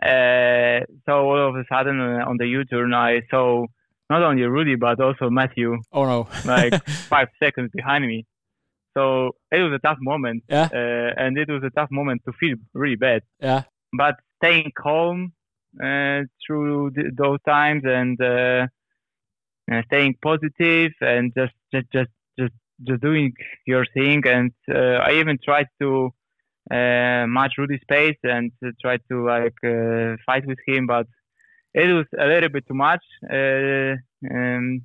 Uh, 0.00 0.80
so 1.06 1.12
all 1.28 1.48
of 1.48 1.56
a 1.56 1.64
sudden 1.72 2.00
uh, 2.00 2.24
on 2.30 2.36
the 2.38 2.46
U-turn, 2.46 2.94
I 2.94 3.22
saw 3.30 3.66
not 4.08 4.22
only 4.22 4.42
Rudy 4.42 4.76
but 4.76 5.00
also 5.00 5.30
Matthew 5.30 5.76
oh 5.92 6.04
no 6.04 6.28
like 6.44 6.74
five 7.14 7.28
seconds 7.42 7.70
behind 7.74 8.06
me. 8.06 8.24
So 8.96 9.32
it 9.52 9.60
was 9.66 9.72
a 9.72 9.78
tough 9.86 9.98
moment, 10.00 10.42
yeah 10.48 10.68
uh, 10.72 11.10
and 11.22 11.38
it 11.38 11.48
was 11.48 11.62
a 11.64 11.70
tough 11.70 11.90
moment 11.90 12.22
to 12.26 12.32
feel 12.40 12.56
really 12.74 12.96
bad. 12.96 13.22
yeah 13.40 13.62
But 13.92 14.16
staying 14.38 14.72
calm 14.76 15.32
uh, 15.82 16.20
through 16.44 16.92
th- 16.92 17.12
those 17.16 17.38
times 17.46 17.82
and 17.84 18.20
uh, 18.20 18.66
uh, 19.72 19.82
staying 19.86 20.14
positive 20.22 20.92
and 21.00 21.32
just 21.36 21.54
just 21.72 21.88
just 21.92 22.10
just 22.86 23.00
doing 23.02 23.32
your 23.66 23.84
thing. 23.94 24.22
And 24.26 24.52
uh, 24.72 24.98
I 25.08 25.12
even 25.20 25.38
tried 25.44 25.68
to 25.80 26.10
uh, 26.70 27.26
match 27.26 27.54
Rudy's 27.58 27.84
pace 27.88 28.18
and 28.22 28.52
tried 28.80 29.02
to 29.10 29.26
like 29.26 29.58
uh, 29.64 30.16
fight 30.26 30.46
with 30.46 30.58
him, 30.66 30.86
but 30.86 31.06
it 31.74 31.86
was 31.92 32.06
a 32.18 32.26
little 32.26 32.48
bit 32.48 32.64
too 32.66 32.74
much 32.74 33.04
uh, 33.32 33.94
um, 34.30 34.82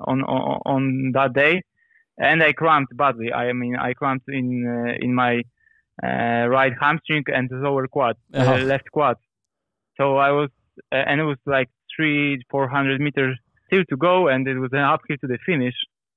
on, 0.00 0.22
on 0.24 0.60
on 0.64 1.12
that 1.12 1.32
day, 1.34 1.62
and 2.18 2.42
I 2.42 2.52
cramped 2.52 2.96
badly. 2.96 3.32
I 3.32 3.52
mean, 3.52 3.76
I 3.76 3.92
cramped 3.92 4.28
in 4.28 4.46
uh, 4.66 4.94
in 5.04 5.14
my 5.14 5.42
uh, 6.02 6.46
right 6.48 6.72
hamstring 6.80 7.24
and 7.28 7.48
the 7.50 7.56
lower 7.56 7.86
quad, 7.88 8.16
uh, 8.34 8.40
Uh-huh. 8.40 8.56
left 8.72 8.90
quad. 8.90 9.16
So 9.98 10.16
I 10.16 10.30
was, 10.30 10.50
uh, 10.92 11.04
and 11.08 11.20
it 11.20 11.24
was 11.24 11.38
like 11.46 11.68
three, 11.94 12.42
four 12.50 12.68
hundred 12.68 13.00
meters 13.00 13.36
still 13.66 13.84
to 13.90 13.96
go, 13.96 14.28
and 14.28 14.46
it 14.48 14.58
was 14.58 14.72
an 14.72 14.80
uphill 14.94 15.16
to 15.20 15.26
the 15.26 15.38
finish. 15.46 15.74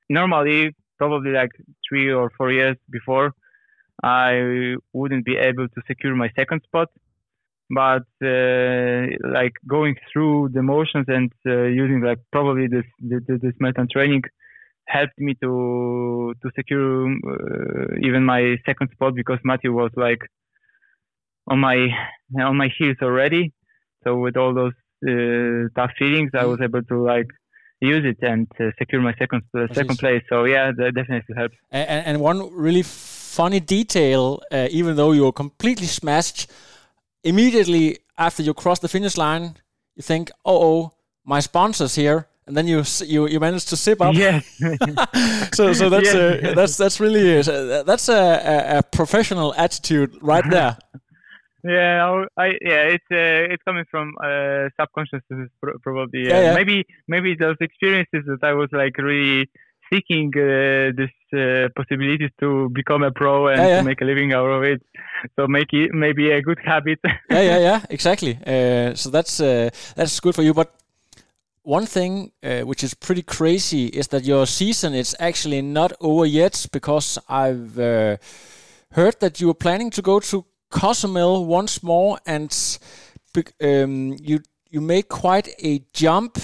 Normally, 0.09 0.75
probably 0.99 1.31
like 1.31 1.51
three 1.87 2.11
or 2.11 2.29
four 2.37 2.51
years 2.51 2.77
before, 2.89 3.33
I 4.03 4.75
wouldn't 4.93 5.25
be 5.25 5.37
able 5.37 5.67
to 5.67 5.81
secure 5.87 6.15
my 6.15 6.29
second 6.37 6.61
spot. 6.63 6.89
But 7.71 8.07
uh, 8.23 9.05
like 9.39 9.53
going 9.67 9.95
through 10.11 10.49
the 10.53 10.63
motions 10.63 11.05
and 11.07 11.31
uh, 11.45 11.63
using 11.83 12.01
like 12.01 12.19
probably 12.31 12.67
this 12.67 12.87
this, 12.99 13.21
this 13.27 13.53
marathon 13.59 13.87
training 13.91 14.23
helped 14.87 15.19
me 15.19 15.35
to 15.43 16.33
to 16.41 16.51
secure 16.55 17.07
uh, 17.07 18.07
even 18.07 18.23
my 18.25 18.57
second 18.65 18.89
spot 18.93 19.13
because 19.13 19.39
Matthew 19.43 19.71
was 19.71 19.91
like 19.95 20.21
on 21.47 21.59
my 21.59 21.77
on 22.49 22.57
my 22.57 22.69
heels 22.75 22.97
already. 23.03 23.53
So 24.03 24.17
with 24.17 24.35
all 24.35 24.53
those 24.55 24.77
uh, 25.07 25.69
tough 25.75 25.91
feelings, 25.99 26.31
I 26.33 26.45
was 26.45 26.59
able 26.61 26.83
to 26.83 27.03
like 27.03 27.29
use 27.81 28.05
it 28.05 28.17
and 28.21 28.47
uh, 28.59 28.71
secure 28.77 29.01
my 29.01 29.13
second 29.17 29.43
uh, 29.57 29.67
second 29.73 29.97
place. 29.97 30.23
So 30.29 30.45
yeah, 30.45 30.71
that 30.75 30.93
definitely 30.95 31.35
helps. 31.35 31.55
And, 31.71 32.05
and 32.05 32.21
one 32.21 32.53
really 32.53 32.83
funny 32.83 33.59
detail, 33.59 34.41
uh, 34.51 34.67
even 34.71 34.95
though 34.95 35.11
you 35.11 35.23
were 35.23 35.31
completely 35.31 35.87
smashed, 35.87 36.49
immediately 37.23 37.99
after 38.17 38.43
you 38.43 38.53
cross 38.53 38.79
the 38.79 38.87
finish 38.87 39.17
line, 39.17 39.55
you 39.95 40.03
think, 40.03 40.29
oh, 40.45 40.61
oh, 40.61 40.93
my 41.25 41.39
sponsor's 41.39 41.95
here, 41.95 42.27
and 42.47 42.57
then 42.57 42.67
you 42.67 42.83
you 43.05 43.27
you 43.27 43.39
manage 43.39 43.65
to 43.65 43.77
sip 43.77 44.01
up. 44.01 44.13
Yes. 44.13 44.45
so 45.53 45.73
so 45.73 45.89
that's 45.89 46.13
Yes. 46.13 46.15
uh, 46.15 46.53
that's 46.55 46.77
that's 46.77 46.99
really 46.99 47.37
uh, 47.39 47.83
that's 47.83 48.09
a, 48.09 48.77
a 48.79 48.83
professional 48.83 49.53
attitude 49.55 50.17
right 50.21 50.43
there. 50.49 50.77
Yeah, 51.63 52.05
I'll- 52.05 52.27
I 52.37 52.47
yeah, 52.61 52.83
it's 52.95 53.09
uh, 53.11 53.53
it's 53.53 53.63
coming 53.63 53.85
from 53.91 54.15
uh, 54.23 54.69
subconsciousness 54.79 55.49
probably. 55.83 56.27
Yeah, 56.27 56.41
yeah. 56.41 56.53
Maybe 56.55 56.85
maybe 57.07 57.35
those 57.35 57.57
experiences 57.59 58.23
that 58.27 58.39
I 58.43 58.53
was 58.53 58.69
like 58.71 58.97
really 58.97 59.49
seeking 59.91 60.31
uh, 60.37 60.91
this 60.95 61.11
uh, 61.33 61.67
possibilities 61.75 62.29
to 62.39 62.69
become 62.69 63.03
a 63.03 63.11
pro 63.11 63.47
and 63.47 63.57
Yeah, 63.61 63.67
yeah. 63.67 63.77
to 63.79 63.83
make 63.83 64.01
a 64.01 64.05
living 64.05 64.33
out 64.33 64.45
of 64.49 64.63
it. 64.63 64.81
So 65.35 65.47
make 65.47 65.73
it 65.73 65.91
maybe 65.93 66.31
a 66.31 66.41
good 66.41 66.59
habit. 66.63 66.99
yeah, 67.29 67.41
yeah, 67.41 67.59
yeah, 67.59 67.79
exactly. 67.89 68.37
Uh, 68.45 68.93
so 68.95 69.09
that's 69.09 69.39
uh, 69.41 69.69
that's 69.95 70.19
good 70.19 70.35
for 70.35 70.43
you. 70.43 70.53
But 70.53 70.69
one 71.63 71.85
thing 71.85 72.31
uh, 72.43 72.61
which 72.61 72.83
is 72.83 72.93
pretty 72.93 73.23
crazy 73.23 73.87
is 73.87 74.07
that 74.07 74.23
your 74.23 74.45
season 74.47 74.93
is 74.93 75.15
actually 75.19 75.61
not 75.61 75.91
over 75.99 76.25
yet 76.25 76.67
because 76.71 77.19
I've 77.27 77.77
uh, 77.79 78.17
heard 78.93 79.19
that 79.19 79.41
you 79.41 79.49
are 79.49 79.55
planning 79.57 79.89
to 79.91 80.01
go 80.01 80.19
to 80.19 80.45
Cozumel 80.69 81.45
once 81.45 81.81
more, 81.83 82.19
and 82.25 82.51
um, 83.61 84.15
you 84.21 84.39
you 84.69 84.81
made 84.81 85.07
quite 85.09 85.49
a 85.63 85.81
jump 85.93 86.37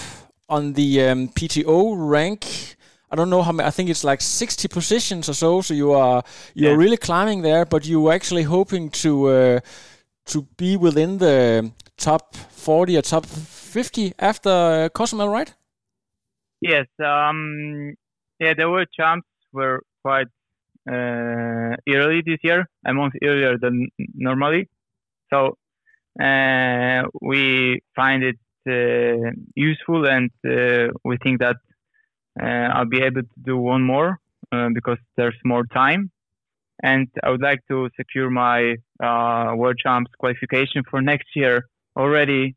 on 0.48 0.72
the 0.74 1.02
um, 1.02 1.28
PTO 1.28 1.94
rank. 1.96 2.76
I 3.10 3.16
don't 3.16 3.30
know 3.30 3.42
how 3.42 3.52
many. 3.52 3.66
I 3.66 3.70
think 3.70 3.88
it's 3.88 4.04
like 4.04 4.20
sixty 4.20 4.68
positions 4.68 5.28
or 5.28 5.34
so. 5.34 5.60
So 5.62 5.74
you 5.74 5.92
are 5.92 6.22
you're 6.54 6.72
Yeah. 6.72 6.76
really 6.76 6.96
climbing 6.96 7.42
there, 7.42 7.64
but 7.64 7.84
you 7.86 8.00
were 8.00 8.12
actually 8.14 8.42
hoping 8.44 8.90
to 9.02 9.28
uh, 9.28 9.60
to 10.26 10.42
be 10.56 10.76
within 10.76 11.18
the 11.18 11.70
top 11.96 12.34
forty 12.50 12.96
or 12.96 13.02
top 13.02 13.26
fifty 13.26 14.12
after 14.18 14.88
Cozumel, 14.92 15.28
right? 15.28 15.54
Yes. 16.60 16.86
Um. 16.98 17.94
Yeah, 18.40 18.54
the 18.54 18.68
world 18.68 18.88
jumps 18.96 19.28
were 19.52 19.82
quite 20.04 20.26
early 20.88 22.22
this 22.24 22.38
year, 22.42 22.68
a 22.86 22.94
month 22.94 23.14
earlier 23.22 23.58
than 23.58 23.88
normally. 24.14 24.68
So 25.32 25.56
uh, 26.22 27.02
we 27.20 27.80
find 27.94 28.22
it 28.22 28.38
uh, 28.68 29.30
useful, 29.54 30.06
and 30.06 30.30
uh, 30.46 30.92
we 31.04 31.16
think 31.22 31.40
that 31.40 31.56
uh, 32.40 32.68
I'll 32.74 32.86
be 32.86 33.02
able 33.02 33.22
to 33.22 33.40
do 33.44 33.56
one 33.56 33.82
more 33.82 34.18
uh, 34.52 34.68
because 34.74 34.98
there's 35.16 35.36
more 35.44 35.64
time. 35.66 36.10
And 36.82 37.08
I 37.22 37.30
would 37.30 37.42
like 37.42 37.60
to 37.68 37.88
secure 37.96 38.30
my 38.30 38.76
uh, 39.02 39.54
world 39.56 39.78
champs 39.82 40.10
qualification 40.18 40.82
for 40.90 41.00
next 41.00 41.28
year 41.34 41.66
already 41.96 42.54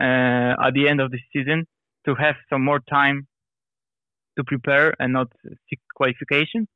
uh, 0.00 0.54
at 0.64 0.72
the 0.74 0.88
end 0.88 1.00
of 1.00 1.10
the 1.10 1.18
season 1.32 1.66
to 2.06 2.14
have 2.14 2.36
some 2.48 2.64
more 2.64 2.80
time 2.80 3.26
to 4.38 4.44
prepare 4.44 4.94
and 4.98 5.12
not 5.12 5.28
seek 5.68 5.80
qualification. 5.94 6.66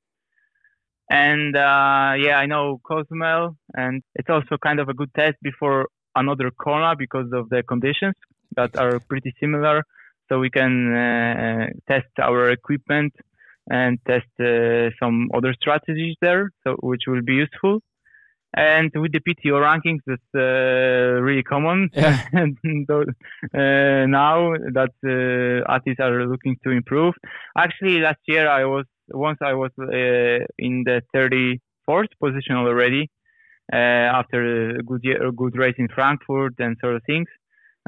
And 1.12 1.54
uh, 1.54 2.14
yeah, 2.16 2.38
I 2.38 2.46
know 2.46 2.80
Cozumel, 2.88 3.54
and 3.74 4.02
it's 4.14 4.30
also 4.30 4.56
kind 4.56 4.80
of 4.80 4.88
a 4.88 4.94
good 4.94 5.12
test 5.14 5.36
before 5.42 5.88
another 6.16 6.50
Kona 6.50 6.96
because 6.96 7.26
of 7.34 7.50
the 7.50 7.62
conditions 7.62 8.14
that 8.56 8.74
are 8.78 8.98
pretty 8.98 9.34
similar. 9.38 9.82
So 10.30 10.38
we 10.38 10.48
can 10.48 10.74
uh, 10.90 11.66
test 11.86 12.08
our 12.18 12.50
equipment 12.50 13.12
and 13.70 13.98
test 14.06 14.24
uh, 14.40 14.88
some 14.98 15.28
other 15.34 15.52
strategies 15.52 16.16
there, 16.22 16.50
so 16.64 16.76
which 16.80 17.02
will 17.06 17.20
be 17.20 17.34
useful. 17.34 17.80
And 18.54 18.90
with 18.94 19.12
the 19.12 19.20
PTO 19.20 19.60
rankings, 19.60 20.00
that's 20.06 20.22
uh, 20.34 21.20
really 21.20 21.42
common. 21.42 21.90
Yeah. 21.92 22.24
uh, 22.34 22.46
now 24.06 24.54
that 24.78 24.94
uh, 25.04 25.70
artists 25.70 26.00
are 26.00 26.26
looking 26.26 26.56
to 26.64 26.70
improve. 26.70 27.12
Actually, 27.56 27.98
last 27.98 28.20
year 28.26 28.48
I 28.48 28.64
was 28.64 28.86
once 29.12 29.38
I 29.42 29.54
was 29.54 29.70
uh, 29.78 30.44
in 30.58 30.84
the 30.84 31.02
34th 31.14 32.08
position 32.20 32.56
already 32.56 33.10
uh, 33.72 33.76
after 33.76 34.70
a 34.70 34.82
good 34.82 35.00
year, 35.02 35.26
a 35.26 35.32
good 35.32 35.56
race 35.56 35.74
in 35.78 35.88
Frankfurt 35.88 36.54
and 36.58 36.76
sort 36.80 36.96
of 36.96 37.02
things. 37.06 37.28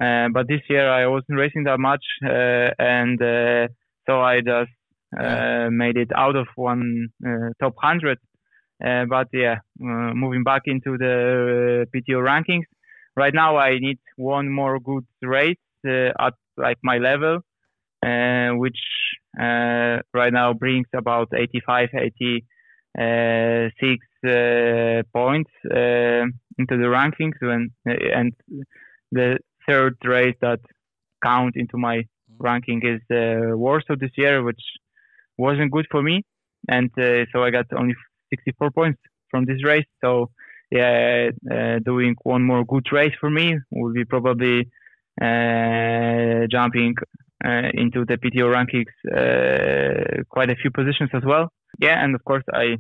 Uh, 0.01 0.29
but 0.33 0.49
this 0.49 0.61
year 0.69 0.91
I 0.91 1.07
wasn't 1.07 1.39
racing 1.39 1.65
that 1.65 1.79
much, 1.79 2.05
uh, 2.25 2.71
and 2.79 3.21
uh, 3.23 3.69
so 4.07 4.21
I 4.21 4.41
just 4.41 4.73
uh, 5.19 5.69
made 5.71 5.97
it 5.97 6.11
out 6.17 6.37
of 6.37 6.49
one 6.57 7.09
uh, 7.25 7.51
top 7.61 7.75
hundred. 7.79 8.19
Uh, 8.85 9.05
but 9.05 9.29
yeah, 9.33 9.59
uh, 9.81 10.13
moving 10.15 10.43
back 10.43 10.63
into 10.67 10.99
the 10.99 11.85
uh, 11.87 11.97
PTO 11.97 12.21
rankings, 12.23 12.65
right 13.17 13.33
now 13.33 13.57
I 13.57 13.79
need 13.79 13.99
one 14.17 14.51
more 14.51 14.81
good 14.81 15.07
race 15.23 15.57
uh, 15.87 16.11
at 16.19 16.35
like 16.57 16.79
my 16.83 16.99
level, 16.99 17.41
which 18.59 18.79
uh, 19.41 19.99
right 20.13 20.33
now 20.33 20.53
brings 20.53 20.87
about 20.95 21.29
85, 21.35 21.89
86 21.95 24.07
uh, 24.25 25.03
points 25.13 25.51
uh, 25.71 26.27
into 26.59 26.77
the 26.77 26.89
rankings, 26.89 27.35
when, 27.41 27.71
and 27.87 28.33
the 29.13 29.39
third 29.69 29.97
race 30.05 30.37
that 30.41 30.61
count 31.23 31.57
into 31.57 31.77
my 31.77 32.05
ranking 32.39 32.81
is 32.85 33.01
uh, 33.11 33.57
Warsaw 33.57 33.97
this 33.99 34.11
year, 34.17 34.43
which 34.43 34.61
wasn't 35.39 35.73
good 35.73 35.87
for 35.91 36.03
me, 36.03 36.25
and 36.69 36.91
uh, 36.99 37.25
so 37.33 37.43
I 37.43 37.51
got 37.51 37.67
only 37.77 37.95
64 38.31 38.71
points 38.71 39.01
from 39.31 39.45
this 39.45 39.65
race. 39.65 39.87
So 40.03 40.31
yeah, 40.71 41.31
uh, 41.51 41.79
doing 41.85 42.15
one 42.23 42.43
more 42.43 42.65
good 42.65 42.87
race 42.93 43.15
for 43.21 43.31
me 43.31 43.57
will 43.71 43.93
be 43.93 44.05
probably 44.05 44.69
uh, 45.21 46.47
jumping 46.51 46.95
uh, 47.45 47.69
into 47.75 48.05
the 48.05 48.17
PTO 48.17 48.47
rankings 48.57 48.95
uh, 49.13 50.23
quite 50.29 50.51
a 50.51 50.57
few 50.57 50.71
positions 50.71 51.11
as 51.13 51.23
well. 51.25 51.53
Yeah, 51.79 52.03
and 52.03 52.15
of 52.15 52.25
course 52.25 52.45
I 52.53 52.77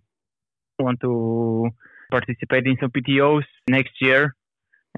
want 0.78 1.00
to 1.00 1.68
participate 2.10 2.66
in 2.66 2.76
some 2.80 2.90
PTOs 2.90 3.44
next 3.68 3.94
year, 4.00 4.34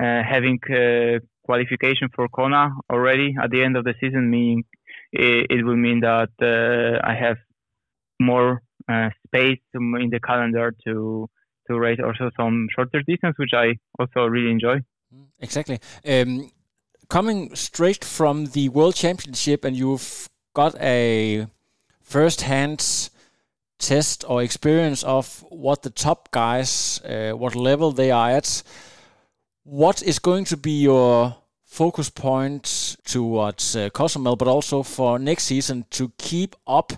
uh, 0.00 0.22
having 0.22 0.58
uh, 0.70 1.18
qualification 1.44 2.08
for 2.14 2.28
Kona 2.28 2.74
already 2.90 3.34
at 3.42 3.50
the 3.50 3.62
end 3.62 3.76
of 3.76 3.84
the 3.84 3.94
season. 4.00 4.30
Meaning 4.30 4.64
it, 5.12 5.46
it 5.50 5.64
will 5.64 5.76
mean 5.76 6.00
that 6.00 6.30
uh, 6.40 7.06
I 7.06 7.14
have 7.14 7.38
more 8.20 8.62
uh, 8.88 9.10
space 9.26 9.60
in 9.74 10.10
the 10.10 10.20
calendar 10.20 10.74
to 10.86 11.28
to 11.68 11.78
race 11.78 11.98
also 12.04 12.30
some 12.36 12.68
shorter 12.74 13.02
distance, 13.02 13.34
which 13.38 13.52
I 13.52 13.74
also 13.98 14.26
really 14.26 14.50
enjoy. 14.50 14.76
Exactly. 15.40 15.78
Um, 16.06 16.50
coming 17.08 17.54
straight 17.54 18.04
from 18.04 18.46
the 18.46 18.68
World 18.68 18.94
Championship, 18.94 19.64
and 19.64 19.76
you've 19.76 20.28
got 20.54 20.74
a 20.80 21.46
first-hand 22.00 23.10
test 23.78 24.24
or 24.28 24.42
experience 24.42 25.02
of 25.02 25.44
what 25.50 25.82
the 25.82 25.90
top 25.90 26.30
guys, 26.30 27.00
uh, 27.04 27.32
what 27.32 27.54
level 27.54 27.92
they 27.92 28.10
are 28.10 28.30
at. 28.30 28.62
What 29.64 30.02
is 30.02 30.18
going 30.18 30.44
to 30.46 30.56
be 30.56 30.82
your 30.82 31.36
focus 31.64 32.08
point 32.08 32.96
towards 33.04 33.76
uh, 33.76 33.90
but 33.92 34.48
also 34.48 34.82
for 34.82 35.18
next 35.18 35.44
season 35.44 35.84
to 35.90 36.12
keep 36.16 36.56
up? 36.66 36.92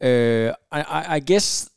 Uh, 0.00 0.52
I, 0.70 0.82
I, 0.82 1.04
I 1.08 1.18
guess 1.20 1.70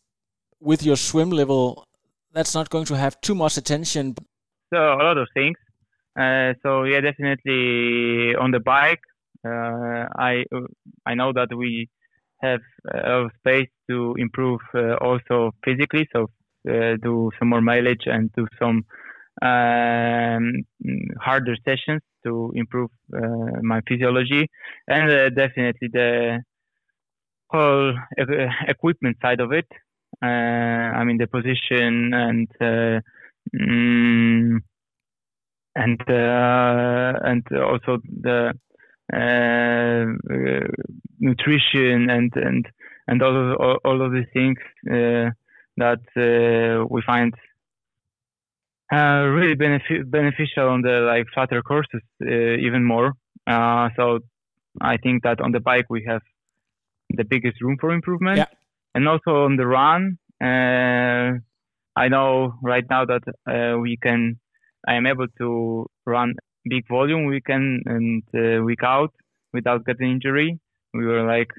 with 0.60 0.84
your 0.84 0.98
swim 0.98 1.30
level, 1.30 1.86
that's 2.34 2.54
not 2.54 2.70
going 2.70 2.86
to 2.86 2.98
have 2.98 3.20
too 3.22 3.36
much 3.36 3.58
attention. 3.58 4.16
So 4.74 4.78
a 4.78 5.02
lot 5.02 5.18
of 5.18 5.28
things. 5.34 5.58
Uh, 6.18 6.54
so 6.64 6.84
yeah, 6.84 7.02
definitely 7.02 8.36
on 8.36 8.52
the 8.52 8.60
bike. 8.60 9.02
Uh, 9.46 10.06
I 10.18 10.46
I 11.06 11.14
know 11.16 11.32
that 11.34 11.50
we 11.56 11.90
have 12.42 12.62
a 12.94 13.30
space 13.40 13.70
to 13.90 14.16
improve 14.18 14.60
uh, 14.76 14.96
also 14.96 15.52
physically. 15.64 16.08
So 16.14 16.28
uh, 16.70 16.96
do 17.02 17.32
some 17.40 17.50
more 17.50 17.62
mileage 17.62 18.06
and 18.08 18.32
do 18.34 18.48
some 18.60 18.86
um, 19.42 20.52
harder 21.22 21.56
sessions 21.66 22.02
to 22.26 22.52
improve 22.56 22.90
uh, 23.16 23.62
my 23.62 23.82
physiology 23.88 24.50
and 24.88 25.12
uh, 25.12 25.30
definitely 25.30 25.90
the 25.94 26.42
whole 27.50 27.94
equipment 28.68 29.18
side 29.22 29.40
of 29.40 29.52
it. 29.52 29.68
Uh, 30.22 30.26
I 30.26 31.04
mean 31.04 31.18
the 31.18 31.28
position 31.28 32.14
and 32.14 32.48
uh, 32.62 33.00
mm, 33.56 34.58
and 35.84 36.02
uh, 36.10 37.14
and 37.30 37.44
also 37.72 37.92
the 38.28 38.40
uh, 39.14 40.06
nutrition 41.20 42.10
and 42.10 42.32
and 42.36 42.64
and 43.08 43.22
all 43.22 43.36
of 43.44 43.58
all, 43.64 43.78
all 43.86 44.00
of 44.06 44.12
these 44.12 44.32
things 44.34 44.58
uh, 44.90 45.30
that 45.84 46.02
uh, 46.18 46.86
we 46.90 47.02
find 47.12 47.34
uh, 48.92 49.24
really 49.38 49.56
benefi- 49.56 50.10
beneficial 50.10 50.68
on 50.68 50.82
the 50.82 50.96
like 51.12 51.26
flatter 51.34 51.62
courses 51.62 52.02
uh, 52.24 52.66
even 52.68 52.84
more. 52.84 53.14
Uh, 53.46 53.90
so 53.96 54.20
I 54.82 54.98
think 54.98 55.24
that 55.24 55.40
on 55.42 55.52
the 55.52 55.60
bike 55.60 55.88
we 55.90 56.04
have 56.08 56.24
the 57.20 57.24
biggest 57.24 57.62
room 57.62 57.78
for 57.80 57.92
improvement, 57.92 58.38
Yeah. 58.38 58.48
and 58.96 59.08
also 59.08 59.32
on 59.46 59.56
the 59.58 59.68
run. 59.68 60.18
Uh, 60.42 61.40
I 61.96 62.10
know 62.10 62.56
right 62.64 62.86
now 62.90 63.06
that 63.06 63.24
uh, 63.48 63.78
we 63.80 63.98
can. 63.98 64.40
I 64.88 64.96
am 64.96 65.06
able 65.08 65.28
to 65.40 65.88
run 66.06 66.36
big 66.70 66.88
volume 66.88 67.26
week 67.26 67.46
in 67.50 67.82
and 67.86 68.24
uh, 68.36 68.64
week 68.64 68.84
out 68.84 69.14
without 69.54 69.86
getting 69.86 70.12
injury. 70.12 70.60
We 70.94 71.06
were 71.06 71.24
like 71.26 71.52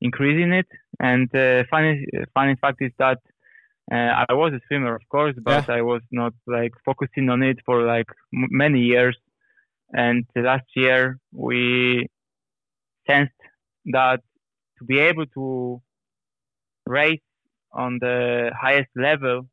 increasing 0.00 0.52
it. 0.52 0.66
And 1.00 1.34
uh, 1.34 1.64
funny 1.70 2.06
funny 2.34 2.56
fact 2.60 2.78
is 2.80 2.92
that 2.98 3.18
uh, 3.92 4.24
I 4.28 4.32
was 4.34 4.52
a 4.54 4.60
swimmer, 4.68 4.94
of 4.94 5.02
course, 5.08 5.34
but 5.42 5.64
Yeah. 5.68 5.74
I 5.76 5.82
was 5.82 6.02
not 6.12 6.32
like 6.46 6.72
focusing 6.84 7.28
on 7.30 7.42
it 7.42 7.58
for 7.66 7.82
like 7.84 8.06
m- 8.34 8.48
many 8.50 8.80
years. 8.80 9.16
And 9.92 10.24
last 10.36 10.66
year 10.76 11.18
we 11.32 12.06
sensed 13.06 13.32
that 13.86 14.20
to 14.78 14.84
be 14.84 14.98
able 14.98 15.26
to 15.34 15.82
race 16.86 17.20
on 17.72 17.98
the 18.00 18.50
highest 18.60 18.90
level 18.96 19.48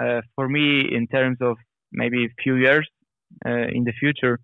uh, 0.00 0.20
for 0.34 0.48
me 0.48 0.80
in 0.94 1.06
terms 1.06 1.38
of 1.40 1.56
maybe 1.96 2.26
a 2.26 2.34
few 2.42 2.54
years 2.56 2.88
uh, 3.44 3.66
in 3.76 3.82
the 3.84 3.92
future, 3.92 4.38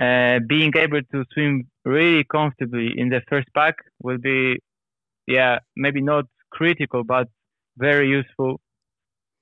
uh, 0.00 0.38
being 0.48 0.72
able 0.76 1.00
to 1.12 1.24
swim 1.32 1.66
really 1.84 2.24
comfortably 2.24 2.88
in 2.96 3.08
the 3.08 3.20
first 3.28 3.48
pack 3.54 3.74
will 4.02 4.18
be, 4.18 4.58
yeah, 5.26 5.58
maybe 5.76 6.00
not 6.00 6.24
critical, 6.52 7.02
but 7.04 7.26
very 7.76 8.08
useful. 8.08 8.60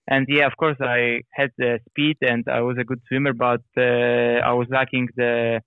And 0.09 0.27
yeah, 0.29 0.47
of 0.47 0.57
course, 0.57 0.77
I 0.81 1.23
had 1.33 1.51
the 1.59 1.81
speed 1.89 2.17
and 2.23 2.45
I 2.49 2.61
was 2.61 2.77
a 2.79 2.85
good 2.85 3.01
swimmer, 3.09 3.33
but 3.33 3.63
uh, 3.77 3.83
I 4.51 4.53
was 4.53 4.69
lacking 4.71 5.09
the 5.17 5.61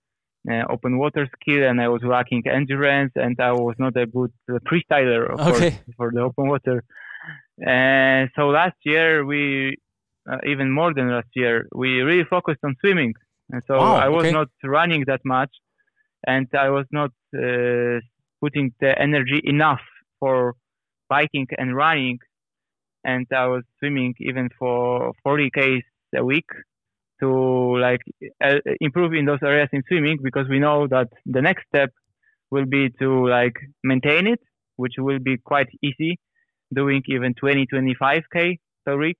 uh, 0.49 0.63
open 0.69 0.97
water 0.97 1.27
skill 1.35 1.63
and 1.69 1.81
I 1.81 1.89
was 1.89 2.01
lacking 2.03 2.43
endurance 2.47 3.11
and 3.15 3.35
I 3.39 3.51
was 3.51 3.75
not 3.77 3.97
a 3.97 4.05
good 4.05 4.31
uh, 4.49 4.59
freestyler, 4.69 5.33
of 5.33 5.39
Okay. 5.41 5.71
course, 5.71 5.73
for 5.97 6.11
the 6.13 6.21
open 6.21 6.47
water. 6.47 6.83
And 7.59 8.29
so 8.35 8.47
last 8.47 8.77
year, 8.85 9.25
we, 9.25 9.75
uh, 10.29 10.37
even 10.45 10.71
more 10.71 10.93
than 10.93 11.09
last 11.11 11.27
year, 11.35 11.67
we 11.75 12.01
really 12.01 12.23
focused 12.23 12.59
on 12.63 12.75
swimming. 12.79 13.13
And 13.51 13.61
so 13.67 13.77
Wow, 13.77 13.95
I 13.95 14.09
was 14.09 14.25
okay. 14.25 14.31
not 14.31 14.47
running 14.63 15.03
that 15.07 15.21
much 15.25 15.51
and 16.25 16.47
I 16.53 16.69
was 16.69 16.85
not 16.91 17.11
uh, 17.35 17.99
putting 18.41 18.73
the 18.79 18.99
energy 18.99 19.41
enough 19.43 19.81
for 20.19 20.55
biking 21.09 21.47
and 21.57 21.75
running. 21.75 22.19
And 23.03 23.25
I 23.31 23.47
was 23.47 23.63
swimming 23.79 24.15
even 24.19 24.49
for 24.59 25.13
40 25.23 25.49
Ks 25.51 25.85
a 26.15 26.23
week 26.23 26.45
to 27.21 27.77
like 27.77 28.01
uh, 28.43 28.55
improve 28.81 29.13
in 29.13 29.25
those 29.25 29.39
areas 29.43 29.69
in 29.71 29.83
swimming 29.87 30.17
because 30.21 30.47
we 30.49 30.59
know 30.59 30.87
that 30.87 31.07
the 31.25 31.41
next 31.41 31.65
step 31.67 31.91
will 32.51 32.65
be 32.65 32.89
to 32.99 33.27
like 33.27 33.55
maintain 33.83 34.27
it, 34.27 34.39
which 34.75 34.93
will 34.97 35.19
be 35.19 35.37
quite 35.37 35.67
easy, 35.81 36.19
doing 36.73 37.01
even 37.07 37.33
20, 37.33 37.65
25 37.67 38.23
K 38.33 38.59
per 38.85 38.97
week 38.97 39.17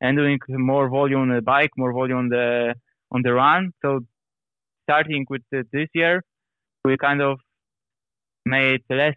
and 0.00 0.16
doing 0.16 0.38
more 0.48 0.88
volume 0.88 1.22
on 1.22 1.34
the 1.34 1.42
bike, 1.42 1.70
more 1.76 1.92
volume 1.92 2.18
on 2.18 2.28
the 2.28 2.74
on 3.10 3.22
the 3.22 3.32
run. 3.32 3.72
So 3.82 4.00
starting 4.84 5.26
with 5.28 5.42
this 5.50 5.88
year, 5.94 6.22
we 6.84 6.96
kind 6.96 7.22
of 7.22 7.38
made 8.44 8.82
less 8.90 9.16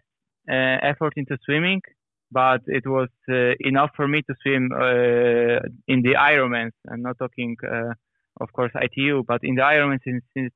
uh, 0.50 0.78
effort 0.82 1.12
into 1.16 1.36
swimming, 1.44 1.82
but 2.30 2.62
it 2.66 2.86
was 2.86 3.08
uh, 3.30 3.52
enough 3.60 3.90
for 3.96 4.08
me 4.08 4.22
to 4.22 4.34
swim 4.42 4.70
uh, 4.72 5.60
in 5.86 6.02
the 6.02 6.14
Ironmans. 6.18 6.72
I'm 6.90 7.02
not 7.02 7.18
talking, 7.18 7.56
uh, 7.70 7.92
of 8.40 8.52
course, 8.52 8.72
ITU, 8.74 9.24
but 9.26 9.40
in 9.42 9.56
the 9.56 9.62
Ironmans, 9.62 10.00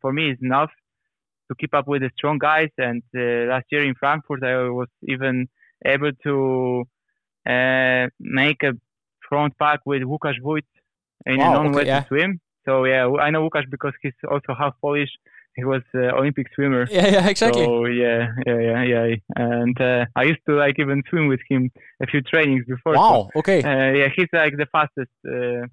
for 0.01 0.13
me, 0.13 0.31
is 0.31 0.39
enough 0.41 0.71
to 1.49 1.55
keep 1.59 1.75
up 1.75 1.87
with 1.89 2.03
the 2.03 2.11
strong 2.17 2.39
guys. 2.39 2.71
And 2.79 3.03
uh, 3.17 3.53
last 3.53 3.67
year 3.71 3.85
in 3.85 3.95
Frankfurt, 3.95 4.43
I 4.43 4.69
was 4.71 4.89
even 5.07 5.49
able 5.85 6.13
to 6.25 6.85
uh, 7.49 8.07
make 8.21 8.63
a 8.63 8.73
front 9.33 9.53
pack 9.63 9.81
with 9.91 10.03
Łukasz 10.13 10.39
Wójt 10.47 10.69
in 11.31 11.39
Wow, 11.39 11.45
a 11.45 11.49
okay, 11.49 11.63
non-wet 11.63 11.87
yeah. 11.87 12.05
swim. 12.09 12.31
So 12.67 12.73
yeah, 12.93 13.05
I 13.27 13.31
know 13.33 13.43
Łukasz 13.49 13.69
because 13.71 13.95
he's 14.03 14.19
also 14.33 14.51
half 14.63 14.75
Polish. 14.85 15.13
He 15.59 15.65
was 15.65 15.83
uh, 15.95 16.19
Olympic 16.21 16.47
swimmer. 16.55 16.85
Yeah, 16.91 17.09
yeah, 17.17 17.29
exactly. 17.33 17.65
So 17.65 17.87
yeah, 17.87 18.21
yeah, 18.47 18.61
yeah, 18.69 18.83
yeah. 18.95 19.17
And 19.37 19.77
uh, 19.81 20.05
I 20.21 20.23
used 20.33 20.45
to 20.49 20.55
like 20.65 20.77
even 20.85 20.99
swim 21.09 21.27
with 21.33 21.43
him 21.51 21.63
a 22.05 22.07
few 22.11 22.21
trainings 22.33 22.65
before. 22.75 22.95
wow. 23.03 23.29
Okay. 23.41 23.61
Uh, 23.71 23.91
yeah, 24.01 24.09
he's 24.17 24.33
like 24.43 24.55
the 24.63 24.69
fastest. 24.77 25.17
Uh, 25.37 25.65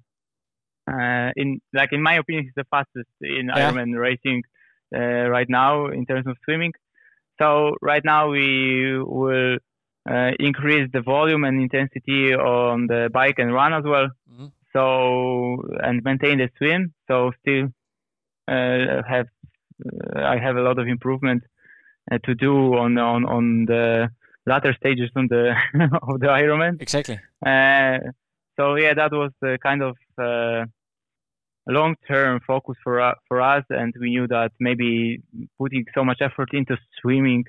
uh, 0.94 1.30
in 1.36 1.48
like 1.78 1.92
in 1.96 2.02
my 2.08 2.14
opinion, 2.22 2.44
he's 2.46 2.58
the 2.62 2.68
fastest 2.74 3.12
in 3.36 3.44
Yeah. 3.46 3.58
Ironman 3.58 3.90
racing 4.08 4.40
uh, 4.98 5.24
right 5.36 5.50
now 5.62 5.72
in 5.98 6.02
terms 6.10 6.26
of 6.30 6.34
swimming. 6.44 6.72
So 7.40 7.48
right 7.90 8.04
now 8.14 8.22
we 8.36 8.46
will 9.18 9.56
uh, 10.08 10.30
increase 10.38 10.88
the 10.92 11.00
volume 11.02 11.44
and 11.44 11.60
intensity 11.60 12.32
on 12.34 12.86
the 12.86 13.10
bike 13.12 13.38
and 13.38 13.52
run 13.52 13.72
as 13.74 13.84
well. 13.84 14.08
Mhm. 14.32 14.52
So 14.72 15.62
and 15.82 16.02
maintain 16.04 16.38
the 16.38 16.48
swim. 16.56 16.94
So 17.08 17.32
still 17.40 17.66
uh, 18.48 19.02
have 19.08 19.26
uh, 19.84 20.20
I 20.34 20.38
have 20.38 20.56
a 20.56 20.62
lot 20.62 20.78
of 20.78 20.86
improvement 20.88 21.42
uh, 22.10 22.18
to 22.24 22.34
do 22.34 22.74
on 22.76 22.96
on 22.98 23.24
on 23.26 23.64
the 23.66 24.08
latter 24.46 24.72
stages 24.74 25.10
on 25.16 25.26
the 25.28 25.54
of 26.02 26.20
the 26.20 26.26
Ironman. 26.28 26.80
Exactly. 26.80 27.18
Uh, 27.44 27.98
so 28.56 28.74
yeah, 28.76 28.94
that 28.94 29.10
was 29.12 29.32
the 29.40 29.58
kind 29.62 29.82
of 29.82 29.96
uh, 30.18 30.64
long-term 31.66 32.40
focus 32.46 32.76
for 32.82 33.00
us, 33.00 33.16
for 33.28 33.40
us, 33.40 33.64
and 33.70 33.94
we 34.00 34.10
knew 34.10 34.26
that 34.26 34.50
maybe 34.58 35.20
putting 35.58 35.84
so 35.94 36.04
much 36.04 36.18
effort 36.20 36.50
into 36.52 36.76
swimming 37.00 37.44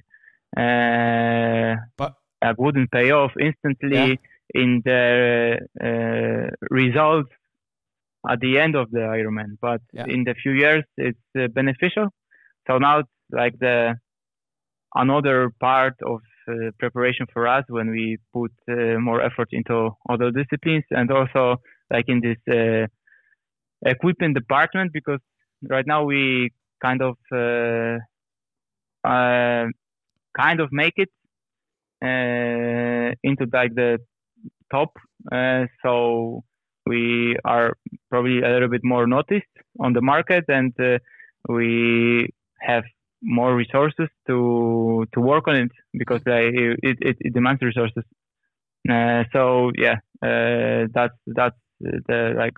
uh, 0.57 1.75
But- 1.97 2.15
uh, 2.41 2.53
wouldn't 2.57 2.91
pay 2.91 3.11
off 3.11 3.31
instantly 3.39 3.97
Yeah. 3.97 4.61
in 4.63 4.81
the 4.83 5.03
uh, 5.87 6.49
results 6.69 7.31
at 8.29 8.39
the 8.39 8.59
end 8.59 8.75
of 8.75 8.91
the 8.91 8.99
Ironman. 8.99 9.57
But 9.61 9.81
Yeah. 9.93 10.05
in 10.07 10.23
the 10.23 10.35
few 10.35 10.51
years, 10.51 10.83
it's 10.97 11.27
uh, 11.37 11.47
beneficial. 11.47 12.07
So 12.67 12.77
now 12.77 12.99
it's 12.99 13.09
like 13.31 13.57
the 13.59 13.95
another 14.95 15.51
part 15.59 15.95
of 16.05 16.19
uh, 16.47 16.71
preparation 16.79 17.25
for 17.33 17.47
us 17.47 17.63
when 17.69 17.89
we 17.89 18.17
put 18.33 18.51
uh, 18.69 18.99
more 18.99 19.21
effort 19.21 19.47
into 19.51 19.91
other 20.09 20.31
disciplines 20.31 20.83
and 20.91 21.09
also 21.11 21.57
like 21.89 22.05
in 22.09 22.19
this 22.21 22.37
uh, 22.59 22.85
equipment 23.85 24.35
department 24.35 24.91
because 24.93 25.19
right 25.69 25.87
now 25.87 26.03
we 26.03 26.51
kind 26.83 27.01
of 27.01 27.15
uh, 27.31 27.97
uh, 29.07 29.65
kind 30.37 30.59
of 30.59 30.69
make 30.71 30.93
it 30.97 31.09
into 32.01 33.45
like 33.53 33.73
the 33.75 33.99
top 34.71 34.97
uh, 35.31 35.65
so 35.83 36.43
we 36.87 37.35
are 37.45 37.77
probably 38.09 38.41
a 38.41 38.49
little 38.49 38.69
bit 38.69 38.83
more 38.83 39.05
noticed 39.05 39.45
on 39.79 39.93
the 39.93 40.01
market 40.01 40.45
and 40.47 40.73
uh, 40.79 40.97
we 41.47 42.27
have 42.59 42.83
more 43.21 43.55
resources 43.55 44.09
to 44.27 45.05
to 45.13 45.19
work 45.19 45.47
on 45.47 45.55
it 45.55 45.71
because 45.93 46.21
uh, 46.27 46.33
it, 46.33 46.97
it, 47.01 47.17
it 47.19 47.33
demands 47.33 47.61
resources. 47.61 48.03
Uh, 48.89 49.23
so 49.31 49.71
yeah, 49.77 49.97
uh, 50.23 50.87
that's 50.93 51.13
that's 51.27 51.55
the 51.79 52.33
like 52.35 52.53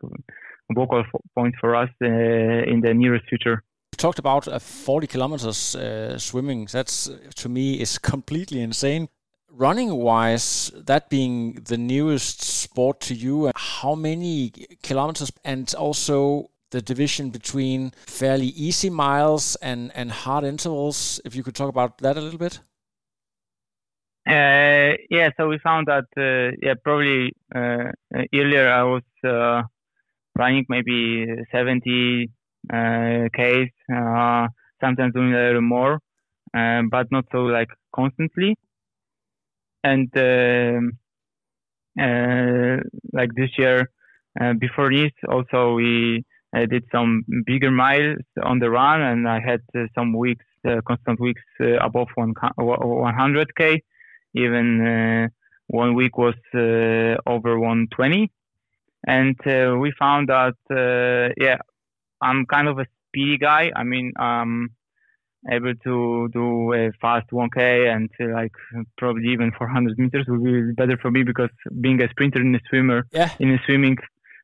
vocal 0.73 1.03
point 1.35 1.55
for 1.59 1.75
us 1.75 1.89
uh, 2.01 2.07
in 2.07 2.81
the 2.81 2.93
nearest 2.93 3.25
future. 3.27 3.63
You 3.93 3.97
talked 3.97 4.19
about 4.19 4.47
uh, 4.47 4.59
40 4.59 5.07
kilometers 5.07 5.75
uh, 5.75 6.17
swimming. 6.17 6.67
That's 6.71 7.09
uh, 7.09 7.17
to 7.35 7.49
me 7.49 7.79
is 7.81 7.97
completely 7.99 8.61
insane. 8.61 9.09
Running 9.55 9.93
wise, 9.93 10.71
that 10.73 11.11
being 11.11 11.53
the 11.53 11.77
newest 11.77 12.41
sport 12.41 12.99
to 13.01 13.13
you, 13.13 13.45
uh, 13.45 13.51
how 13.55 13.93
many 13.93 14.51
kilometers 14.81 15.31
and 15.45 15.71
also 15.75 16.49
the 16.71 16.81
division 16.81 17.29
between 17.29 17.91
fairly 18.07 18.47
easy 18.47 18.89
miles 18.89 19.55
and, 19.57 19.91
and 19.93 20.09
hard 20.11 20.43
intervals, 20.43 21.21
if 21.23 21.35
you 21.35 21.43
could 21.43 21.53
talk 21.53 21.69
about 21.69 21.99
that 21.99 22.17
a 22.17 22.21
little 22.21 22.39
bit? 22.39 22.61
Uh, 24.27 24.97
yeah, 25.11 25.29
so 25.37 25.47
we 25.47 25.59
found 25.59 25.85
that 25.85 26.05
uh, 26.17 26.55
yeah 26.63 26.73
probably 26.83 27.31
uh, 27.53 27.91
earlier 28.33 28.71
I 28.71 28.81
was 28.81 29.03
uh, 29.23 29.61
running 30.35 30.65
maybe 30.67 31.27
70 31.51 32.31
uh, 32.73 33.27
k's, 33.35 33.69
sometimes 34.81 35.13
doing 35.13 35.35
a 35.35 35.37
little 35.37 35.61
more, 35.61 35.99
but 36.51 37.11
not 37.11 37.25
so 37.31 37.43
like 37.43 37.69
constantly. 37.93 38.55
And 39.83 40.09
um 40.17 40.97
uh, 41.99 42.77
like 43.13 43.29
this 43.35 43.51
year, 43.57 43.89
uh, 44.41 44.53
before 44.53 44.91
this, 44.91 45.11
also 45.29 45.73
we 45.75 46.25
uh, 46.55 46.65
did 46.65 46.83
some 46.91 47.23
bigger 47.45 47.69
miles 47.69 48.17
on 48.41 48.57
the 48.59 48.69
run, 48.69 49.01
and 49.01 49.27
I 49.29 49.39
had 49.39 49.61
some 49.93 50.13
weeks, 50.13 50.45
constant 50.87 51.19
weeks 51.19 51.41
above 51.59 52.07
one 52.15 52.33
100k 52.57 53.79
even 54.35 55.29
one 55.67 55.93
week 55.93 56.17
was 56.17 56.35
over 56.53 57.59
120 57.59 58.31
and 59.07 59.35
uh, 59.47 59.75
we 59.77 59.91
found 59.99 60.29
that 60.29 60.55
uh, 60.71 61.33
yeah 61.37 61.57
i'm 62.21 62.45
kind 62.45 62.67
of 62.67 62.79
a 62.79 62.85
speedy 63.07 63.37
guy. 63.37 63.71
I 63.75 63.83
mean 63.83 64.13
i'm 64.17 64.71
able 65.51 65.73
to 65.83 66.29
do 66.31 66.73
a 66.73 66.91
fast 67.01 67.27
1k 67.31 67.93
and 67.93 68.09
uh, 68.21 68.33
like 68.33 68.53
probably 68.97 69.27
even 69.29 69.51
400 69.57 69.97
meters 69.99 70.25
would 70.29 70.43
be 70.43 70.71
better 70.73 70.97
for 71.01 71.11
me 71.11 71.23
because 71.23 71.49
being 71.81 72.01
a 72.01 72.09
sprinter 72.09 72.39
and 72.39 72.55
a 72.55 72.59
swimmer 72.69 73.05
Yeah. 73.11 73.29
in 73.39 73.51
a 73.51 73.59
swimming 73.65 73.97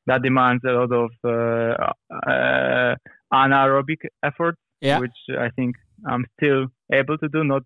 that 0.07 0.21
demands 0.23 0.63
a 0.65 0.71
lot 0.71 0.91
of 0.91 1.11
uh, 1.23 1.91
uh, 2.29 2.95
anaerobic 3.33 4.01
effort, 4.23 4.55
Yeah. 4.81 4.99
which 4.99 5.19
I 5.37 5.49
think 5.55 5.75
I'm 6.05 6.25
still 6.37 6.67
able 6.91 7.17
to 7.17 7.29
do, 7.29 7.43
not 7.43 7.63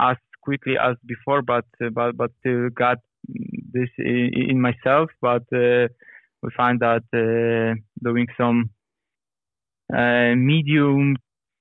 as 0.00 0.16
quickly 0.42 0.76
as 0.78 0.96
before, 1.06 1.42
but 1.42 1.66
uh, 1.82 1.90
but 1.90 2.16
but 2.16 2.30
still 2.40 2.68
got 2.70 2.98
this 3.72 3.90
in, 3.98 4.30
in 4.50 4.60
myself. 4.60 5.10
But 5.20 5.42
uh, 5.52 5.88
we 6.42 6.50
find 6.56 6.80
that 6.80 7.04
uh, 7.12 7.74
doing 8.02 8.26
some 8.36 8.70
uh, 9.94 10.34
medium, 10.36 11.16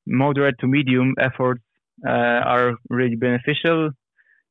moderate 0.06 0.56
to 0.60 0.68
medium 0.68 1.16
efforts 1.20 1.62
uh, 2.06 2.10
are 2.10 2.76
really 2.90 3.16
beneficial 3.16 3.92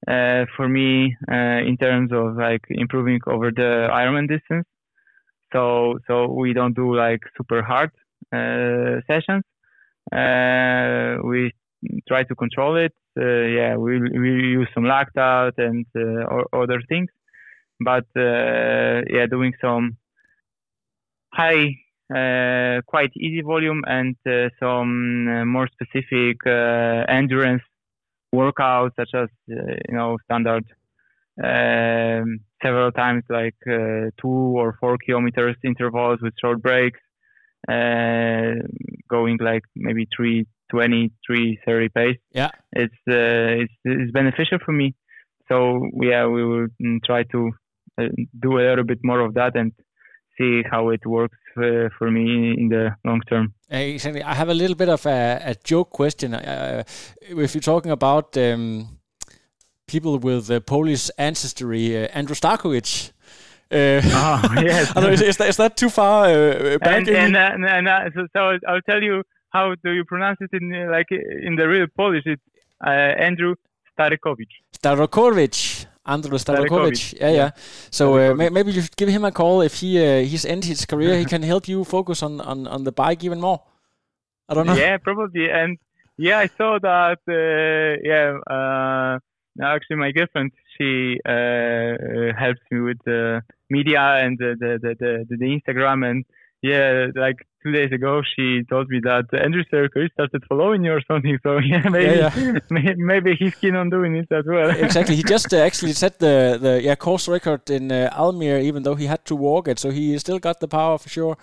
uh, 0.09 0.45
for 0.57 0.69
me 0.69 1.15
uh, 1.31 1.61
in 1.67 1.77
terms 1.77 2.11
of 2.13 2.37
like 2.37 2.63
improving 2.71 3.21
over 3.27 3.51
the 3.51 3.89
Ironman 3.93 4.29
distance. 4.29 4.67
So 5.53 5.99
so 6.07 6.27
we 6.33 6.53
don't 6.53 6.75
do 6.75 6.95
like 6.95 7.21
super 7.37 7.63
hard 7.63 7.91
sessions. 9.07 9.45
We 11.25 11.53
try 12.09 12.23
to 12.25 12.35
control 12.35 12.77
it. 12.77 12.93
Yeah, 13.17 13.77
we 13.77 14.01
we 14.01 14.31
use 14.59 14.69
some 14.75 14.85
lactate 14.85 15.59
and 15.59 15.85
other 16.53 16.81
things, 16.89 17.11
but 17.81 18.07
yeah, 18.17 19.27
doing 19.31 19.53
some 19.61 19.99
high, 21.35 21.75
quite 22.87 23.11
easy 23.17 23.43
volume 23.43 23.83
and 23.87 24.17
uh, 24.27 24.49
some 24.61 25.29
uh, 25.29 25.45
more 25.45 25.69
specific 25.69 26.37
uh, 26.47 27.05
endurance 27.09 27.63
workouts, 28.35 28.93
such 28.97 29.11
as 29.15 29.29
uh, 29.51 29.75
you 29.89 29.97
know 29.97 30.17
standard 30.25 30.65
um, 31.43 32.41
several 32.63 32.93
times 32.93 33.25
like 33.29 33.57
uh, 33.67 34.11
two 34.21 34.29
or 34.29 34.77
four 34.81 34.99
kilometers 35.05 35.57
intervals 35.65 36.19
with 36.21 36.35
short 36.41 36.61
breaks, 36.61 37.01
uh, 37.69 38.55
going 39.09 39.39
like 39.41 39.63
maybe 39.75 40.07
three 40.15 40.47
twenty, 40.71 41.13
three 41.27 41.59
thirty 41.65 41.89
pace. 41.89 42.19
Yeah. 42.33 42.51
It's 42.73 42.95
uh, 43.09 43.63
it's 43.63 43.75
it's 43.85 44.13
beneficial 44.13 44.59
for 44.65 44.73
me. 44.73 44.95
So 45.49 45.89
yeah, 46.01 46.27
we 46.27 46.45
will 46.45 46.67
mm, 46.83 47.03
try 47.05 47.25
to 47.25 47.51
uh, 48.01 48.09
do 48.41 48.59
a 48.59 48.65
little 48.69 48.85
bit 48.85 48.99
more 49.03 49.21
of 49.21 49.35
that 49.35 49.57
and 49.57 49.73
see 50.39 50.63
how 50.71 50.91
it 50.91 51.05
works 51.07 51.39
uh, 51.57 51.89
for 51.99 52.11
me 52.11 52.55
in 52.59 52.69
the 52.69 52.95
long 53.05 53.21
term. 53.29 53.53
Exactly. 53.71 54.23
I 54.23 54.35
have 54.35 54.49
a 54.49 54.55
little 54.55 54.77
bit 54.77 54.89
of 54.89 55.05
a, 55.07 55.41
a 55.45 55.55
joke 55.63 55.91
question. 55.91 56.35
Uh, 56.35 56.83
if 57.21 57.55
you're 57.55 57.61
talking 57.61 57.91
about 57.93 58.37
um, 58.37 58.99
people 59.87 60.19
with 60.19 60.51
uh, 60.51 60.61
Polish 60.61 61.11
ancestry, 61.19 61.97
uh, 61.97 62.09
Andrew 62.13 62.35
Starykowicz. 62.35 63.13
Uh, 63.71 64.01
Ah, 64.05 64.61
yes. 64.63 64.95
Know, 64.95 65.09
is, 65.09 65.23
is, 65.23 65.37
that, 65.39 65.49
is 65.49 65.57
that 65.57 65.77
too 65.77 65.89
far 65.89 66.27
uh, 66.27 66.79
back? 66.79 66.99
and 66.99 67.09
in- 67.09 67.37
and, 67.37 67.89
uh, 67.89 67.91
uh, 67.91 68.11
so, 68.15 68.27
so 68.35 68.59
I'll, 68.69 68.83
tell 68.83 69.03
you 69.03 69.23
how 69.51 69.75
do 69.83 69.93
you 69.93 70.05
pronounce 70.05 70.39
it 70.41 70.51
in 70.53 70.75
uh, 70.75 70.91
like 70.91 71.07
in 71.11 71.57
the 71.57 71.67
real 71.67 71.87
Polish. 71.97 72.25
It's 72.27 72.43
uh, 72.87 72.91
Andrew 72.91 73.55
Starekovic. 73.99 74.49
Starokovic. 74.77 75.87
Andrew 76.05 76.39
Starokovic. 76.39 76.69
Starokovic, 76.69 77.21
Yeah, 77.21 77.31
yeah. 77.31 77.51
So 77.91 78.19
uh, 78.19 78.35
may, 78.35 78.49
maybe 78.49 78.73
you 78.73 78.83
should 78.83 78.97
give 78.97 79.09
him 79.09 79.25
a 79.25 79.33
call 79.33 79.63
if 79.63 79.75
he 79.75 79.99
uh, 79.99 80.21
he's 80.23 80.45
ended 80.45 80.69
his 80.69 80.85
career. 80.85 81.19
he 81.19 81.25
can 81.35 81.43
help 81.43 81.69
you 81.69 81.85
focus 81.85 82.23
on, 82.23 82.41
on, 82.41 82.67
on 82.67 82.85
the 82.85 82.93
bike 82.93 83.23
even 83.25 83.41
more. 83.41 83.63
I 84.49 84.55
don't 84.55 84.67
know. 84.67 84.75
Yeah, 84.75 84.99
probably. 84.99 85.51
And 85.51 85.79
yeah, 86.17 86.39
I 86.39 86.47
saw 86.47 86.79
that. 86.81 87.19
Uh, 87.29 88.01
yeah, 88.03 88.39
uh, 88.55 89.19
actually, 89.65 89.97
my 89.97 90.13
girlfriend 90.13 90.53
she 90.77 91.19
uh, 91.27 91.33
uh, 91.33 92.33
helps 92.39 92.61
me 92.71 92.81
with 92.81 92.99
the 93.05 93.43
media 93.71 94.01
and 94.01 94.39
the 94.39 94.57
the, 94.59 94.79
the 94.83 94.95
the 95.29 95.37
the 95.37 95.61
Instagram 95.61 96.09
and 96.09 96.25
yeah, 96.63 97.09
like 97.15 97.47
two 97.63 97.73
days 97.73 97.93
ago 97.93 98.23
she 98.35 98.63
told 98.69 98.89
me 98.89 98.99
that 99.01 99.25
Andrew 99.33 99.65
Serker 99.73 100.11
started 100.13 100.43
following 100.49 100.85
you 100.85 100.93
or 100.93 101.03
something. 101.09 101.39
So 101.47 101.59
yeah, 101.59 101.89
maybe 101.89 102.17
Yeah, 102.19 102.59
may- 102.71 102.95
maybe 102.97 103.35
he's 103.41 103.55
keen 103.55 103.77
on 103.77 103.91
doing 103.91 104.17
it 104.17 104.31
as 104.33 104.45
well. 104.47 104.71
exactly. 104.87 105.17
He 105.17 105.23
just 105.23 105.53
uh, 105.55 105.59
actually 105.69 105.93
set 105.93 106.19
the 106.19 106.59
the 106.61 106.83
yeah 106.83 106.97
course 106.97 107.27
record 107.29 107.71
in 107.71 107.91
uh, 107.93 108.11
Almere, 108.23 108.61
even 108.63 108.83
though 108.83 108.95
he 109.03 109.07
had 109.07 109.25
to 109.27 109.35
walk 109.37 109.69
it. 109.69 109.79
So 109.79 109.91
he 109.91 110.19
still 110.19 110.39
got 110.39 110.61
the 110.61 110.69
power 110.69 110.99
for 110.99 111.09
sure. 111.09 111.37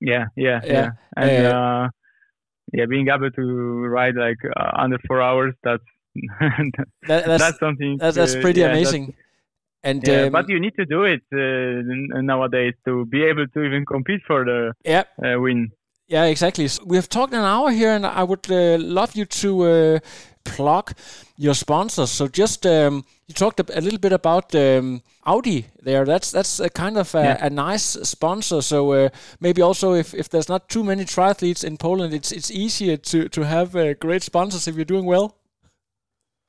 Yeah, 0.00 0.26
yeah, 0.36 0.60
Yeah. 0.64 0.72
yeah, 0.72 0.88
and 1.16 1.46
Uh, 1.46 1.50
uh, 1.58 1.88
yeah, 2.72 2.86
being 2.86 3.08
able 3.08 3.30
to 3.30 3.42
ride 3.96 4.14
like 4.14 4.38
uh, 4.44 4.70
under 4.82 4.98
four 5.06 5.20
hours, 5.20 5.54
that's 5.64 5.82
That, 7.08 7.24
that's 7.26 7.42
that's 7.42 7.58
something. 7.58 7.96
that's, 7.98 8.16
that's 8.16 8.34
uh, 8.36 8.40
pretty 8.40 8.60
yeah, 8.60 8.68
that's- 8.68 8.82
amazing. 8.92 9.14
And 9.82 10.06
Yeah, 10.06 10.24
um, 10.24 10.32
but 10.32 10.48
you 10.48 10.60
need 10.60 10.74
to 10.76 10.84
do 10.84 11.04
it 11.04 11.22
uh, 11.32 12.20
nowadays 12.20 12.74
to 12.84 13.04
be 13.06 13.24
able 13.24 13.46
to 13.46 13.62
even 13.62 13.84
compete 13.86 14.20
for 14.26 14.44
the 14.44 14.72
yeah, 14.84 15.04
uh, 15.24 15.40
win. 15.40 15.70
Yeah, 16.08 16.24
exactly. 16.24 16.68
So 16.68 16.82
we 16.86 16.96
have 16.96 17.08
talked 17.08 17.34
an 17.34 17.44
hour 17.44 17.70
here, 17.70 17.90
and 17.94 18.06
I 18.06 18.22
would 18.24 18.50
uh, 18.50 18.78
love 18.78 19.14
you 19.14 19.26
to 19.26 19.62
uh, 19.62 19.98
plug 20.44 20.92
your 21.36 21.54
sponsors. 21.54 22.10
So 22.10 22.26
just 22.28 22.66
um, 22.66 23.04
you 23.26 23.34
talked 23.34 23.60
a, 23.60 23.78
a 23.78 23.82
little 23.82 23.98
bit 23.98 24.12
about 24.12 24.54
um, 24.54 25.02
Audi 25.26 25.66
there. 25.82 26.06
That's 26.06 26.32
that's 26.32 26.60
a 26.60 26.70
kind 26.70 26.96
of 26.96 27.14
a, 27.14 27.18
Yeah. 27.22 27.46
a 27.46 27.50
nice 27.50 27.84
sponsor. 28.08 28.62
So 28.62 28.92
uh, 28.92 29.08
maybe 29.40 29.60
also 29.62 29.92
if, 29.94 30.14
if 30.14 30.28
there's 30.28 30.48
not 30.48 30.68
too 30.68 30.82
many 30.82 31.04
triathletes 31.04 31.62
in 31.64 31.76
Poland, 31.76 32.14
it's 32.14 32.32
it's 32.32 32.50
easier 32.50 32.96
to 32.96 33.28
to 33.28 33.42
have 33.44 33.76
uh, 33.76 33.92
great 33.94 34.22
sponsors 34.22 34.66
if 34.66 34.74
you're 34.76 34.84
doing 34.86 35.04
well. 35.06 35.37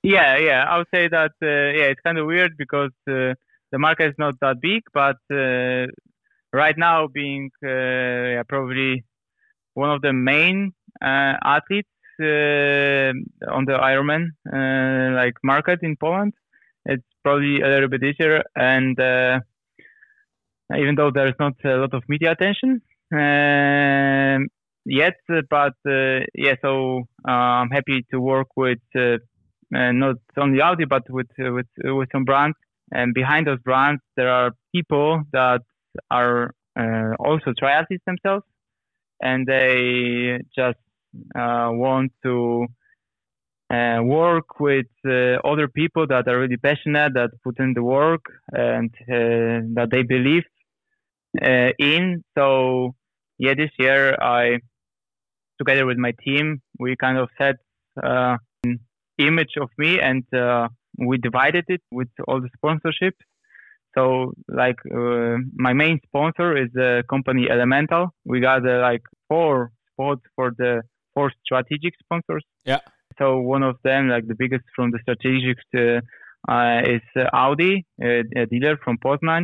Yeah, 0.04 0.38
yeah. 0.38 0.64
I 0.70 0.78
would 0.78 0.88
say 0.94 1.08
that 1.10 1.32
uh, 1.42 1.46
yeah, 1.78 1.88
it's 1.92 2.02
kind 2.02 2.18
of 2.18 2.26
weird 2.28 2.56
because 2.58 2.92
uh, 3.10 3.34
the 3.72 3.78
market 3.80 4.10
is 4.10 4.16
not 4.18 4.36
that 4.42 4.62
big, 4.62 4.84
but 4.94 5.18
uh, 5.32 5.88
right 6.54 6.78
now 6.78 7.08
being 7.08 7.52
uh, 7.64 7.70
yeah, 7.70 8.44
probably 8.48 9.04
one 9.76 9.92
of 9.92 10.02
the 10.02 10.14
main 10.14 10.74
uh, 11.02 11.36
athletes 11.44 11.90
uh, 12.22 13.14
on 13.54 13.66
the 13.66 13.78
Ironman 13.82 14.30
like 15.16 15.36
market 15.44 15.80
in 15.84 15.96
Poland, 15.98 16.34
it's 16.86 17.04
probably 17.24 17.62
a 17.62 17.68
little 17.68 17.90
bit 17.90 18.04
easier. 18.04 18.44
And 18.56 18.98
even 20.78 20.96
though 20.96 21.12
there's 21.12 21.36
not 21.40 21.54
a 21.66 21.78
lot 21.78 21.94
of 21.94 22.04
media 22.08 22.32
attention 22.32 22.82
um, 23.14 24.48
yet, 24.86 25.16
but 25.50 25.74
yeah, 26.36 26.56
so 26.62 27.04
I'm 27.26 27.70
happy 27.70 28.06
to 28.12 28.20
work 28.20 28.48
with. 28.56 28.80
Not 29.72 30.18
only 30.38 30.62
Audi, 30.62 30.86
but 30.86 31.10
with 31.10 31.28
with 31.38 31.68
with 31.84 32.10
some 32.12 32.26
brands. 32.26 32.58
And 32.92 33.14
behind 33.14 33.48
those 33.48 33.60
brands, 33.60 34.02
there 34.16 34.30
are 34.30 34.52
people 34.74 35.22
that 35.32 35.62
are 36.10 36.56
uh, 36.80 37.14
also 37.20 37.54
triathletes 37.62 38.04
themselves, 38.06 38.46
and 39.22 39.46
they 39.46 40.40
just 40.56 40.80
uh, 41.36 41.70
want 41.72 42.12
to 42.24 42.66
uh, 43.70 44.00
work 44.04 44.60
with 44.60 44.88
uh, 45.08 45.36
other 45.44 45.68
people 45.68 46.08
that 46.08 46.28
are 46.28 46.40
really 46.40 46.58
passionate, 46.58 47.14
that 47.14 47.30
put 47.44 47.60
in 47.60 47.74
the 47.74 47.84
work, 47.84 48.22
and 48.52 48.90
uh, 49.04 49.62
that 49.76 49.90
they 49.92 50.04
believe 50.04 50.44
uh, 51.42 51.70
in. 51.78 52.24
So, 52.38 52.96
yeah, 53.38 53.54
this 53.56 53.72
year 53.78 54.16
I, 54.22 54.60
together 55.60 55.86
with 55.86 55.98
my 55.98 56.14
team, 56.26 56.62
we 56.80 56.96
kind 56.96 57.18
of 57.20 57.30
set. 57.38 57.58
Image 59.20 59.56
of 59.62 59.70
me 59.78 60.00
and 60.00 60.24
uh, 60.34 60.68
we 60.98 61.18
divided 61.18 61.66
it 61.68 61.82
with 61.92 62.10
all 62.28 62.40
the 62.42 62.50
sponsorships 62.58 63.22
so 63.96 64.34
like 64.48 64.80
uh, 64.94 65.38
my 65.56 65.74
main 65.74 66.00
sponsor 66.06 66.56
is 66.56 66.70
the 66.74 67.04
company 67.10 67.48
elemental. 67.50 68.14
We 68.26 68.40
got 68.40 68.68
uh, 68.68 68.80
like 68.82 69.02
four 69.28 69.72
spots 69.92 70.22
for 70.36 70.52
the 70.58 70.84
four 71.14 71.32
strategic 71.44 71.94
sponsors. 72.04 72.46
Yeah. 72.66 72.80
so 73.18 73.40
one 73.40 73.64
of 73.64 73.76
them 73.84 74.10
like 74.10 74.28
the 74.28 74.36
biggest 74.36 74.66
from 74.76 74.92
the 74.92 75.00
strategic, 75.02 75.58
uh, 75.76 76.02
uh, 76.48 76.82
is 76.96 77.02
audi 77.34 77.86
a, 78.02 78.24
a 78.42 78.46
dealer 78.46 78.78
from 78.84 78.98
poznan 79.06 79.44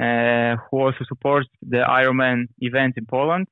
uh, 0.00 0.56
who 0.64 0.80
also 0.84 1.04
supports 1.06 1.48
the 1.60 1.82
ironman 2.00 2.46
event 2.58 2.94
in 2.96 3.04
poland. 3.06 3.46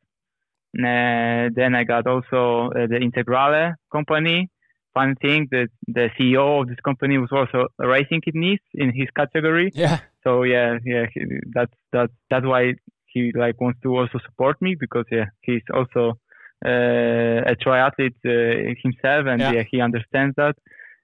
Uh, 0.79 1.51
then 1.59 1.75
i 1.75 1.83
got 1.83 2.07
also 2.07 2.71
uh, 2.71 2.87
the 2.93 2.99
integrale 3.07 3.75
company 3.93 4.49
fun 4.95 5.15
thing 5.23 5.49
that 5.51 5.69
the 5.87 6.11
CEO 6.19 6.61
of 6.63 6.69
this 6.69 6.81
company 6.85 7.17
was 7.19 7.31
also 7.33 7.69
racing 7.79 8.23
in 8.27 8.41
Nice 8.41 8.59
in 8.75 8.93
his 8.95 9.09
category. 9.17 9.71
Yeah, 9.75 9.99
So 10.25 10.43
yeah, 10.43 10.79
yeah, 10.85 11.07
that's 11.55 11.73
that's 11.93 12.13
that's 12.31 12.47
why 12.47 12.75
he 13.07 13.33
like 13.35 13.61
wants 13.61 13.81
to 13.83 13.97
also 13.99 14.19
support 14.27 14.61
me 14.61 14.77
because 14.79 15.07
yeah, 15.11 15.27
he's 15.43 15.63
also 15.73 16.19
uh, 16.65 17.53
a 17.53 17.55
triathlete 17.63 18.21
uh, 18.27 18.75
himself 18.83 19.27
and 19.27 19.41
Yeah. 19.41 19.53
yeah. 19.53 19.65
he 19.71 19.81
understands 19.81 20.35
that. 20.37 20.57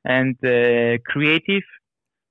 And 0.05 0.37
uh, 0.45 0.99
creative, 1.05 1.65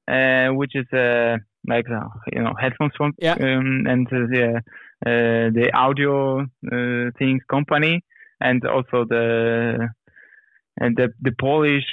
uh, 0.08 0.50
which 0.60 0.76
is 0.76 0.88
uh, 0.94 1.38
like 1.68 1.90
uh, 1.90 2.08
you 2.32 2.42
know 2.44 2.54
headphones 2.60 2.94
from 2.98 3.12
Yeah. 3.18 3.34
um, 3.34 3.86
and 3.88 4.08
uh, 4.14 4.28
yeah, 4.32 4.60
uh, 5.06 5.50
the 5.58 5.72
audio 5.74 6.42
uh, 6.42 7.12
things 7.20 7.42
company 7.50 8.04
and 8.40 8.66
also 8.66 9.06
the 9.06 9.90
and 10.78 10.96
the 10.96 11.10
the 11.22 11.32
Polish 11.40 11.86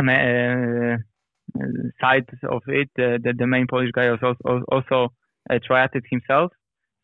uh, 0.00 0.96
side 2.00 2.26
of 2.50 2.62
it, 2.66 2.90
uh, 2.98 3.18
the 3.22 3.34
the 3.36 3.46
main 3.46 3.66
Polish 3.68 3.90
guy 3.92 4.08
also 4.08 4.34
also 4.70 5.12
triathlete 5.50 6.06
himself. 6.10 6.52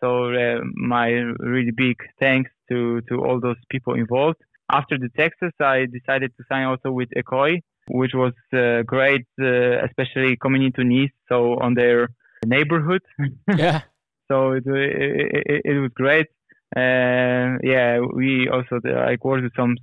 So 0.00 0.32
uh, 0.32 0.60
my 0.74 1.08
really 1.38 1.72
big 1.76 1.96
thanks 2.18 2.50
to 2.70 3.00
to 3.08 3.22
all 3.24 3.40
those 3.40 3.58
people 3.70 3.94
involved. 3.94 4.40
After 4.72 4.98
the 4.98 5.10
Texas, 5.16 5.52
I 5.60 5.86
decided 5.86 6.32
to 6.36 6.44
sign 6.48 6.64
also 6.64 6.92
with 6.92 7.08
Ekoi, 7.16 7.60
which 7.88 8.12
was 8.14 8.32
uh, 8.52 8.82
great, 8.82 9.26
uh, 9.40 9.84
especially 9.84 10.36
coming 10.36 10.62
into 10.62 10.84
Nice, 10.84 11.10
so 11.28 11.58
on 11.60 11.74
their 11.74 12.08
neighborhood. 12.46 13.02
yeah. 13.56 13.82
so 14.28 14.52
it, 14.52 14.62
it, 14.66 15.62
it 15.64 15.80
was 15.80 15.90
great. 15.94 16.28
Uh, 16.76 17.58
yeah, 17.64 17.98
we 18.14 18.48
also 18.48 18.80
like 18.84 19.24
worked 19.24 19.42
with 19.42 19.56
some 19.56 19.76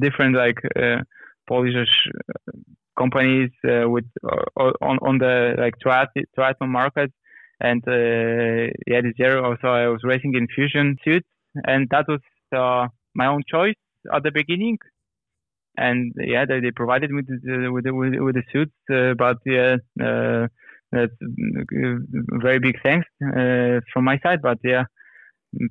different 0.00 0.36
like 0.36 0.58
uh, 0.76 1.02
Polish 1.48 1.74
uh, 1.76 2.52
companies 2.98 3.50
uh, 3.68 3.88
with 3.88 4.04
on 4.56 4.98
on 5.02 5.18
the 5.18 5.54
like 5.58 5.74
triathlon 5.84 6.68
market. 6.68 7.12
And 7.60 7.82
yeah, 7.86 9.00
this 9.00 9.14
year 9.16 9.42
also 9.42 9.68
I 9.68 9.86
was 9.88 10.00
racing 10.02 10.34
in 10.34 10.48
fusion 10.54 10.96
suits, 11.04 11.28
and 11.66 11.88
that 11.90 12.06
was 12.08 12.20
my 13.14 13.26
own 13.26 13.42
choice 13.48 13.76
at 14.12 14.22
the 14.22 14.30
beginning 14.32 14.78
and 15.76 16.12
yeah, 16.16 16.44
they, 16.46 16.60
they 16.60 16.70
provided 16.70 17.10
me 17.10 17.16
with 17.16 17.26
the, 17.26 17.72
with 17.72 17.84
the, 17.84 17.92
with 17.92 18.34
the 18.34 18.42
suits. 18.52 18.72
Uh, 18.90 19.14
but 19.14 19.38
yeah, 19.44 19.76
uh, 20.00 20.46
that's 20.92 21.12
very 22.42 22.58
big 22.60 22.76
thanks 22.82 23.06
from 23.92 24.04
my 24.04 24.18
side. 24.22 24.40
But 24.42 24.58
yeah, 24.62 24.84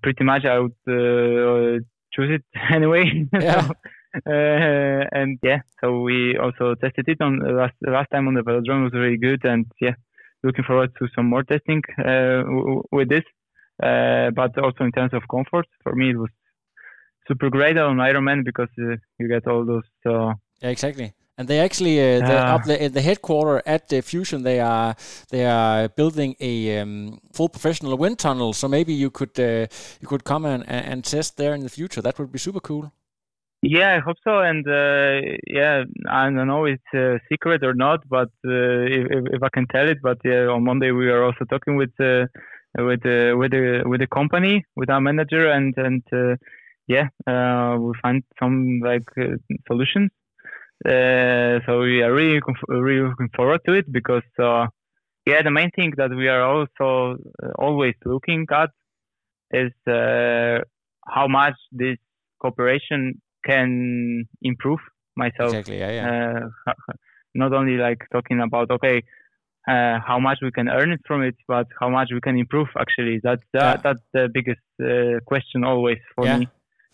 pretty 0.01 0.23
much 0.23 0.45
I 0.45 0.59
would 0.59 1.85
choose 2.13 2.39
it 2.39 2.43
anyway. 2.73 3.27
Yeah. 3.33 3.67
so, 3.67 4.31
uh, 4.31 5.05
and 5.11 5.39
yeah, 5.43 5.59
so 5.81 6.01
we 6.01 6.37
also 6.37 6.75
tested 6.75 7.07
it 7.07 7.21
on 7.21 7.39
last 7.57 7.75
last 7.81 8.09
time 8.11 8.27
on 8.27 8.35
the 8.35 8.41
velodrome 8.41 8.83
was 8.83 8.93
really 8.93 9.17
good, 9.17 9.43
and 9.43 9.65
yeah, 9.81 9.95
looking 10.43 10.63
forward 10.63 10.91
to 10.99 11.07
some 11.15 11.29
more 11.29 11.43
testing 11.43 11.81
uh, 11.99 12.43
w- 12.43 12.83
with 12.91 13.09
this. 13.09 13.23
Uh, 13.81 14.29
but 14.31 14.55
also 14.59 14.83
in 14.83 14.91
terms 14.91 15.13
of 15.13 15.23
comfort, 15.29 15.65
for 15.81 15.95
me 15.95 16.11
it 16.11 16.17
was 16.17 16.29
super 17.27 17.49
great 17.49 17.77
on 17.77 17.97
Ironman 17.97 18.45
because 18.45 18.69
uh, 18.79 18.95
you 19.17 19.27
get 19.27 19.47
all 19.47 19.65
those. 19.65 19.89
Uh, 20.05 20.33
yeah, 20.61 20.69
exactly. 20.69 21.13
And 21.37 21.47
they 21.47 21.59
actually 21.59 21.99
uh, 21.99 22.19
they're 22.27 22.45
up 22.45 22.63
the, 22.63 22.87
the 22.89 23.01
headquarter 23.01 23.63
at 23.65 23.89
the 23.89 24.01
Fusion. 24.01 24.43
They 24.43 24.59
are 24.59 24.95
they 25.29 25.45
are 25.45 25.89
building 25.89 26.35
a 26.39 26.79
um, 26.79 27.19
full 27.33 27.49
professional 27.49 27.97
wind 27.97 28.19
tunnel. 28.19 28.53
So 28.53 28.67
maybe 28.67 28.93
you 28.93 29.09
could 29.09 29.39
uh, 29.39 29.65
you 29.99 30.07
could 30.07 30.23
come 30.23 30.45
and, 30.45 30.63
and 30.69 31.03
test 31.03 31.37
there 31.37 31.55
in 31.55 31.61
the 31.61 31.69
future. 31.69 32.01
That 32.01 32.19
would 32.19 32.31
be 32.31 32.37
super 32.37 32.59
cool. 32.59 32.91
Yeah, 33.63 33.95
I 33.95 33.99
hope 33.99 34.17
so. 34.25 34.41
And 34.41 34.67
uh, 34.67 35.21
yeah, 35.47 35.85
I 36.09 36.29
don't 36.29 36.47
know 36.47 36.65
if 36.65 36.79
it's 36.79 36.93
a 36.93 37.19
secret 37.29 37.63
or 37.63 37.73
not, 37.73 38.07
but 38.09 38.29
uh, 38.45 38.83
if, 38.85 39.07
if 39.35 39.41
I 39.41 39.49
can 39.53 39.67
tell 39.67 39.87
it. 39.87 40.01
But 40.03 40.17
yeah, 40.25 40.47
on 40.47 40.65
Monday 40.65 40.91
we 40.91 41.09
are 41.09 41.23
also 41.23 41.45
talking 41.45 41.77
with 41.77 41.93
uh, 41.99 42.25
with 42.77 43.05
uh, 43.05 43.37
with 43.37 43.51
the 43.51 43.83
with 43.85 44.01
the 44.01 44.07
company, 44.07 44.65
with 44.75 44.89
our 44.89 44.99
manager, 44.99 45.49
and 45.49 45.73
and 45.77 46.03
uh, 46.11 46.35
yeah, 46.87 47.07
uh, 47.25 47.77
we 47.79 47.93
find 48.01 48.23
some 48.37 48.81
like 48.83 49.07
uh, 49.17 49.37
solutions. 49.65 50.11
Uh, 50.85 51.59
so 51.65 51.79
we 51.79 52.01
are 52.01 52.13
really 52.13 52.41
really 52.67 53.07
looking 53.07 53.29
forward 53.35 53.61
to 53.65 53.73
it 53.73 53.91
because 53.91 54.23
uh, 54.37 54.67
yeah, 55.25 55.41
the 55.41 55.51
main 55.51 55.71
thing 55.71 55.93
that 55.97 56.09
we 56.09 56.27
are 56.27 56.43
also 56.43 57.17
uh, 57.41 57.47
always 57.57 57.95
looking 58.05 58.45
at 58.51 58.69
is 59.51 59.71
uh, 59.87 60.59
how 61.07 61.27
much 61.27 61.55
this 61.71 61.97
cooperation 62.41 63.21
can 63.45 64.25
improve 64.41 64.79
myself. 65.15 65.53
Exactly. 65.53 65.79
Yeah. 65.79 65.91
yeah. 65.91 66.73
not 67.35 67.53
only 67.53 67.77
like 67.77 67.99
talking 68.11 68.41
about 68.41 68.71
okay. 68.71 69.03
Uh, 69.65 69.97
how 70.05 70.19
much 70.19 70.39
we 70.41 70.51
can 70.51 70.67
earn 70.67 70.91
it 70.91 70.99
from 71.07 71.21
it, 71.21 71.35
but 71.47 71.65
how 71.79 71.87
much 71.87 72.09
we 72.11 72.19
can 72.19 72.37
improve. 72.37 72.67
Actually, 72.77 73.21
that's 73.23 73.41
that, 73.53 73.77
yeah. 73.77 73.81
that's 73.81 74.01
the 74.11 74.27
biggest 74.33 74.59
uh, 74.83 75.21
question 75.25 75.63
always 75.63 75.99
for 76.15 76.25
yeah. 76.25 76.39
me 76.39 76.47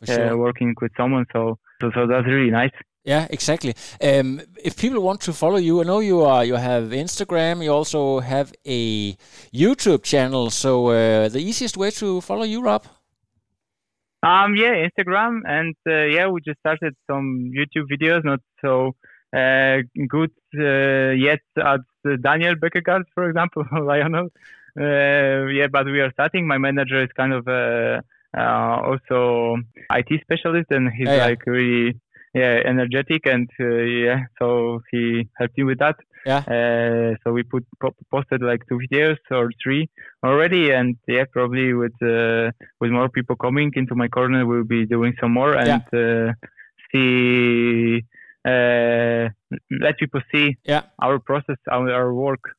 sure. 0.06 0.34
uh, 0.34 0.36
working 0.36 0.76
with 0.80 0.92
someone. 0.96 1.26
So, 1.34 1.58
so, 1.82 1.90
so 1.96 2.06
that's 2.06 2.28
really 2.28 2.52
nice. 2.52 2.70
Yeah, 3.04 3.28
exactly. 3.30 3.74
Um, 4.04 4.42
if 4.64 4.76
people 4.76 5.02
want 5.02 5.22
to 5.22 5.34
follow 5.34 5.58
you, 5.58 5.82
I 5.82 5.84
know 5.84 6.00
you 6.00 6.22
are. 6.22 6.44
You 6.44 6.56
have 6.56 6.84
Instagram. 6.90 7.64
You 7.64 7.72
also 7.72 8.20
have 8.20 8.54
a 8.66 9.14
YouTube 9.54 10.04
channel. 10.04 10.50
So 10.50 10.88
uh, 10.88 11.30
the 11.30 11.40
easiest 11.40 11.78
way 11.78 11.92
to 11.92 12.22
follow 12.22 12.44
you, 12.44 12.62
Rob. 12.62 12.86
Um, 14.22 14.56
yeah, 14.58 14.86
Instagram, 14.86 15.42
and 15.46 15.76
uh, 15.88 16.04
yeah, 16.04 16.28
we 16.28 16.42
just 16.42 16.60
started 16.60 16.94
some 17.10 17.54
YouTube 17.56 17.88
videos. 17.90 18.26
Not 18.26 18.42
so 18.60 18.96
uh, 19.34 19.78
good 20.10 20.32
uh, 20.58 21.12
yet 21.12 21.40
at 21.58 21.80
Daniel 22.22 22.56
Bækkegård, 22.56 23.06
for 23.14 23.30
example, 23.30 23.64
Lionel. 23.72 24.28
Uh, 24.78 25.48
yeah, 25.48 25.68
but 25.72 25.86
we 25.86 26.02
are 26.02 26.12
starting. 26.12 26.48
My 26.48 26.58
manager 26.58 27.02
is 27.02 27.10
kind 27.16 27.32
of 27.32 27.48
uh, 27.48 28.02
also 28.38 29.58
IT 29.90 30.22
specialist, 30.22 30.68
and 30.72 30.92
he's 30.92 31.08
yeah. 31.08 31.26
like 31.26 31.46
really 31.46 31.96
yeah 32.34 32.62
energetic, 32.66 33.26
and 33.26 33.50
uh, 33.60 33.66
yeah, 33.66 34.20
so 34.40 34.82
he 34.92 35.28
helped 35.38 35.58
me 35.58 35.64
with 35.64 35.80
that. 35.80 35.96
Yeah. 36.26 36.44
Uh, 36.48 37.16
so 37.24 37.32
we 37.32 37.44
put 37.44 37.66
po- 37.82 37.96
posted 38.12 38.42
like 38.42 38.62
two 38.68 38.80
videos 38.92 39.18
or 39.32 39.50
three 39.64 39.90
already, 40.24 40.72
and 40.72 40.98
yeah, 41.08 41.26
probably 41.32 41.74
with 41.74 41.94
uh, 42.02 42.52
with 42.80 42.92
more 42.92 43.10
people 43.10 43.36
coming 43.36 43.72
into 43.76 43.96
my 43.96 44.08
corner, 44.08 44.46
we'll 44.46 44.64
be 44.64 44.86
doing 44.86 45.14
some 45.20 45.34
more 45.34 45.56
and 45.56 45.82
uh, 45.94 46.34
see 46.92 48.04
uh, 48.46 49.30
let 49.80 49.98
people 49.98 50.22
see 50.32 50.58
Yeah. 50.66 50.84
our 51.02 51.20
process, 51.20 51.58
our, 51.72 51.92
our 51.92 52.14
work. 52.14 52.56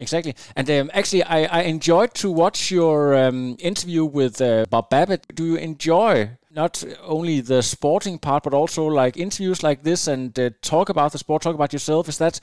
Exactly. 0.00 0.36
And 0.54 0.70
um, 0.70 0.90
actually, 0.94 1.24
I, 1.24 1.58
I 1.58 1.62
enjoyed 1.62 2.14
to 2.14 2.30
watch 2.30 2.70
your 2.70 3.16
um, 3.16 3.56
interview 3.58 4.04
with 4.04 4.40
uh, 4.40 4.64
Bob 4.70 4.90
Babbitt. 4.90 5.26
Do 5.34 5.44
you 5.44 5.56
enjoy 5.56 6.37
not 6.50 6.84
only 7.02 7.40
the 7.40 7.62
sporting 7.62 8.18
part, 8.18 8.44
but 8.44 8.54
also 8.54 8.86
like 8.86 9.16
interviews 9.16 9.62
like 9.62 9.82
this 9.82 10.08
and 10.08 10.38
uh, 10.38 10.50
talk 10.62 10.88
about 10.88 11.12
the 11.12 11.18
sport, 11.18 11.42
talk 11.42 11.54
about 11.54 11.72
yourself? 11.72 12.08
Is 12.08 12.18
that 12.18 12.40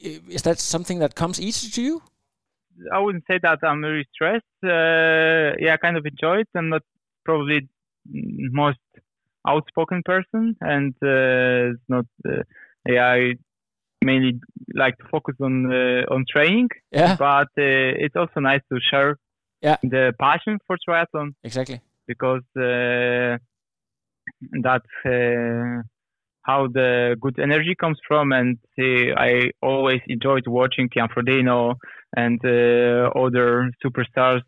is 0.00 0.42
that 0.42 0.58
something 0.58 0.98
that 0.98 1.14
comes 1.14 1.40
easy 1.40 1.70
to 1.70 1.82
you? 1.82 2.02
I 2.92 2.98
wouldn't 2.98 3.24
say 3.30 3.38
that 3.42 3.58
I'm 3.62 3.80
very 3.80 4.06
stressed. 4.12 4.44
Uh, 4.62 5.56
yeah, 5.64 5.74
I 5.74 5.76
kind 5.76 5.96
of 5.96 6.04
enjoy 6.04 6.40
it. 6.40 6.48
I'm 6.54 6.68
not 6.68 6.82
probably 7.24 7.68
most 8.52 8.78
outspoken 9.46 10.02
person, 10.04 10.56
and 10.60 10.94
uh, 11.02 11.72
it's 11.72 11.88
not. 11.88 12.06
Uh, 12.28 12.42
yeah, 12.88 13.06
I 13.06 13.34
mainly 14.04 14.40
like 14.74 14.98
to 14.98 15.04
focus 15.10 15.36
on 15.40 15.72
uh, 15.72 16.12
on 16.14 16.24
training. 16.28 16.68
Yeah. 16.90 17.16
But 17.16 17.48
uh, 17.56 18.04
it's 18.04 18.16
also 18.16 18.40
nice 18.40 18.62
to 18.72 18.78
share 18.90 19.16
Yeah. 19.62 19.76
the 19.82 20.12
passion 20.18 20.58
for 20.66 20.76
triathlon 20.86 21.34
Exactly. 21.42 21.80
Because 22.06 22.42
uh, 22.56 23.38
that's 24.62 24.84
uh, 25.06 25.82
how 26.42 26.66
the 26.68 27.16
good 27.20 27.38
energy 27.38 27.74
comes 27.74 27.98
from. 28.06 28.32
And 28.32 28.58
uh, 28.78 29.14
I 29.16 29.50
always 29.62 30.00
enjoyed 30.08 30.46
watching 30.46 30.88
Jan 30.94 31.08
Frodeno 31.08 31.74
and 32.16 32.40
uh, 32.44 33.10
other 33.18 33.70
superstars 33.84 34.42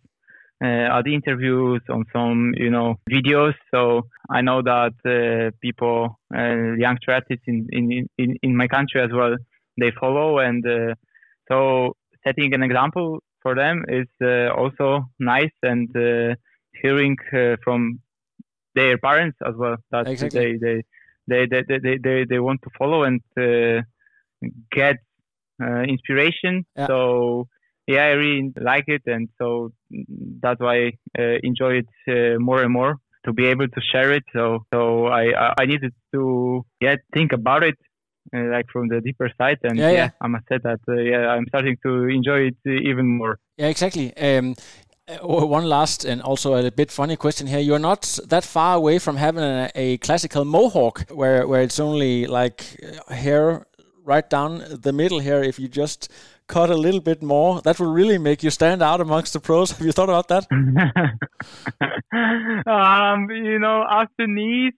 uh, 0.63 0.99
at 0.99 1.07
interviews 1.07 1.83
on 1.91 2.05
some, 2.13 2.53
you 2.57 2.71
know, 2.71 2.97
videos. 3.11 3.55
So 3.71 4.03
I 4.31 4.41
know 4.41 4.63
that 4.63 4.95
uh, 5.05 5.51
people, 5.61 6.19
young 6.33 6.99
triathletes 7.07 7.43
in, 7.47 7.67
in, 7.71 8.09
in, 8.19 8.37
in 8.43 8.57
my 8.57 8.67
country 8.67 9.03
as 9.03 9.11
well, 9.13 9.37
they 9.79 9.93
follow. 10.01 10.39
And 10.39 10.65
so 11.49 11.95
setting 12.25 12.55
an 12.55 12.63
example 12.63 13.23
for 13.43 13.55
them 13.55 13.85
is 13.89 14.09
also 14.57 15.05
nice 15.19 15.53
and 15.63 15.89
hearing 16.83 17.17
uh, 17.33 17.57
from 17.65 18.01
their 18.75 18.99
parents 18.99 19.39
as 19.47 19.55
well 19.57 19.77
that 19.91 20.07
Exactly. 20.09 20.59
they, 20.59 20.83
they, 21.29 21.47
they, 21.47 21.63
they, 21.69 21.79
they, 21.79 21.99
they, 21.99 22.25
they 22.25 22.39
want 22.39 22.61
to 22.63 22.71
follow 22.79 23.05
and 23.05 23.21
uh, 23.39 23.83
get 24.71 24.97
uh, 25.63 25.83
inspiration. 25.83 26.67
Yeah. 26.77 26.87
So 26.87 27.49
yeah, 27.87 28.05
I 28.05 28.11
really 28.13 28.53
like 28.61 28.85
it, 28.89 29.03
and 29.07 29.29
so 29.39 29.73
that's 30.43 30.61
why 30.61 30.77
I 30.77 30.93
uh, 31.19 31.39
enjoy 31.43 31.83
it 31.83 31.89
uh, 32.09 32.39
more 32.41 32.63
and 32.63 32.73
more 32.73 32.97
to 33.25 33.33
be 33.33 33.47
able 33.47 33.69
to 33.69 33.81
share 33.93 34.13
it. 34.13 34.25
So 34.33 34.67
so 34.73 35.07
I 35.07 35.53
I- 35.57 35.67
needed 35.67 35.95
to 36.13 36.65
yeah 36.81 36.97
think 37.15 37.33
about 37.33 37.63
it. 37.63 37.77
Uh, 38.35 38.51
like 38.51 38.67
from 38.73 38.89
the 38.89 39.01
deeper 39.01 39.31
side, 39.39 39.59
and 39.63 39.79
Yeah, 39.79 39.91
yeah, 39.91 39.97
yeah. 39.99 40.11
I 40.21 40.27
must 40.27 40.49
say 40.49 40.59
that 40.59 40.81
uh, 40.89 40.95
yeah, 40.95 41.29
I'm 41.29 41.47
starting 41.47 41.77
to 41.85 42.09
enjoy 42.09 42.49
it 42.51 42.57
uh, 42.67 42.91
even 42.91 43.07
more. 43.07 43.39
Yeah, 43.57 43.69
exactly. 43.69 44.17
Um, 44.17 44.57
uh, 45.09 45.27
one 45.27 45.69
last 45.69 46.05
and 46.05 46.21
also 46.21 46.55
a 46.55 46.71
bit 46.71 46.91
funny 46.91 47.17
question 47.17 47.47
here. 47.47 47.61
You're 47.61 47.79
not 47.79 48.19
that 48.27 48.45
far 48.45 48.77
away 48.77 48.99
from 48.99 49.17
having 49.17 49.45
a, 49.45 49.71
a 49.75 49.99
classical 49.99 50.45
mohawk, 50.45 51.09
where 51.11 51.47
where 51.47 51.63
it's 51.63 51.79
only 51.79 52.27
like 52.27 52.65
uh, 52.83 53.15
hair 53.15 53.67
right 54.05 54.29
down 54.29 54.65
the 54.69 54.93
middle 54.93 55.21
here. 55.21 55.43
If 55.43 55.59
you 55.59 55.69
just 55.69 56.11
cut 56.49 56.71
a 56.71 56.77
little 56.77 57.01
bit 57.01 57.23
more, 57.23 57.61
that 57.63 57.79
will 57.79 57.93
really 57.93 58.19
make 58.19 58.43
you 58.43 58.51
stand 58.51 58.83
out 58.83 59.01
amongst 59.01 59.33
the 59.33 59.41
pros. 59.41 59.71
Have 59.73 59.87
you 59.87 59.93
thought 59.93 60.09
about 60.09 60.29
that? 60.29 60.47
um, 62.67 63.31
you 63.31 63.59
know, 63.59 63.85
after 63.89 64.27
Nice, 64.27 64.75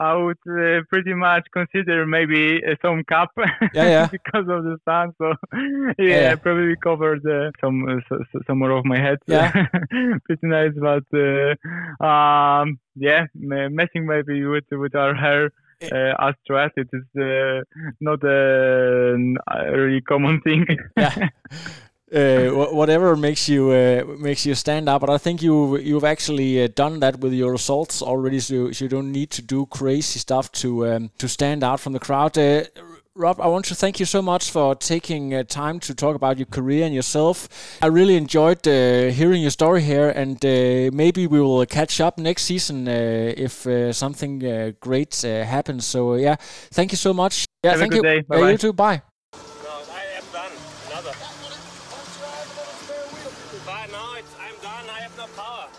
I 0.00 0.14
would 0.14 0.38
uh, 0.48 0.80
pretty 0.88 1.12
much 1.12 1.46
consider 1.52 2.06
maybe 2.06 2.62
uh, 2.64 2.74
some 2.80 3.04
cap 3.04 3.28
yeah, 3.36 3.68
yeah. 3.74 4.06
because 4.10 4.46
of 4.48 4.64
the 4.64 4.78
sun. 4.86 5.12
So 5.18 5.34
yeah, 5.98 6.20
yeah. 6.20 6.34
probably 6.36 6.74
covered 6.82 7.24
uh, 7.26 7.50
some 7.60 7.86
uh, 7.86 8.00
so, 8.08 8.24
so, 8.32 8.40
some 8.46 8.60
more 8.60 8.70
of 8.70 8.86
my 8.86 8.98
head. 8.98 9.18
Yeah. 9.26 9.52
pretty 10.24 10.46
nice, 10.46 10.72
but 10.74 11.04
uh, 11.12 12.04
um, 12.04 12.80
yeah, 12.96 13.26
messing 13.34 14.06
maybe 14.06 14.44
with 14.46 14.64
with 14.72 14.94
our 14.94 15.14
hair. 15.14 15.50
Uh, 15.82 16.12
Astro 16.18 16.68
it 16.76 16.88
is 16.92 17.04
uh, 17.18 17.62
not 18.00 18.22
a, 18.22 19.14
a 19.50 19.72
really 19.72 20.02
common 20.02 20.40
thing. 20.42 20.66
yeah. 20.96 21.28
Uh, 22.12 22.50
whatever 22.72 23.14
makes 23.14 23.48
you 23.48 23.70
uh, 23.70 24.04
makes 24.18 24.44
you 24.44 24.54
stand 24.56 24.88
out. 24.88 25.00
But 25.00 25.10
I 25.10 25.18
think 25.18 25.42
you 25.42 25.78
you've 25.78 26.04
actually 26.04 26.64
uh, 26.64 26.68
done 26.74 26.98
that 27.00 27.20
with 27.20 27.32
your 27.32 27.52
results 27.52 28.02
already, 28.02 28.40
so, 28.40 28.72
so, 28.72 28.84
you 28.84 28.88
don't 28.88 29.12
need 29.12 29.30
to 29.30 29.42
do 29.42 29.66
crazy 29.66 30.18
stuff 30.18 30.50
to 30.52 30.88
um, 30.88 31.10
to 31.18 31.28
stand 31.28 31.62
out 31.62 31.78
from 31.78 31.92
the 31.92 32.00
crowd. 32.00 32.36
Uh, 32.36 32.64
Rob, 33.14 33.40
I 33.40 33.46
want 33.46 33.64
to 33.66 33.76
thank 33.76 34.00
you 34.00 34.06
so 34.06 34.22
much 34.22 34.50
for 34.50 34.74
taking 34.74 35.34
uh, 35.34 35.44
time 35.44 35.78
to 35.80 35.94
talk 35.94 36.16
about 36.16 36.38
your 36.38 36.46
career 36.46 36.84
and 36.84 36.94
yourself. 36.94 37.48
I 37.82 37.86
really 37.86 38.16
enjoyed 38.16 38.66
uh, 38.66 39.10
hearing 39.10 39.42
your 39.42 39.50
story 39.50 39.82
here, 39.82 40.08
and 40.08 40.42
maybe 40.92 41.26
we 41.28 41.40
will 41.40 41.64
catch 41.66 42.00
up 42.00 42.18
next 42.18 42.44
season 42.44 42.88
if 42.88 43.66
something 43.94 44.74
great 44.80 45.20
happens. 45.22 45.86
So 45.86 46.14
yeah, 46.14 46.36
thank 46.72 46.90
you 46.90 46.96
so 46.96 47.12
much. 47.12 47.46
Yeah, 47.62 47.72
Have 47.72 47.80
thank 47.80 47.94
you. 47.94 48.02
Day. 48.02 48.20
Bye-bye. 48.22 48.50
you 48.50 48.58
too. 48.58 48.72
Bye. 48.72 49.02